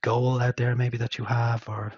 goal 0.01 0.41
out 0.41 0.57
there 0.57 0.75
maybe 0.75 0.97
that 0.97 1.17
you 1.17 1.25
have 1.25 1.67
or 1.67 1.93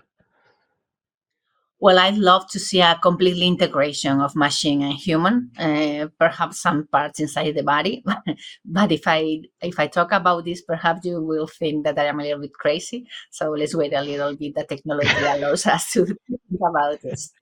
well, 1.83 1.99
I'd 1.99 2.17
love 2.17 2.47
to 2.51 2.61
see 2.61 2.79
a 2.79 2.97
completely 3.03 3.45
integration 3.45 4.21
of 4.21 4.37
machine 4.37 4.83
and 4.83 4.93
human, 4.93 5.51
uh, 5.59 6.07
perhaps 6.17 6.61
some 6.61 6.87
parts 6.87 7.19
inside 7.19 7.55
the 7.55 7.63
body. 7.63 8.01
but 8.65 8.89
if 8.93 9.01
I 9.05 9.41
if 9.61 9.77
I 9.77 9.87
talk 9.87 10.13
about 10.13 10.45
this, 10.45 10.61
perhaps 10.61 11.05
you 11.05 11.21
will 11.21 11.45
think 11.45 11.83
that 11.83 11.99
I 11.99 12.05
am 12.05 12.21
a 12.21 12.23
little 12.23 12.39
bit 12.39 12.53
crazy. 12.53 13.05
So 13.31 13.51
let's 13.51 13.75
wait 13.75 13.91
a 13.91 14.01
little 14.01 14.33
bit. 14.33 14.55
The 14.55 14.63
technology 14.63 15.09
allows 15.17 15.65
us 15.67 15.91
to 15.91 16.05
think 16.05 16.61
about 16.69 17.01
this. 17.01 17.33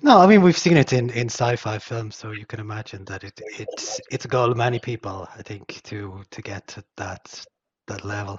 No, 0.00 0.18
I 0.18 0.28
mean 0.28 0.40
we've 0.40 0.56
seen 0.56 0.76
it 0.76 0.92
in, 0.92 1.10
in 1.10 1.26
sci-fi 1.26 1.78
films, 1.78 2.14
so 2.14 2.30
you 2.30 2.46
can 2.46 2.60
imagine 2.60 3.04
that 3.06 3.24
it 3.24 3.40
it's 3.58 4.00
it's 4.12 4.26
a 4.26 4.28
goal 4.28 4.52
of 4.52 4.56
many 4.56 4.78
people, 4.78 5.26
I 5.36 5.42
think, 5.42 5.82
to 5.90 6.22
to 6.30 6.40
get 6.40 6.68
to 6.68 6.84
that 6.98 7.44
that 7.88 8.04
level. 8.04 8.38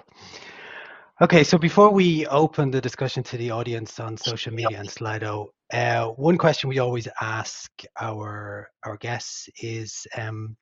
Okay, 1.23 1.45
so 1.45 1.57
before 1.57 1.89
we 1.89 2.27
open 2.27 2.69
the 2.69 2.81
discussion 2.81 3.23
to 3.23 3.37
the 3.37 3.49
audience 3.49 3.97
on 3.97 4.17
social 4.17 4.53
media 4.53 4.77
and 4.77 4.89
Slido, 4.89 5.47
uh, 5.71 6.07
one 6.07 6.37
question 6.37 6.67
we 6.67 6.79
always 6.79 7.07
ask 7.21 7.71
our 8.01 8.69
our 8.85 8.97
guests 8.97 9.47
is, 9.61 10.05
um, 10.17 10.57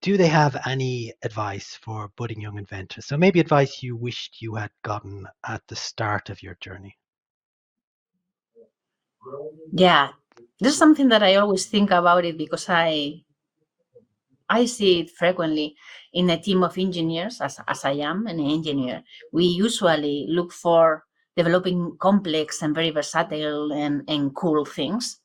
do 0.00 0.16
they 0.16 0.26
have 0.26 0.56
any 0.64 1.12
advice 1.24 1.78
for 1.82 2.10
budding 2.16 2.40
young 2.40 2.56
inventors? 2.56 3.04
So 3.04 3.18
maybe 3.18 3.38
advice 3.38 3.82
you 3.82 3.96
wished 3.96 4.40
you 4.40 4.54
had 4.54 4.70
gotten 4.82 5.26
at 5.46 5.60
the 5.68 5.76
start 5.76 6.30
of 6.30 6.42
your 6.42 6.56
journey. 6.62 6.96
Yeah, 9.72 10.08
this 10.58 10.72
is 10.72 10.78
something 10.78 11.08
that 11.10 11.22
I 11.22 11.34
always 11.34 11.66
think 11.66 11.90
about 11.90 12.24
it 12.24 12.38
because 12.38 12.66
I 12.70 13.24
I 14.48 14.64
see 14.66 15.00
it 15.00 15.10
frequently 15.10 15.76
in 16.12 16.30
a 16.30 16.40
team 16.40 16.62
of 16.62 16.78
engineers, 16.78 17.40
as, 17.40 17.60
as 17.66 17.84
I 17.84 17.92
am 17.92 18.26
an 18.26 18.40
engineer. 18.40 19.02
We 19.32 19.44
usually 19.44 20.26
look 20.28 20.52
for 20.52 21.04
developing 21.36 21.96
complex 22.00 22.62
and 22.62 22.74
very 22.74 22.90
versatile 22.90 23.72
and, 23.72 24.02
and 24.08 24.34
cool 24.34 24.64
things, 24.64 25.20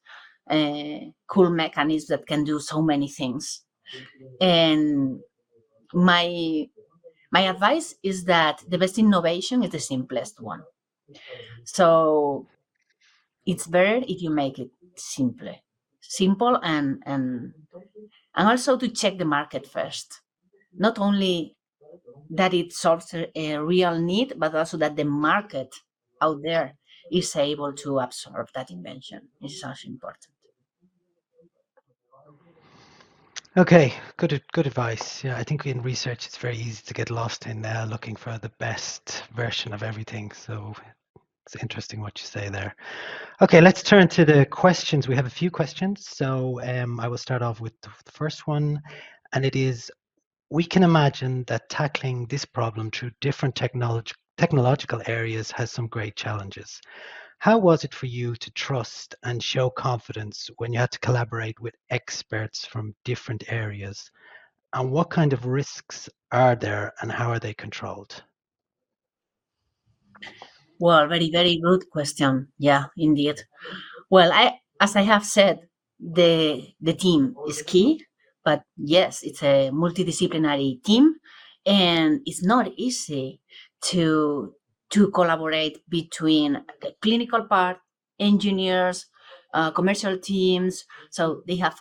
uh, 0.49 0.99
cool 1.27 1.49
mechanisms 1.49 2.07
that 2.07 2.27
can 2.27 2.43
do 2.43 2.59
so 2.59 2.81
many 2.81 3.07
things. 3.07 3.63
And 4.41 5.19
my 5.93 6.67
my 7.31 7.41
advice 7.41 7.95
is 8.03 8.25
that 8.25 8.63
the 8.67 8.77
best 8.77 8.97
innovation 8.99 9.63
is 9.63 9.71
the 9.71 9.79
simplest 9.79 10.39
one. 10.39 10.63
So 11.65 12.47
it's 13.45 13.67
better 13.67 14.03
if 14.07 14.21
you 14.21 14.29
make 14.29 14.59
it 14.59 14.71
simple, 14.95 15.55
simple 16.01 16.59
and 16.61 17.01
and 17.05 17.53
and 18.35 18.47
also 18.47 18.77
to 18.77 18.87
check 18.89 19.17
the 19.17 19.25
market 19.25 19.67
first. 19.67 20.21
Not 20.77 20.99
only 20.99 21.55
that 22.29 22.53
it 22.53 22.73
solves 22.73 23.13
a, 23.13 23.27
a 23.39 23.63
real 23.63 23.99
need, 23.99 24.33
but 24.37 24.55
also 24.55 24.77
that 24.77 24.95
the 24.95 25.05
market 25.05 25.75
out 26.21 26.41
there 26.43 26.77
is 27.11 27.35
able 27.35 27.73
to 27.73 27.99
absorb 27.99 28.49
that 28.55 28.71
invention. 28.71 29.29
This 29.41 29.53
is 29.53 29.63
also 29.63 29.87
important. 29.87 30.33
Okay, 33.55 33.93
good 34.17 34.41
good 34.51 34.65
advice. 34.65 35.23
Yeah, 35.23 35.37
I 35.37 35.43
think 35.43 35.65
in 35.67 35.83
research 35.83 36.25
it's 36.25 36.37
very 36.37 36.57
easy 36.57 36.81
to 36.85 36.93
get 36.93 37.11
lost 37.11 37.45
in 37.45 37.63
uh, 37.65 37.85
looking 37.87 38.15
for 38.15 38.39
the 38.39 38.49
best 38.57 39.23
version 39.35 39.73
of 39.73 39.83
everything. 39.83 40.31
So 40.31 40.73
it's 41.45 41.61
interesting 41.61 41.99
what 42.01 42.19
you 42.19 42.25
say 42.25 42.49
there. 42.49 42.75
Okay, 43.41 43.59
let's 43.59 43.83
turn 43.83 44.07
to 44.09 44.23
the 44.23 44.45
questions. 44.45 45.07
We 45.07 45.15
have 45.15 45.25
a 45.25 45.29
few 45.29 45.51
questions. 45.51 46.07
So 46.07 46.61
um, 46.63 46.99
I 46.99 47.07
will 47.07 47.17
start 47.17 47.41
off 47.41 47.59
with 47.59 47.73
the 47.81 47.89
first 48.11 48.47
one, 48.47 48.81
and 49.33 49.45
it 49.45 49.55
is 49.55 49.91
we 50.49 50.63
can 50.63 50.83
imagine 50.83 51.43
that 51.47 51.67
tackling 51.69 52.27
this 52.27 52.45
problem 52.45 52.91
through 52.91 53.11
different 53.21 53.55
technolog- 53.55 54.13
technological 54.37 55.01
areas 55.07 55.51
has 55.51 55.71
some 55.71 55.87
great 55.87 56.15
challenges. 56.15 56.79
How 57.39 57.57
was 57.57 57.83
it 57.83 57.93
for 57.93 58.05
you 58.05 58.35
to 58.35 58.51
trust 58.51 59.15
and 59.23 59.43
show 59.43 59.69
confidence 59.69 60.49
when 60.57 60.71
you 60.71 60.79
had 60.79 60.91
to 60.91 60.99
collaborate 60.99 61.59
with 61.59 61.75
experts 61.89 62.65
from 62.65 62.95
different 63.03 63.43
areas? 63.47 64.09
And 64.73 64.91
what 64.91 65.09
kind 65.09 65.33
of 65.33 65.45
risks 65.45 66.07
are 66.31 66.55
there 66.55 66.93
and 67.01 67.11
how 67.11 67.31
are 67.31 67.39
they 67.39 67.53
controlled? 67.53 68.23
Well, 70.85 71.07
very, 71.07 71.29
very 71.39 71.55
good 71.67 71.83
question. 71.95 72.31
Yeah, 72.69 72.83
indeed. 72.97 73.37
Well, 74.09 74.31
I, 74.33 74.59
as 74.79 74.95
I 74.95 75.03
have 75.13 75.25
said, 75.25 75.55
the 75.99 76.67
the 76.81 76.93
team 77.05 77.35
is 77.51 77.61
key, 77.71 77.89
but 78.47 78.63
yes, 78.77 79.23
it's 79.23 79.43
a 79.43 79.71
multidisciplinary 79.81 80.83
team, 80.89 81.05
and 81.65 82.21
it's 82.29 82.43
not 82.53 82.65
easy 82.77 83.41
to 83.91 84.53
to 84.95 85.01
collaborate 85.11 85.77
between 85.89 86.51
the 86.81 86.91
clinical 87.01 87.43
part, 87.53 87.77
engineers, 88.19 89.07
uh, 89.53 89.71
commercial 89.71 90.17
teams. 90.19 90.85
So 91.11 91.43
they 91.47 91.57
have 91.57 91.77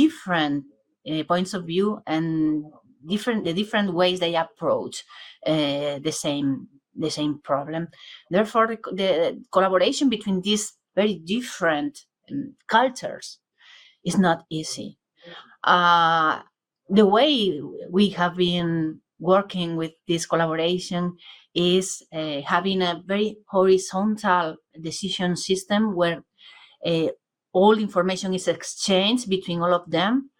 different 0.00 0.64
uh, 1.10 1.22
points 1.24 1.54
of 1.54 1.66
view 1.66 2.00
and 2.06 2.64
different 3.06 3.44
the 3.44 3.52
different 3.52 3.94
ways 3.94 4.20
they 4.20 4.34
approach 4.34 5.04
uh, 5.46 5.98
the 6.00 6.12
same 6.12 6.68
the 6.98 7.10
same 7.10 7.40
problem. 7.42 7.88
Therefore, 8.30 8.66
the, 8.68 8.78
the 8.92 9.44
collaboration 9.52 10.08
between 10.08 10.42
these 10.42 10.72
very 10.94 11.14
different 11.16 12.00
um, 12.30 12.56
cultures 12.68 13.38
is 14.04 14.18
not 14.18 14.44
easy. 14.50 14.98
Uh, 15.64 16.40
the 16.88 17.06
way 17.06 17.60
we 17.90 18.10
have 18.10 18.36
been 18.36 19.00
working 19.20 19.76
with 19.76 19.92
this 20.06 20.26
collaboration 20.26 21.16
is 21.54 22.02
uh, 22.12 22.40
having 22.46 22.82
a 22.82 23.02
very 23.06 23.36
horizontal 23.48 24.56
decision 24.80 25.36
system 25.36 25.94
where 25.94 26.22
uh, 26.86 27.08
all 27.52 27.78
information 27.78 28.34
is 28.34 28.48
exchanged 28.48 29.28
between 29.28 29.60
all 29.60 29.74
of 29.74 29.90
them 29.90 30.30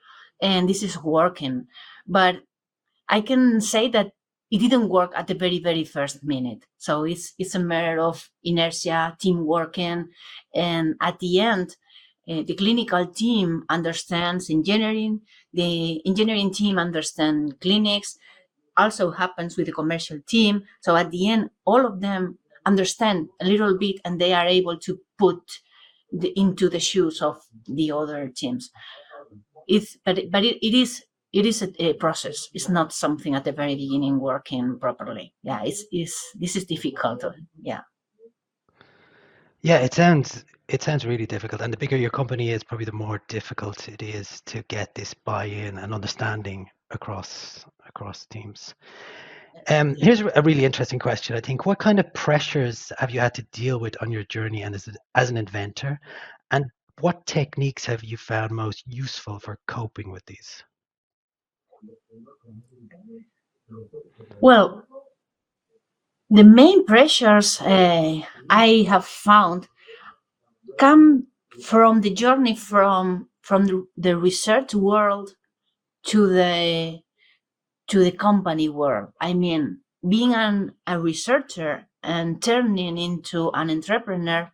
and 0.41 0.69
this 0.69 0.83
is 0.83 0.99
working 1.03 1.67
but 2.07 2.37
i 3.09 3.21
can 3.21 3.61
say 3.61 3.89
that 3.89 4.13
it 4.51 4.59
didn't 4.59 4.89
work 4.89 5.13
at 5.15 5.27
the 5.27 5.35
very 5.35 5.59
very 5.59 5.85
first 5.85 6.25
minute. 6.25 6.65
So 6.79 7.05
it's 7.05 7.35
it's 7.39 7.55
a 7.55 7.59
matter 7.59 8.01
of 8.01 8.31
inertia 8.43 9.17
team 9.21 9.45
working 9.45 10.09
and 10.55 10.95
at 11.01 11.19
the 11.19 11.41
end 11.41 11.77
uh, 12.29 12.43
the 12.43 12.55
clinical 12.55 13.07
team 13.07 13.65
understands 13.69 14.51
engineering 14.51 15.21
the 15.53 16.05
engineering 16.07 16.53
team 16.53 16.79
understands 16.79 17.55
clinics 17.61 18.19
also 18.77 19.11
happens 19.11 19.57
with 19.57 19.67
the 19.67 19.73
commercial 19.73 20.21
team. 20.27 20.63
So 20.81 20.97
at 20.97 21.11
the 21.11 21.29
end 21.29 21.51
all 21.65 21.85
of 21.85 22.01
them 22.01 22.39
understand 22.65 23.29
a 23.41 23.45
little 23.45 23.77
bit 23.77 23.97
and 24.05 24.21
they 24.21 24.33
are 24.33 24.47
able 24.47 24.79
to 24.79 25.01
put 25.19 25.41
the, 26.13 26.33
into 26.39 26.69
the 26.69 26.81
shoes 26.81 27.21
of 27.21 27.39
the 27.67 27.93
other 27.93 28.29
teams. 28.35 28.71
It's 29.67 29.99
but 30.05 30.31
but 30.31 30.45
it, 30.45 30.57
it 30.67 30.75
is 30.75 31.05
it 31.33 31.45
is 31.47 31.63
a, 31.63 31.85
a, 31.85 31.93
process. 31.95 32.49
It's 32.55 32.69
not 32.69 32.93
something 32.93 33.35
at 33.35 33.45
the 33.45 33.53
very 33.53 33.75
beginning 33.75 34.19
working 34.19 34.79
properly. 34.79 35.35
Yeah, 35.43 35.63
it's, 35.65 35.85
it's 35.93 36.33
this 36.35 36.57
is 36.57 36.65
difficult. 36.65 37.25
Yeah. 37.61 37.81
Yeah, 39.61 39.79
it 39.79 39.93
sounds 39.93 40.45
it 40.69 40.83
sounds 40.83 41.05
really 41.05 41.27
difficult, 41.27 41.63
and 41.63 41.73
the 41.73 41.77
bigger 41.77 41.97
your 41.97 42.11
company 42.11 42.51
is, 42.51 42.63
probably 42.63 42.85
the 42.85 42.93
more 42.93 43.23
difficult 43.29 43.89
it 43.89 44.03
is 44.03 44.41
to 44.43 44.63
get 44.69 44.95
this 44.95 45.15
buy-in 45.15 45.79
and 45.79 45.93
understanding 45.93 46.69
across 46.91 47.65
across 47.87 48.27
teams. 48.27 48.75
Um, 49.69 49.97
here's 49.99 50.21
a 50.21 50.43
really 50.43 50.65
interesting 50.65 51.01
question. 51.01 51.37
I 51.37 51.41
think, 51.41 51.67
what 51.67 51.81
kind 51.81 51.99
of 51.99 52.13
pressures 52.15 52.93
have 52.99 53.11
you 53.11 53.19
had 53.19 53.35
to 53.35 53.43
deal 53.51 53.81
with 53.81 54.01
on 54.01 54.13
your 54.13 54.25
journey 54.25 54.63
and 54.63 54.75
as, 54.75 54.89
as 55.17 55.31
an 55.31 55.37
inventor, 55.37 55.99
and 56.53 56.67
what 57.01 57.27
techniques 57.27 57.85
have 57.87 58.05
you 58.05 58.17
found 58.17 58.53
most 58.53 58.85
useful 58.87 59.41
for 59.41 59.59
coping 59.67 60.11
with 60.11 60.25
these? 60.27 60.63
Well, 64.41 64.85
the 66.31 66.45
main 66.45 66.85
pressures 66.85 67.61
uh, 67.61 68.21
I 68.51 68.87
have 68.89 69.05
found 69.05 69.69
come 70.79 71.27
from 71.63 72.01
the 72.01 72.11
journey 72.11 72.55
from 72.55 73.29
from 73.43 73.89
the 73.97 74.17
research 74.17 74.75
world 74.75 75.35
to 76.05 76.27
the 76.29 77.01
to 77.89 78.05
the 78.05 78.13
company 78.13 78.69
world. 78.69 79.11
I 79.21 79.35
mean, 79.35 79.81
being 80.07 80.35
an, 80.35 80.75
a 80.87 81.01
researcher 81.01 81.87
and 82.03 82.43
turning 82.43 82.99
into 82.99 83.51
an 83.55 83.71
entrepreneur 83.71 84.53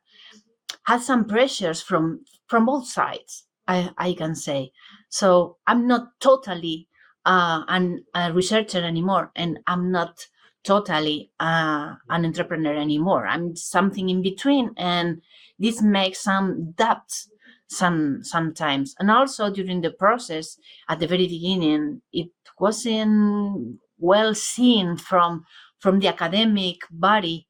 has 0.87 1.07
some 1.07 1.25
pressures 1.27 1.83
from 1.83 2.25
from 2.47 2.67
both 2.67 2.89
sides. 2.89 3.47
I, 3.67 3.91
I 3.99 4.15
can 4.15 4.35
say 4.35 4.73
so. 5.09 5.59
I'm 5.67 5.87
not 5.87 6.21
totally 6.21 6.89
uh, 7.25 7.63
an, 7.69 8.05
a 8.15 8.33
researcher 8.33 8.83
anymore, 8.83 9.31
and 9.35 9.59
I'm 9.67 9.91
not 9.91 10.27
totally 10.63 11.31
uh, 11.41 11.95
an 12.09 12.25
entrepreneur 12.25 12.75
anymore. 12.75 13.27
I'm 13.27 13.55
something 13.57 14.09
in 14.09 14.23
between, 14.23 14.73
and 14.77 15.23
this 15.59 15.83
makes 15.83 16.23
some 16.23 16.73
doubts 16.73 17.29
some 17.67 18.23
sometimes. 18.23 18.95
And 18.99 19.11
also 19.11 19.51
during 19.51 19.81
the 19.81 19.91
process, 19.91 20.57
at 20.89 21.01
the 21.01 21.07
very 21.07 21.27
beginning, 21.27 22.03
it 22.13 22.29
wasn't 22.59 23.81
well 23.99 24.35
seen 24.35 24.97
from 24.97 25.45
from 25.79 26.01
the 26.01 26.09
academic 26.09 26.79
body 26.91 27.47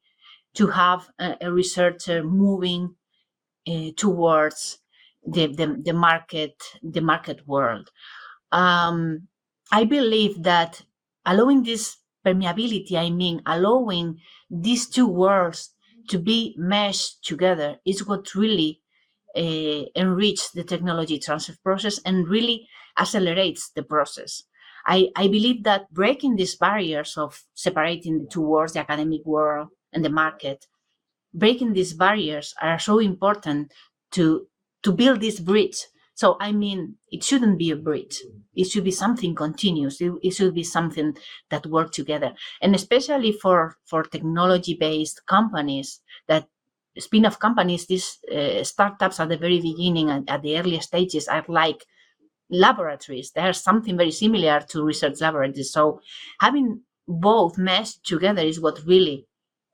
to 0.55 0.67
have 0.67 1.09
a, 1.19 1.35
a 1.41 1.51
researcher 1.51 2.23
moving 2.23 2.95
uh, 3.67 3.91
towards 3.95 4.79
the, 5.25 5.47
the, 5.47 5.81
the 5.83 5.93
market 5.93 6.61
the 6.83 7.01
market 7.01 7.47
world. 7.47 7.89
Um, 8.51 9.27
I 9.71 9.83
believe 9.85 10.43
that 10.43 10.81
allowing 11.25 11.63
this 11.63 11.97
permeability, 12.25 12.93
I 12.95 13.09
mean, 13.09 13.41
allowing 13.45 14.19
these 14.49 14.87
two 14.89 15.07
worlds 15.07 15.73
to 16.09 16.19
be 16.19 16.55
meshed 16.57 17.23
together 17.23 17.79
is 17.85 18.05
what 18.05 18.35
really 18.35 18.81
uh, 19.35 19.85
enrich 19.95 20.51
the 20.53 20.63
technology 20.63 21.19
transfer 21.19 21.55
process 21.63 21.99
and 22.05 22.27
really 22.27 22.67
accelerates 22.97 23.69
the 23.71 23.83
process. 23.83 24.43
I, 24.87 25.09
I 25.15 25.27
believe 25.27 25.63
that 25.63 25.91
breaking 25.93 26.35
these 26.35 26.55
barriers 26.55 27.17
of 27.17 27.43
separating 27.55 28.19
the 28.19 28.27
two 28.27 28.41
worlds, 28.41 28.73
the 28.73 28.79
academic 28.79 29.25
world 29.25 29.69
and 29.91 30.05
the 30.05 30.09
market, 30.09 30.67
breaking 31.33 31.73
these 31.73 31.93
barriers 31.93 32.53
are 32.61 32.79
so 32.79 32.99
important 32.99 33.73
to 34.11 34.47
to 34.83 34.91
build 34.91 35.19
this 35.21 35.39
bridge 35.39 35.77
so 36.15 36.37
i 36.39 36.51
mean 36.51 36.95
it 37.11 37.23
shouldn't 37.23 37.57
be 37.59 37.71
a 37.71 37.75
bridge 37.75 38.23
it 38.57 38.65
should 38.69 38.85
be 38.85 38.91
something 38.91 39.35
continuous. 39.35 39.99
It, 39.99 40.13
it 40.23 40.31
should 40.31 40.53
be 40.55 40.63
something 40.63 41.17
that 41.49 41.65
work 41.65 41.91
together. 41.91 42.33
And 42.61 42.73
especially 42.73 43.33
for 43.33 43.75
for 43.85 44.03
technology 44.03 44.75
based 44.75 45.25
companies 45.25 45.99
that 46.29 46.47
spin-off 46.97 47.37
companies 47.37 47.85
these 47.87 48.17
uh, 48.33 48.63
startups 48.63 49.19
at 49.19 49.27
the 49.27 49.37
very 49.37 49.59
beginning 49.59 50.09
and 50.09 50.29
at 50.29 50.41
the 50.41 50.57
early 50.57 50.79
stages 50.79 51.27
are 51.27 51.43
like 51.49 51.83
laboratories. 52.49 53.31
They 53.31 53.41
are 53.41 53.53
something 53.53 53.97
very 53.97 54.11
similar 54.11 54.61
to 54.69 54.83
research 54.83 55.21
laboratories. 55.21 55.71
So 55.71 56.01
having 56.39 56.81
both 57.07 57.57
meshed 57.57 58.05
together 58.05 58.41
is 58.41 58.59
what 58.61 58.81
really 58.85 59.27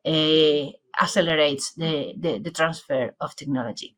uh, 0.06 0.72
accelerates 1.02 1.74
the, 1.74 2.14
the, 2.18 2.40
the 2.40 2.52
transfer 2.52 3.16
of 3.20 3.36
technology 3.36 3.96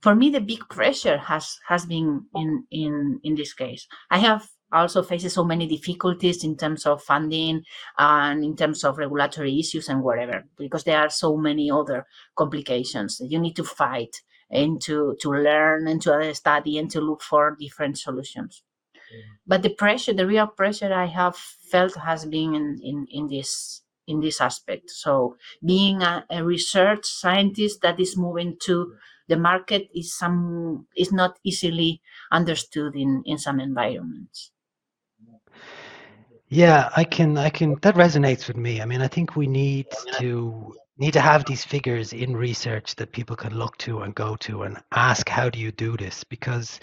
for 0.00 0.14
me 0.14 0.30
the 0.30 0.40
big 0.40 0.60
pressure 0.68 1.18
has 1.18 1.58
has 1.66 1.86
been 1.86 2.26
in 2.34 2.64
in 2.70 3.20
in 3.22 3.34
this 3.34 3.54
case. 3.54 3.86
I 4.10 4.18
have 4.18 4.48
also 4.72 5.02
faced 5.02 5.30
so 5.30 5.44
many 5.44 5.66
difficulties 5.66 6.44
in 6.44 6.56
terms 6.56 6.84
of 6.84 7.02
funding 7.02 7.62
and 7.96 8.44
in 8.44 8.54
terms 8.54 8.84
of 8.84 8.98
regulatory 8.98 9.58
issues 9.58 9.88
and 9.88 10.02
whatever 10.02 10.44
because 10.58 10.84
there 10.84 10.98
are 10.98 11.08
so 11.08 11.36
many 11.36 11.70
other 11.70 12.06
complications 12.36 13.18
you 13.24 13.38
need 13.38 13.56
to 13.56 13.64
fight 13.64 14.20
and 14.50 14.80
to 14.82 15.16
to 15.20 15.30
learn 15.30 15.88
and 15.88 16.02
to 16.02 16.34
study 16.34 16.78
and 16.78 16.90
to 16.90 17.00
look 17.00 17.22
for 17.22 17.56
different 17.58 17.98
solutions. 17.98 18.62
Mm. 18.94 19.22
But 19.46 19.62
the 19.62 19.70
pressure 19.70 20.12
the 20.12 20.26
real 20.26 20.46
pressure 20.46 20.92
i 20.92 21.06
have 21.06 21.36
felt 21.36 21.94
has 21.96 22.24
been 22.24 22.54
in 22.54 22.78
in, 22.82 23.06
in 23.10 23.28
this 23.28 23.82
in 24.06 24.20
this 24.20 24.40
aspect. 24.40 24.90
So 24.90 25.36
being 25.64 26.02
a, 26.02 26.24
a 26.30 26.42
research 26.42 27.04
scientist 27.04 27.82
that 27.82 28.00
is 28.00 28.16
moving 28.16 28.56
to 28.62 28.94
the 29.28 29.36
market 29.36 29.88
is 29.94 30.16
some 30.16 30.86
is 30.96 31.12
not 31.12 31.38
easily 31.44 32.00
understood 32.32 32.96
in 32.96 33.22
in 33.26 33.38
some 33.38 33.60
environments. 33.60 34.52
Yeah 36.48 36.88
i 36.96 37.04
can 37.04 37.36
i 37.36 37.50
can 37.50 37.76
that 37.82 37.94
resonates 37.94 38.48
with 38.48 38.56
me. 38.56 38.80
I 38.80 38.86
mean 38.86 39.02
i 39.02 39.08
think 39.08 39.36
we 39.36 39.46
need 39.46 39.86
to 40.18 40.74
need 40.98 41.12
to 41.12 41.20
have 41.20 41.44
these 41.44 41.64
figures 41.64 42.12
in 42.12 42.36
research 42.36 42.96
that 42.96 43.12
people 43.12 43.36
can 43.36 43.56
look 43.56 43.76
to 43.78 44.00
and 44.00 44.14
go 44.14 44.34
to 44.36 44.64
and 44.64 44.78
ask 44.92 45.28
how 45.28 45.48
do 45.48 45.58
you 45.58 45.70
do 45.72 45.96
this? 45.96 46.24
Because 46.24 46.80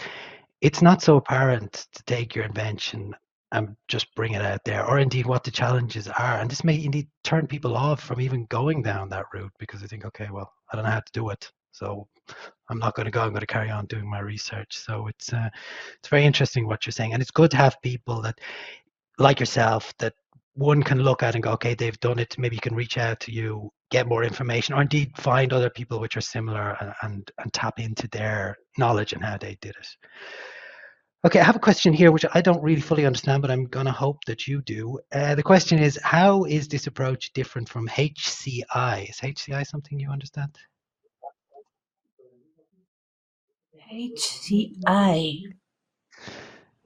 it's 0.62 0.82
not 0.82 1.02
so 1.02 1.18
apparent 1.18 1.88
to 1.94 2.04
take 2.04 2.34
your 2.34 2.46
invention 2.46 3.14
and 3.52 3.76
just 3.88 4.14
bring 4.16 4.34
it 4.34 4.42
out 4.42 4.64
there 4.66 4.86
or 4.86 5.00
indeed 5.00 5.26
what 5.26 5.44
the 5.44 5.52
challenges 5.52 6.08
are. 6.08 6.40
And 6.40 6.50
this 6.50 6.64
may 6.64 6.84
indeed 6.84 7.08
turn 7.24 7.46
people 7.46 7.76
off 7.76 8.02
from 8.02 8.22
even 8.22 8.46
going 8.46 8.82
down 8.82 9.10
that 9.10 9.26
route 9.34 9.52
because 9.60 9.82
they 9.82 9.88
think 9.88 10.06
okay 10.06 10.30
well 10.32 10.52
i 10.72 10.76
don't 10.76 10.86
know 10.86 10.92
how 10.92 11.02
to 11.02 11.12
do 11.12 11.30
it. 11.30 11.52
So 11.72 12.08
I'm 12.70 12.80
not 12.80 12.96
going 12.96 13.06
to 13.06 13.12
go. 13.12 13.22
I'm 13.22 13.30
going 13.30 13.42
to 13.42 13.46
carry 13.48 13.70
on 13.70 13.86
doing 13.86 14.10
my 14.10 14.20
research. 14.20 14.78
So 14.78 15.08
it's 15.08 15.32
uh, 15.34 15.50
it's 16.00 16.10
very 16.10 16.26
interesting 16.26 16.68
what 16.68 16.86
you're 16.86 16.92
saying, 16.92 17.14
and 17.14 17.22
it's 17.22 17.32
good 17.32 17.52
to 17.52 17.58
have 17.58 17.82
people 17.82 18.22
that, 18.22 18.40
like 19.18 19.40
yourself, 19.40 19.94
that 20.00 20.14
one 20.54 20.82
can 20.82 21.00
look 21.00 21.22
at 21.22 21.36
and 21.36 21.44
go, 21.44 21.52
okay, 21.52 21.76
they've 21.76 22.00
done 22.00 22.20
it. 22.20 22.38
Maybe 22.38 22.56
you 22.56 22.62
can 22.62 22.76
reach 22.76 22.98
out 22.98 23.20
to 23.22 23.32
you, 23.32 23.72
get 23.92 24.08
more 24.08 24.24
information, 24.24 24.74
or 24.74 24.82
indeed 24.82 25.12
find 25.18 25.52
other 25.52 25.70
people 25.70 26.00
which 26.00 26.18
are 26.18 26.22
similar 26.22 26.78
and 26.80 26.94
and, 27.04 27.32
and 27.40 27.54
tap 27.54 27.80
into 27.80 28.08
their 28.10 28.58
knowledge 28.78 29.14
and 29.14 29.24
how 29.24 29.38
they 29.38 29.58
did 29.62 29.76
it. 29.80 29.88
Okay, 31.26 31.40
I 31.40 31.44
have 31.44 31.56
a 31.56 31.60
question 31.60 31.92
here 31.92 32.12
which 32.12 32.26
I 32.36 32.42
don't 32.42 32.62
really 32.62 32.82
fully 32.82 33.04
understand, 33.04 33.42
but 33.42 33.50
I'm 33.50 33.66
going 33.66 33.88
to 33.88 33.92
hope 33.92 34.24
that 34.26 34.48
you 34.48 34.62
do. 34.62 35.00
Uh, 35.12 35.34
the 35.34 35.42
question 35.42 35.80
is, 35.80 36.00
how 36.04 36.44
is 36.44 36.68
this 36.68 36.86
approach 36.86 37.34
different 37.34 37.68
from 37.68 37.88
HCI? 37.88 39.10
Is 39.10 39.18
HCI 39.18 39.66
something 39.66 40.00
you 40.00 40.12
understand? 40.12 40.56
HCI. 43.92 45.42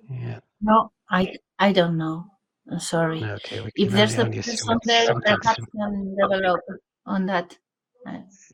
Yeah. 0.09 0.39
No, 0.61 0.91
I 1.09 1.35
I 1.57 1.71
don't 1.71 1.97
know. 1.97 2.25
I'm 2.71 2.79
sorry. 2.79 3.23
Okay. 3.23 3.67
If 3.75 3.91
there's 3.91 4.17
a 4.17 4.25
person 4.25 4.79
there 4.83 5.07
that 5.07 5.57
can 5.75 6.15
develop 6.15 6.61
on 7.05 7.25
that. 7.27 7.57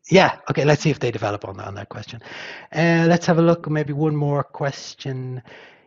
Yeah. 0.10 0.40
Okay. 0.50 0.66
Let's 0.66 0.82
see 0.82 0.90
if 0.90 1.00
they 1.00 1.12
develop 1.12 1.46
on 1.46 1.60
on 1.60 1.76
that 1.76 1.90
question. 1.90 2.22
Uh, 2.74 3.06
let's 3.08 3.26
have 3.26 3.38
a 3.40 3.42
look. 3.42 3.70
Maybe 3.70 3.94
one 3.94 4.16
more 4.16 4.44
question. 4.44 5.42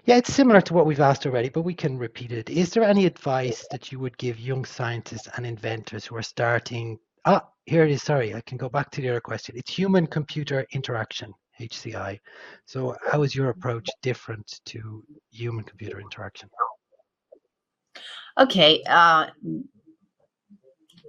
Yeah, 0.09 0.17
it's 0.17 0.33
similar 0.33 0.63
to 0.63 0.73
what 0.73 0.87
we've 0.87 1.01
asked 1.01 1.27
already, 1.27 1.51
but 1.51 1.63
we 1.63 1.75
can 1.75 1.99
repeat 1.99 2.33
it. 2.33 2.49
Is 2.49 2.71
there 2.71 2.83
any 2.83 3.05
advice 3.05 3.67
that 3.71 3.93
you 3.93 3.99
would 3.99 4.17
give 4.17 4.41
young 4.41 4.65
scientists 4.65 5.29
and 5.37 5.45
inventors 5.45 6.07
who 6.07 6.17
are 6.17 6.23
starting? 6.23 6.99
Ah, 7.27 7.47
here 7.67 7.85
it 7.85 7.91
is. 7.91 8.03
Sorry, 8.03 8.35
I 8.35 8.41
can 8.41 8.57
go 8.57 8.71
back 8.71 8.91
to 8.93 9.03
the 9.03 9.11
other 9.11 9.21
question. 9.21 9.55
It's 9.59 9.71
human-computer 9.71 10.67
interaction, 10.73 11.35
HCI. 11.61 12.21
So, 12.65 12.97
how 13.11 13.23
is 13.23 13.35
your 13.35 13.51
approach 13.51 13.89
different 14.03 14.61
to 14.67 15.05
human-computer 15.31 16.01
interaction? 16.01 16.49
Okay. 18.39 18.83
Uh, 18.87 19.27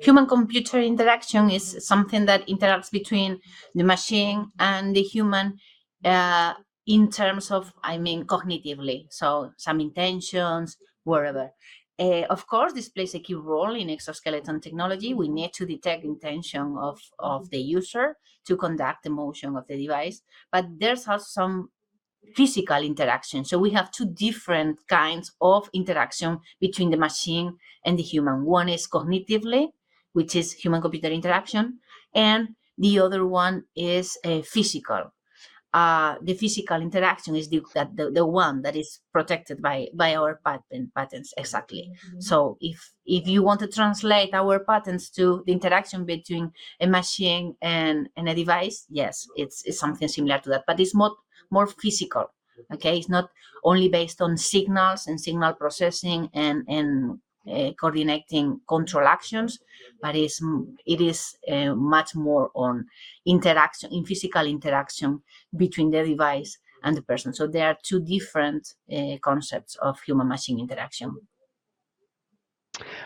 human 0.02 0.26
computer 0.26 0.80
interaction 0.80 1.50
is 1.50 1.86
something 1.86 2.26
that 2.26 2.48
interacts 2.48 2.92
between 2.92 3.40
the 3.76 3.84
machine 3.84 4.52
and 4.60 4.96
the 4.96 5.04
human 5.04 5.58
uh, 6.04 6.54
in 6.88 7.12
terms 7.12 7.52
of, 7.52 7.72
I 7.84 7.98
mean, 7.98 8.26
cognitively. 8.26 9.06
So, 9.10 9.52
some 9.58 9.80
intentions, 9.80 10.78
wherever. 11.04 11.52
Uh, 12.00 12.24
of 12.30 12.48
course, 12.48 12.72
this 12.72 12.88
plays 12.88 13.14
a 13.14 13.20
key 13.20 13.34
role 13.34 13.76
in 13.76 13.90
exoskeleton 13.90 14.62
technology. 14.62 15.14
We 15.14 15.28
need 15.28 15.52
to 15.54 15.66
detect 15.66 16.06
intention 16.06 16.78
of, 16.80 17.02
of 17.20 17.50
the 17.50 17.60
user 17.60 18.16
to 18.48 18.56
conduct 18.56 19.04
the 19.04 19.10
motion 19.10 19.58
of 19.58 19.68
the 19.68 19.76
device, 19.76 20.22
but 20.52 20.66
there's 20.80 21.08
also 21.08 21.26
some 21.26 21.70
physical 22.36 22.78
interaction. 22.78 23.44
So 23.44 23.58
we 23.58 23.72
have 23.72 23.92
two 23.92 24.06
different 24.06 24.80
kinds 24.88 25.34
of 25.42 25.70
interaction 25.74 26.40
between 26.60 26.90
the 26.90 26.98
machine 26.98 27.58
and 27.86 28.00
the 28.00 28.04
human. 28.04 28.46
One 28.46 28.70
is 28.70 28.88
cognitively, 28.88 29.68
which 30.14 30.36
is 30.36 30.54
human 30.54 30.82
computer 30.82 31.10
interaction, 31.10 31.80
and 32.14 32.56
the 32.78 33.00
other 33.00 33.26
one 33.26 33.64
is 33.76 34.18
uh, 34.24 34.42
physical. 34.42 35.12
Uh, 35.72 36.16
the 36.24 36.34
physical 36.34 36.82
interaction 36.82 37.36
is 37.36 37.48
the, 37.50 37.62
that 37.76 37.96
the, 37.96 38.10
the 38.10 38.26
one 38.26 38.64
that 38.64 38.76
is 38.76 39.02
protected 39.14 39.62
by 39.62 39.88
by 39.94 40.16
our 40.16 40.40
patent 40.44 40.94
patents 40.96 41.32
exactly. 41.38 41.92
So 42.20 42.58
if 42.60 42.92
if 43.06 43.28
you 43.28 43.44
want 43.44 43.60
to 43.60 43.68
translate 43.68 44.34
our 44.34 44.60
patents 44.60 45.12
to 45.12 45.44
the 45.46 45.52
interaction 45.52 46.06
between 46.06 46.52
a 46.80 46.88
machine 46.88 47.56
and, 47.62 48.10
and 48.18 48.30
a 48.30 48.34
device 48.34 48.86
yes 48.90 49.28
it's, 49.36 49.64
it's 49.66 49.80
something 49.80 50.08
similar 50.08 50.40
to 50.40 50.50
that 50.50 50.64
but 50.66 50.80
it's 50.80 50.96
more 50.96 51.16
more 51.52 51.68
physical 51.68 52.32
okay? 52.74 52.98
It's 52.98 53.10
not 53.10 53.30
only 53.64 53.90
based 53.90 54.22
on 54.22 54.38
signals 54.38 55.08
and 55.08 55.20
signal 55.20 55.54
processing 55.54 56.30
and 56.34 56.64
and 56.68 57.20
coordinating 57.80 58.60
control 58.68 59.08
actions 59.08 59.60
but 60.02 60.16
it's, 60.16 60.42
it 60.86 61.02
is 61.02 61.38
uh, 61.52 61.76
much 61.76 62.16
more 62.16 62.52
on 62.56 62.86
interaction 63.26 63.92
in 63.92 64.06
physical 64.06 64.46
interaction 64.46 65.22
between 65.56 65.90
the 65.92 66.04
device 66.04 66.58
and 66.84 66.96
the 66.96 67.02
person. 67.02 67.34
So 67.34 67.48
there 67.48 67.68
are 67.68 67.78
two 67.84 68.02
different 68.02 68.76
uh, 68.92 69.18
concepts 69.22 69.76
of 69.82 70.00
human 70.02 70.28
machine 70.28 70.60
interaction. 70.60 71.16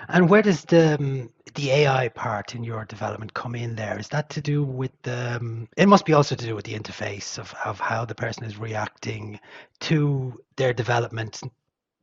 And 0.10 0.30
where 0.30 0.44
does 0.44 0.64
the 0.66 0.96
um, 1.00 1.30
the 1.56 1.72
AI 1.72 2.10
part 2.10 2.54
in 2.54 2.64
your 2.64 2.86
development 2.86 3.34
come 3.34 3.56
in 3.56 3.76
there? 3.76 3.98
Is 3.98 4.08
that 4.10 4.30
to 4.32 4.42
do 4.42 4.64
with 4.64 4.92
the, 5.04 5.38
um, 5.38 5.68
it 5.78 5.88
must 5.88 6.06
be 6.06 6.14
also 6.14 6.36
to 6.36 6.46
do 6.46 6.56
with 6.56 6.66
the 6.66 6.74
interface 6.74 7.38
of, 7.38 7.54
of 7.64 7.80
how 7.80 8.06
the 8.06 8.16
person 8.16 8.44
is 8.44 8.58
reacting 8.58 9.40
to 9.82 10.40
their 10.58 10.74
development, 10.74 11.42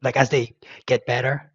like 0.03 0.17
as 0.17 0.31
they 0.31 0.55
get 0.87 1.07
better 1.07 1.50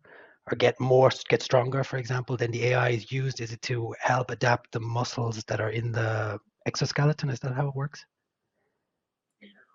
or 0.52 0.56
get 0.56 0.80
more, 0.80 1.10
get 1.30 1.41
stronger, 1.41 1.84
for 1.84 1.98
example, 1.98 2.38
then 2.38 2.52
the 2.52 2.66
AI 2.66 2.89
is 2.89 3.12
used, 3.12 3.41
is 3.41 3.52
it 3.52 3.62
to 3.64 3.96
help 4.00 4.30
adapt 4.30 4.72
the 4.72 4.80
muscles 4.80 5.43
that 5.46 5.60
are 5.60 5.72
in 5.72 5.91
the 5.91 6.39
exoskeleton? 6.66 7.30
Is 7.30 7.39
that 7.39 7.54
how 7.54 7.68
it 7.68 7.76
works? 7.76 8.06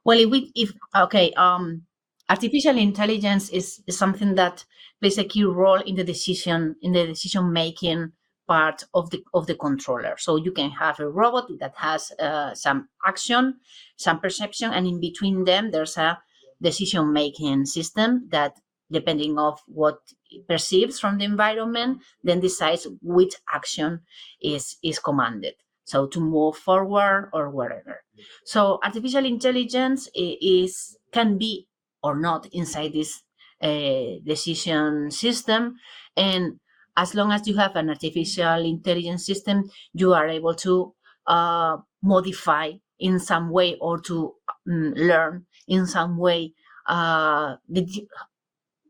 well 0.05 0.19
if 0.19 0.29
we 0.31 0.53
if 0.55 0.73
okay 0.97 1.33
um 1.33 1.83
artificial 2.29 2.77
intelligence 2.77 3.49
is, 3.51 3.83
is 3.87 3.99
something 3.99 4.35
that 4.35 4.65
plays 5.01 5.19
a 5.19 5.25
key 5.25 5.45
role 5.45 5.81
in 5.81 5.97
the 5.97 6.05
decision 6.05 6.77
in 6.83 6.93
the 6.93 7.07
decision 7.07 7.53
making 7.53 8.13
part 8.47 8.85
of 8.95 9.11
the 9.11 9.23
of 9.35 9.47
the 9.47 9.55
controller 9.55 10.17
so 10.19 10.37
you 10.37 10.53
can 10.53 10.71
have 10.71 10.99
a 11.01 11.09
robot 11.09 11.47
that 11.59 11.75
has 11.77 12.13
uh, 12.19 12.53
some 12.55 12.89
action 13.07 13.55
some 13.97 14.19
perception 14.21 14.73
and 14.73 14.87
in 14.87 15.01
between 15.01 15.45
them 15.45 15.71
there's 15.71 15.97
a 15.97 16.19
decision 16.61 17.13
making 17.13 17.65
system 17.65 18.29
that 18.31 18.59
depending 18.91 19.39
of 19.39 19.61
what 19.67 20.01
it 20.31 20.47
perceives 20.47 20.99
from 20.99 21.19
the 21.19 21.25
environment 21.25 22.03
then 22.23 22.41
decides 22.41 22.87
which 23.03 23.35
action 23.53 24.01
is 24.43 24.77
is 24.83 24.99
commanded. 24.99 25.55
So 25.85 26.07
to 26.07 26.21
move 26.21 26.57
forward 26.57 27.31
or 27.33 27.51
whatever. 27.51 28.03
So 28.45 28.79
artificial 28.85 29.25
intelligence 29.25 30.09
is 30.15 30.97
can 31.13 31.39
be 31.39 31.67
or 32.03 32.17
not 32.19 32.47
inside 32.53 32.93
this 32.93 33.23
uh, 33.63 34.21
decision 34.25 35.11
system. 35.11 35.77
And 36.17 36.61
as 36.97 37.15
long 37.15 37.33
as 37.33 37.47
you 37.47 37.57
have 37.57 37.77
an 37.77 37.89
artificial 37.89 38.65
intelligence 38.65 39.25
system 39.27 39.71
you 39.93 40.13
are 40.13 40.29
able 40.29 40.55
to 40.55 40.95
uh, 41.27 41.77
modify 42.03 42.73
in 42.99 43.19
some 43.19 43.51
way 43.51 43.77
or 43.81 44.01
to 44.01 44.35
um, 44.69 44.93
learn 44.97 45.47
in 45.69 45.87
some 45.87 46.19
way 46.19 46.53
uh, 46.87 47.57
the, 47.69 47.87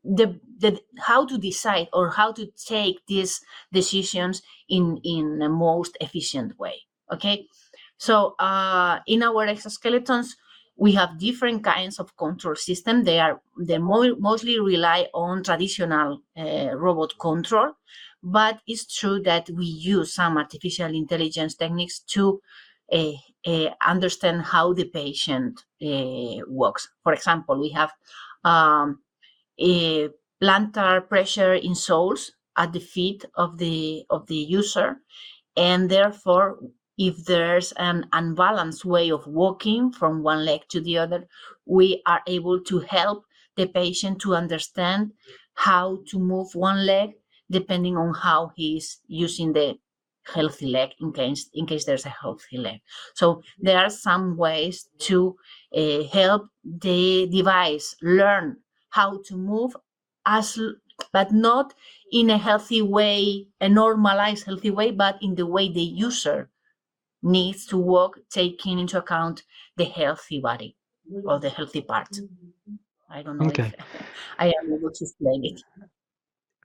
the, 0.05 0.39
the 0.59 0.81
how 0.99 1.27
to 1.27 1.39
decide 1.39 1.89
or 1.93 2.11
how 2.11 2.33
to 2.33 2.47
take 2.67 3.05
these 3.07 3.41
decisions 3.73 4.43
in 4.69 4.99
in 5.05 5.39
the 5.39 5.49
most 5.49 5.97
efficient 6.01 6.59
way 6.59 6.77
okay 7.13 7.47
so 7.99 8.35
uh, 8.39 8.99
in 9.07 9.23
our 9.23 9.47
exoskeletons 9.47 10.37
we 10.77 10.93
have 10.93 11.19
different 11.19 11.63
kinds 11.63 11.99
of 11.99 12.17
control 12.17 12.55
system 12.57 13.05
they 13.05 13.19
are 13.21 13.41
they 13.59 13.79
mo- 13.79 14.17
mostly 14.19 14.59
rely 14.59 15.07
on 15.13 15.43
traditional 15.43 16.23
uh, 16.39 16.71
robot 16.77 17.13
control 17.21 17.73
but 18.23 18.61
it's 18.67 18.87
true 18.87 19.21
that 19.23 19.49
we 19.51 19.65
use 19.65 20.15
some 20.15 20.37
artificial 20.37 20.95
intelligence 20.95 21.55
techniques 21.55 22.01
to 22.01 22.41
uh, 22.93 23.13
uh, 23.47 23.71
understand 23.87 24.43
how 24.43 24.73
the 24.73 24.85
patient 24.85 25.65
uh, 25.83 26.43
works. 26.49 26.89
For 27.03 27.13
example, 27.15 27.59
we 27.59 27.71
have 27.71 27.93
um, 28.45 29.01
plantar 29.61 31.09
pressure 31.09 31.55
in 31.55 31.75
soles 31.75 32.33
at 32.57 32.73
the 32.73 32.81
feet 32.81 33.25
of 33.35 33.59
the 33.59 34.05
of 34.11 34.27
the 34.27 34.37
user, 34.37 34.97
and 35.57 35.91
therefore, 35.91 36.59
if 36.99 37.25
there's 37.25 37.73
an 37.73 38.09
unbalanced 38.13 38.85
way 38.85 39.11
of 39.11 39.27
walking 39.27 39.93
from 39.93 40.23
one 40.23 40.45
leg 40.45 40.63
to 40.71 40.81
the 40.81 40.99
other, 40.99 41.27
we 41.67 42.03
are 42.07 42.23
able 42.27 42.61
to 42.61 42.81
help 42.81 43.25
the 43.57 43.67
patient 43.67 44.21
to 44.21 44.35
understand 44.35 45.13
how 45.55 45.99
to 46.09 46.19
move 46.19 46.55
one 46.55 46.87
leg 46.87 47.11
depending 47.51 47.97
on 47.97 48.15
how 48.15 48.53
he's 48.57 49.01
using 49.07 49.53
the 49.53 49.79
healthy 50.35 50.67
leg 50.67 50.91
in 51.01 51.13
case 51.13 51.49
in 51.55 51.67
case 51.67 51.85
there's 51.85 52.07
a 52.07 52.17
healthy 52.23 52.59
leg. 52.59 52.81
So 53.15 53.43
there 53.59 53.79
are 53.79 53.91
some 53.91 54.37
ways 54.37 54.89
to 55.09 55.37
uh, 55.77 56.05
help 56.13 56.49
the 56.65 57.29
device 57.31 57.97
learn 58.03 58.57
how 58.91 59.21
to 59.25 59.37
move 59.37 59.75
as 60.27 60.59
but 61.13 61.33
not 61.33 61.75
in 62.13 62.31
a 62.31 62.39
healthy 62.39 62.83
way 62.83 63.47
a 63.61 63.69
normalized 63.69 64.45
healthy 64.45 64.71
way 64.71 64.91
but 64.91 65.17
in 65.23 65.35
the 65.35 65.47
way 65.47 65.73
the 65.73 65.81
user 65.81 66.51
needs 67.23 67.67
to 67.67 67.77
walk 67.79 68.19
taking 68.31 68.79
into 68.79 68.99
account 68.99 69.43
the 69.77 69.85
healthy 69.85 70.41
body 70.41 70.77
or 71.25 71.39
the 71.41 71.49
healthy 71.51 71.81
part 71.81 72.09
i 73.11 73.23
don't 73.23 73.39
know 73.39 73.49
Okay. 73.49 73.73
if 73.73 73.75
i 74.39 74.47
am 74.47 74.73
able 74.73 74.91
to 74.91 75.05
explain 75.05 75.45
it 75.45 75.61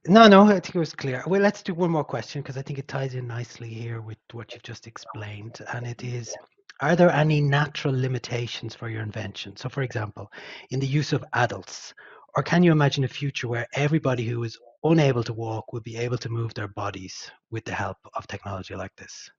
No, 0.08 0.28
no, 0.28 0.44
I 0.44 0.60
think 0.60 0.76
it 0.76 0.80
was 0.80 0.94
clear. 0.94 1.24
Well, 1.26 1.42
let's 1.42 1.64
do 1.64 1.74
one 1.74 1.90
more 1.90 2.04
question 2.04 2.42
because 2.42 2.58
I 2.58 2.62
think 2.62 2.78
it 2.78 2.88
ties 2.88 3.16
in 3.16 3.28
nicely 3.28 3.70
here 3.70 4.02
with 4.02 4.18
what 4.34 4.54
you've 4.54 4.62
just 4.64 4.86
explained. 4.88 5.62
And 5.74 5.86
it 5.88 6.04
is 6.04 6.38
Are 6.82 6.96
there 6.96 7.10
any 7.12 7.42
natural 7.42 7.94
limitations 8.00 8.76
for 8.76 8.90
your 8.90 9.02
invention? 9.02 9.56
So, 9.58 9.70
for 9.70 9.82
example, 9.82 10.32
in 10.70 10.80
the 10.80 10.88
use 10.88 11.14
of 11.14 11.24
adults, 11.34 11.94
or 12.36 12.44
can 12.44 12.64
you 12.64 12.72
imagine 12.72 13.04
a 13.04 13.08
future 13.08 13.48
where 13.48 13.68
everybody 13.74 14.26
who 14.26 14.44
is 14.44 14.60
unable 14.84 15.24
to 15.24 15.34
walk 15.34 15.74
will 15.74 15.82
be 15.82 15.98
able 15.98 16.18
to 16.20 16.30
move 16.30 16.54
their 16.54 16.68
bodies 16.68 17.32
with 17.50 17.66
the 17.66 17.74
help 17.74 17.98
of 18.14 18.28
technology 18.28 18.76
like 18.76 18.96
this? 18.98 19.30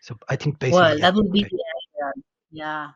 So, 0.00 0.16
I 0.28 0.36
think 0.36 0.58
basically, 0.58 0.80
well 0.80 0.98
that 0.98 1.14
would 1.14 1.32
be 1.32 1.42
the 1.42 1.46
ideal 1.46 2.12
yeah 2.50 2.90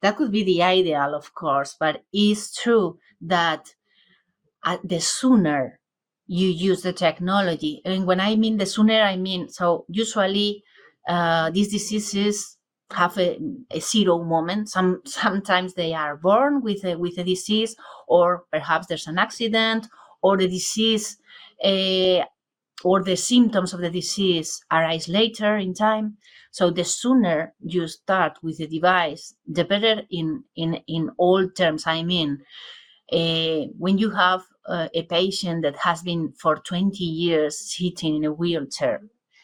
that 0.00 0.16
could 0.16 0.32
be 0.32 0.44
the 0.44 0.62
ideal 0.62 1.14
of 1.14 1.34
course 1.34 1.76
but 1.78 2.02
it's 2.12 2.54
true 2.54 2.98
that 3.20 3.74
uh, 4.64 4.78
the 4.84 5.00
sooner 5.00 5.78
you 6.26 6.48
use 6.48 6.82
the 6.82 6.92
technology 6.92 7.82
and 7.84 8.06
when 8.06 8.20
i 8.20 8.34
mean 8.34 8.56
the 8.56 8.66
sooner 8.66 9.00
i 9.02 9.16
mean 9.16 9.48
so 9.48 9.84
usually 9.88 10.62
uh, 11.08 11.50
these 11.50 11.70
diseases 11.70 12.53
have 12.90 13.16
a, 13.18 13.38
a 13.70 13.80
zero 13.80 14.22
moment. 14.22 14.68
Some 14.68 15.02
sometimes 15.04 15.74
they 15.74 15.94
are 15.94 16.16
born 16.16 16.62
with 16.62 16.84
a 16.84 16.96
with 16.96 17.18
a 17.18 17.24
disease 17.24 17.76
or 18.08 18.44
perhaps 18.52 18.86
there's 18.86 19.06
an 19.06 19.18
accident 19.18 19.88
or 20.22 20.36
the 20.36 20.48
disease 20.48 21.18
uh, 21.64 22.24
or 22.82 23.02
the 23.02 23.16
symptoms 23.16 23.72
of 23.72 23.80
the 23.80 23.90
disease 23.90 24.62
arise 24.70 25.08
later 25.08 25.56
in 25.56 25.74
time. 25.74 26.16
So 26.50 26.70
the 26.70 26.84
sooner 26.84 27.54
you 27.60 27.88
start 27.88 28.38
with 28.42 28.58
the 28.58 28.66
device 28.66 29.34
the 29.46 29.64
better 29.64 30.02
in 30.10 30.44
in 30.56 30.80
in 30.86 31.10
all 31.18 31.48
terms. 31.48 31.86
I 31.86 32.02
mean 32.02 32.44
uh, 33.12 33.66
when 33.78 33.98
you 33.98 34.10
have 34.10 34.42
uh, 34.66 34.88
a 34.94 35.02
patient 35.02 35.62
that 35.62 35.76
has 35.76 36.02
been 36.02 36.32
for 36.32 36.56
20 36.56 37.04
years 37.04 37.58
sitting 37.60 38.16
in 38.16 38.24
a 38.24 38.32
wheelchair 38.32 39.02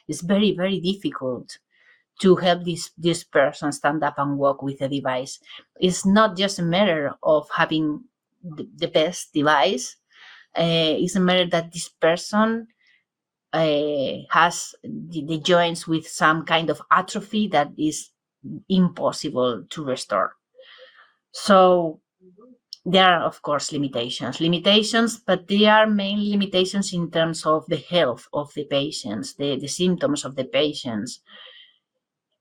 it's 0.09 0.23
very 0.23 0.53
very 0.57 0.81
difficult 0.81 1.59
to 2.21 2.37
help 2.37 2.65
this 2.65 2.91
this 2.99 3.25
person 3.25 3.73
stand 3.73 4.03
up 4.05 4.15
and 4.19 4.39
walk 4.39 4.63
with 4.63 4.81
a 4.83 4.89
device. 4.89 5.41
It's 5.81 6.07
not 6.07 6.37
just 6.37 6.59
a 6.59 6.63
matter 6.63 7.15
of 7.23 7.49
having 7.55 8.05
the, 8.43 8.69
the 8.77 8.89
best 8.89 9.33
device 9.35 9.97
uh, 10.57 10.99
it's 10.99 11.17
a 11.17 11.21
matter 11.21 11.47
that 11.47 11.73
this 11.73 11.89
person 11.89 12.67
uh, 13.53 14.15
has 14.31 14.75
the, 14.83 15.25
the 15.27 15.39
joints 15.39 15.87
with 15.87 16.07
some 16.09 16.45
kind 16.45 16.71
of 16.71 16.83
atrophy 16.91 17.49
that 17.49 17.71
is 17.79 18.11
impossible 18.69 19.65
to 19.71 19.85
restore. 19.85 20.35
So 21.33 22.01
there 22.85 23.05
are 23.05 23.23
of 23.23 23.43
course 23.43 23.73
limitations. 23.73 24.41
Limitations 24.41 25.19
but 25.19 25.47
they 25.47 25.67
are 25.67 25.87
mainly 25.87 26.31
limitations 26.31 26.93
in 26.93 27.11
terms 27.11 27.47
of 27.47 27.67
the 27.67 27.77
health 27.77 28.27
of 28.33 28.53
the 28.55 28.65
patients 28.65 29.35
the, 29.35 29.57
the 29.57 29.69
symptoms 29.69 30.25
of 30.25 30.35
the 30.35 30.45
patients 30.45 31.21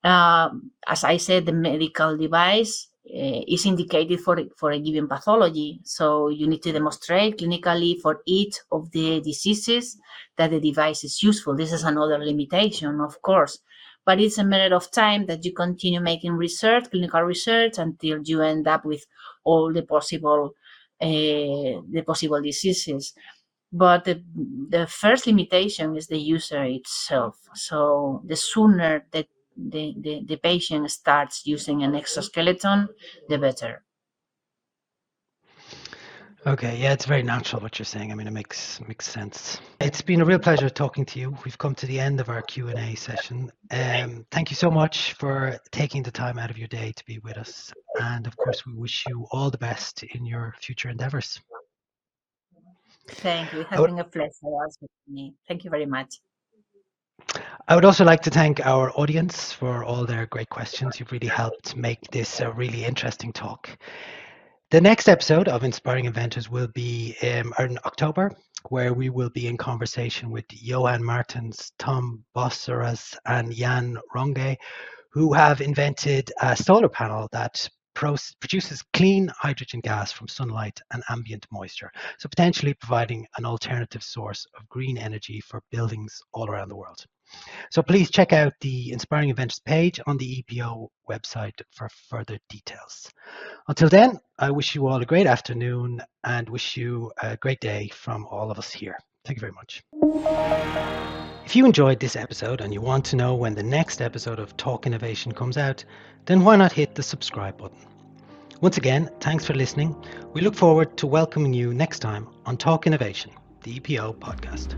um, 0.04 0.72
as 0.88 1.04
i 1.04 1.18
said 1.18 1.46
the 1.46 1.52
medical 1.52 2.18
device 2.18 2.90
uh, 3.12 3.42
is 3.48 3.66
indicated 3.66 4.20
for 4.20 4.38
for 4.56 4.70
a 4.70 4.80
given 4.80 5.08
pathology. 5.08 5.80
So 5.84 6.30
you 6.30 6.46
need 6.48 6.62
to 6.62 6.72
demonstrate 6.72 7.40
clinically 7.40 8.00
for 8.00 8.22
each 8.28 8.58
of 8.72 8.92
the 8.92 9.20
diseases 9.22 9.98
that 10.38 10.52
the 10.52 10.60
device 10.60 11.04
is 11.04 11.24
useful. 11.24 11.56
This 11.56 11.74
is 11.74 11.84
another 11.84 12.20
limitation 12.20 13.00
of 13.02 13.20
course. 13.24 13.58
But 14.06 14.20
it's 14.20 14.38
a 14.38 14.44
matter 14.44 14.76
of 14.76 14.92
time 14.92 15.26
that 15.26 15.44
you 15.44 15.54
continue 15.54 16.00
making 16.00 16.34
research 16.34 16.92
clinical 16.92 17.22
research 17.22 17.80
until 17.80 18.20
you 18.24 18.44
end 18.44 18.68
up 18.68 18.86
with 18.86 19.04
all 19.44 19.74
the 19.74 19.82
possible 19.82 20.54
uh, 21.02 21.82
the 21.90 22.04
possible 22.06 22.42
diseases. 22.42 23.14
But 23.72 24.06
the, 24.06 24.24
the 24.70 24.86
first 24.86 25.26
limitation 25.26 25.96
is 25.96 26.08
the 26.08 26.20
user 26.20 26.64
itself. 26.64 27.38
So 27.56 28.22
the 28.26 28.36
sooner 28.36 29.06
that 29.14 29.28
the, 29.58 29.96
the, 30.00 30.24
the 30.26 30.38
patient 30.38 30.90
starts 30.90 31.46
using 31.46 31.84
an 31.84 31.96
exoskeleton 31.96 32.88
the 33.28 33.38
better 33.38 33.84
Okay, 36.48 36.78
yeah, 36.78 36.94
it's 36.94 37.06
very 37.06 37.22
natural 37.22 37.62
what 37.62 37.78
you're 37.78 37.86
saying. 37.86 38.14
I 38.14 38.16
mean, 38.16 38.26
it 38.26 38.32
makes 38.32 38.80
makes 38.88 39.06
sense. 39.06 39.60
It's 39.82 40.02
been 40.02 40.22
a 40.22 40.26
real 40.26 40.40
pleasure 40.40 40.70
talking 40.70 41.06
to 41.08 41.20
you. 41.20 41.36
We've 41.44 41.58
come 41.58 41.76
to 41.76 41.86
the 41.86 42.00
end 42.00 42.22
of 42.22 42.30
our 42.30 42.42
Q 42.42 42.70
and 42.70 42.80
A 42.80 42.96
session. 42.96 43.52
Um, 43.72 44.26
thank 44.32 44.50
you 44.50 44.56
so 44.56 44.72
much 44.72 45.14
for 45.14 45.60
taking 45.72 46.02
the 46.02 46.12
time 46.12 46.40
out 46.40 46.50
of 46.50 46.58
your 46.58 46.70
day 46.70 46.94
to 46.96 47.06
be 47.06 47.20
with 47.20 47.38
us, 47.38 47.74
and 48.00 48.26
of 48.26 48.38
course, 48.38 48.66
we 48.66 48.74
wish 48.74 49.04
you 49.08 49.28
all 49.32 49.50
the 49.52 49.58
best 49.58 50.04
in 50.04 50.26
your 50.26 50.56
future 50.62 50.88
endeavors. 50.88 51.42
thank 53.08 53.54
you 53.54 53.62
it 53.62 53.68
I 53.72 53.76
has 53.76 53.80
would, 53.80 53.90
been 53.90 54.00
a 54.00 54.04
pleasure 54.04 54.32
also 54.44 54.86
for 54.88 55.12
me 55.12 55.34
thank 55.48 55.64
you 55.64 55.70
very 55.70 55.86
much 55.86 56.20
I 57.68 57.76
would 57.76 57.86
also 57.86 58.04
like 58.04 58.22
to 58.22 58.30
thank 58.30 58.66
our 58.66 58.92
audience 59.00 59.52
for 59.52 59.84
all 59.84 60.06
their 60.06 60.26
great 60.26 60.50
questions. 60.50 61.00
You've 61.00 61.12
really 61.12 61.28
helped 61.28 61.76
make 61.76 62.00
this 62.12 62.40
a 62.40 62.52
really 62.52 62.84
interesting 62.84 63.32
talk. 63.32 63.70
The 64.72 64.82
next 64.82 65.08
episode 65.08 65.48
of 65.48 65.64
Inspiring 65.64 66.06
Inventors 66.06 66.50
will 66.50 66.68
be 66.74 67.16
um, 67.24 67.54
in 67.60 67.78
October, 67.86 68.32
where 68.70 68.94
we 68.94 69.10
will 69.10 69.30
be 69.30 69.48
in 69.48 69.58
conversation 69.58 70.32
with 70.32 70.46
Johan 70.52 71.04
Martens, 71.04 71.72
Tom 71.80 72.24
Bosserez, 72.36 73.16
and 73.26 73.54
Jan 73.54 73.98
Ronge, 74.16 74.58
who 75.12 75.34
have 75.34 75.62
invented 75.62 76.32
a 76.42 76.56
solar 76.56 76.90
panel 76.90 77.28
that 77.32 77.68
produces 78.40 78.84
clean 78.94 79.30
hydrogen 79.38 79.80
gas 79.82 80.12
from 80.12 80.28
sunlight 80.28 80.80
and 80.92 81.04
ambient 81.10 81.46
moisture, 81.52 81.92
so 82.18 82.30
potentially 82.30 82.74
providing 82.74 83.26
an 83.38 83.46
alternative 83.46 84.04
source 84.04 84.46
of 84.58 84.68
green 84.70 84.98
energy 84.98 85.42
for 85.42 85.62
buildings 85.72 86.22
all 86.34 86.50
around 86.50 86.70
the 86.70 86.76
world. 86.76 87.06
So 87.72 87.84
please 87.84 88.10
check 88.10 88.34
out 88.34 88.54
the 88.62 88.92
Inspiring 88.92 89.30
Inventors 89.30 89.60
page 89.60 90.00
on 90.08 90.18
the 90.18 90.44
EPO 90.44 90.88
website 91.10 91.62
for 91.72 91.90
further 92.10 92.40
details. 92.50 93.12
Until 93.68 93.90
then, 93.90 94.20
I 94.40 94.50
wish 94.52 94.74
you 94.74 94.88
all 94.88 95.02
a 95.02 95.06
great 95.06 95.28
afternoon 95.28 96.02
and 96.24 96.50
wish 96.50 96.76
you 96.76 97.12
a 97.22 97.38
great 97.38 97.60
day 97.60 97.90
from 97.94 98.26
all 98.26 98.50
of 98.50 98.58
us 98.58 98.72
here. 98.72 98.98
Thank 99.26 99.38
you 99.38 99.42
very 99.42 99.54
much. 99.54 99.84
If 101.50 101.56
you 101.56 101.66
enjoyed 101.66 102.00
this 102.00 102.16
episode 102.16 102.62
and 102.62 102.72
you 102.72 102.80
want 102.80 103.04
to 103.06 103.16
know 103.16 103.34
when 103.34 103.56
the 103.56 103.64
next 103.64 104.04
episode 104.04 104.38
of 104.38 104.56
Talk 104.56 104.86
Innovation 104.86 105.32
comes 105.32 105.58
out, 105.58 105.84
then 106.26 106.44
why 106.46 106.56
not 106.56 106.72
hit 106.72 106.94
the 106.94 107.02
subscribe 107.02 107.58
button? 107.58 107.88
Once 108.62 108.78
again, 108.78 109.10
thanks 109.20 109.48
for 109.48 109.56
listening. 109.56 109.96
We 110.32 110.42
look 110.42 110.54
forward 110.54 110.96
to 110.98 111.08
welcoming 111.08 111.56
you 111.56 111.74
next 111.74 112.02
time 112.02 112.28
on 112.46 112.56
Talk 112.58 112.86
Innovation, 112.86 113.32
the 113.64 113.80
EPO 113.80 114.20
podcast. 114.20 114.76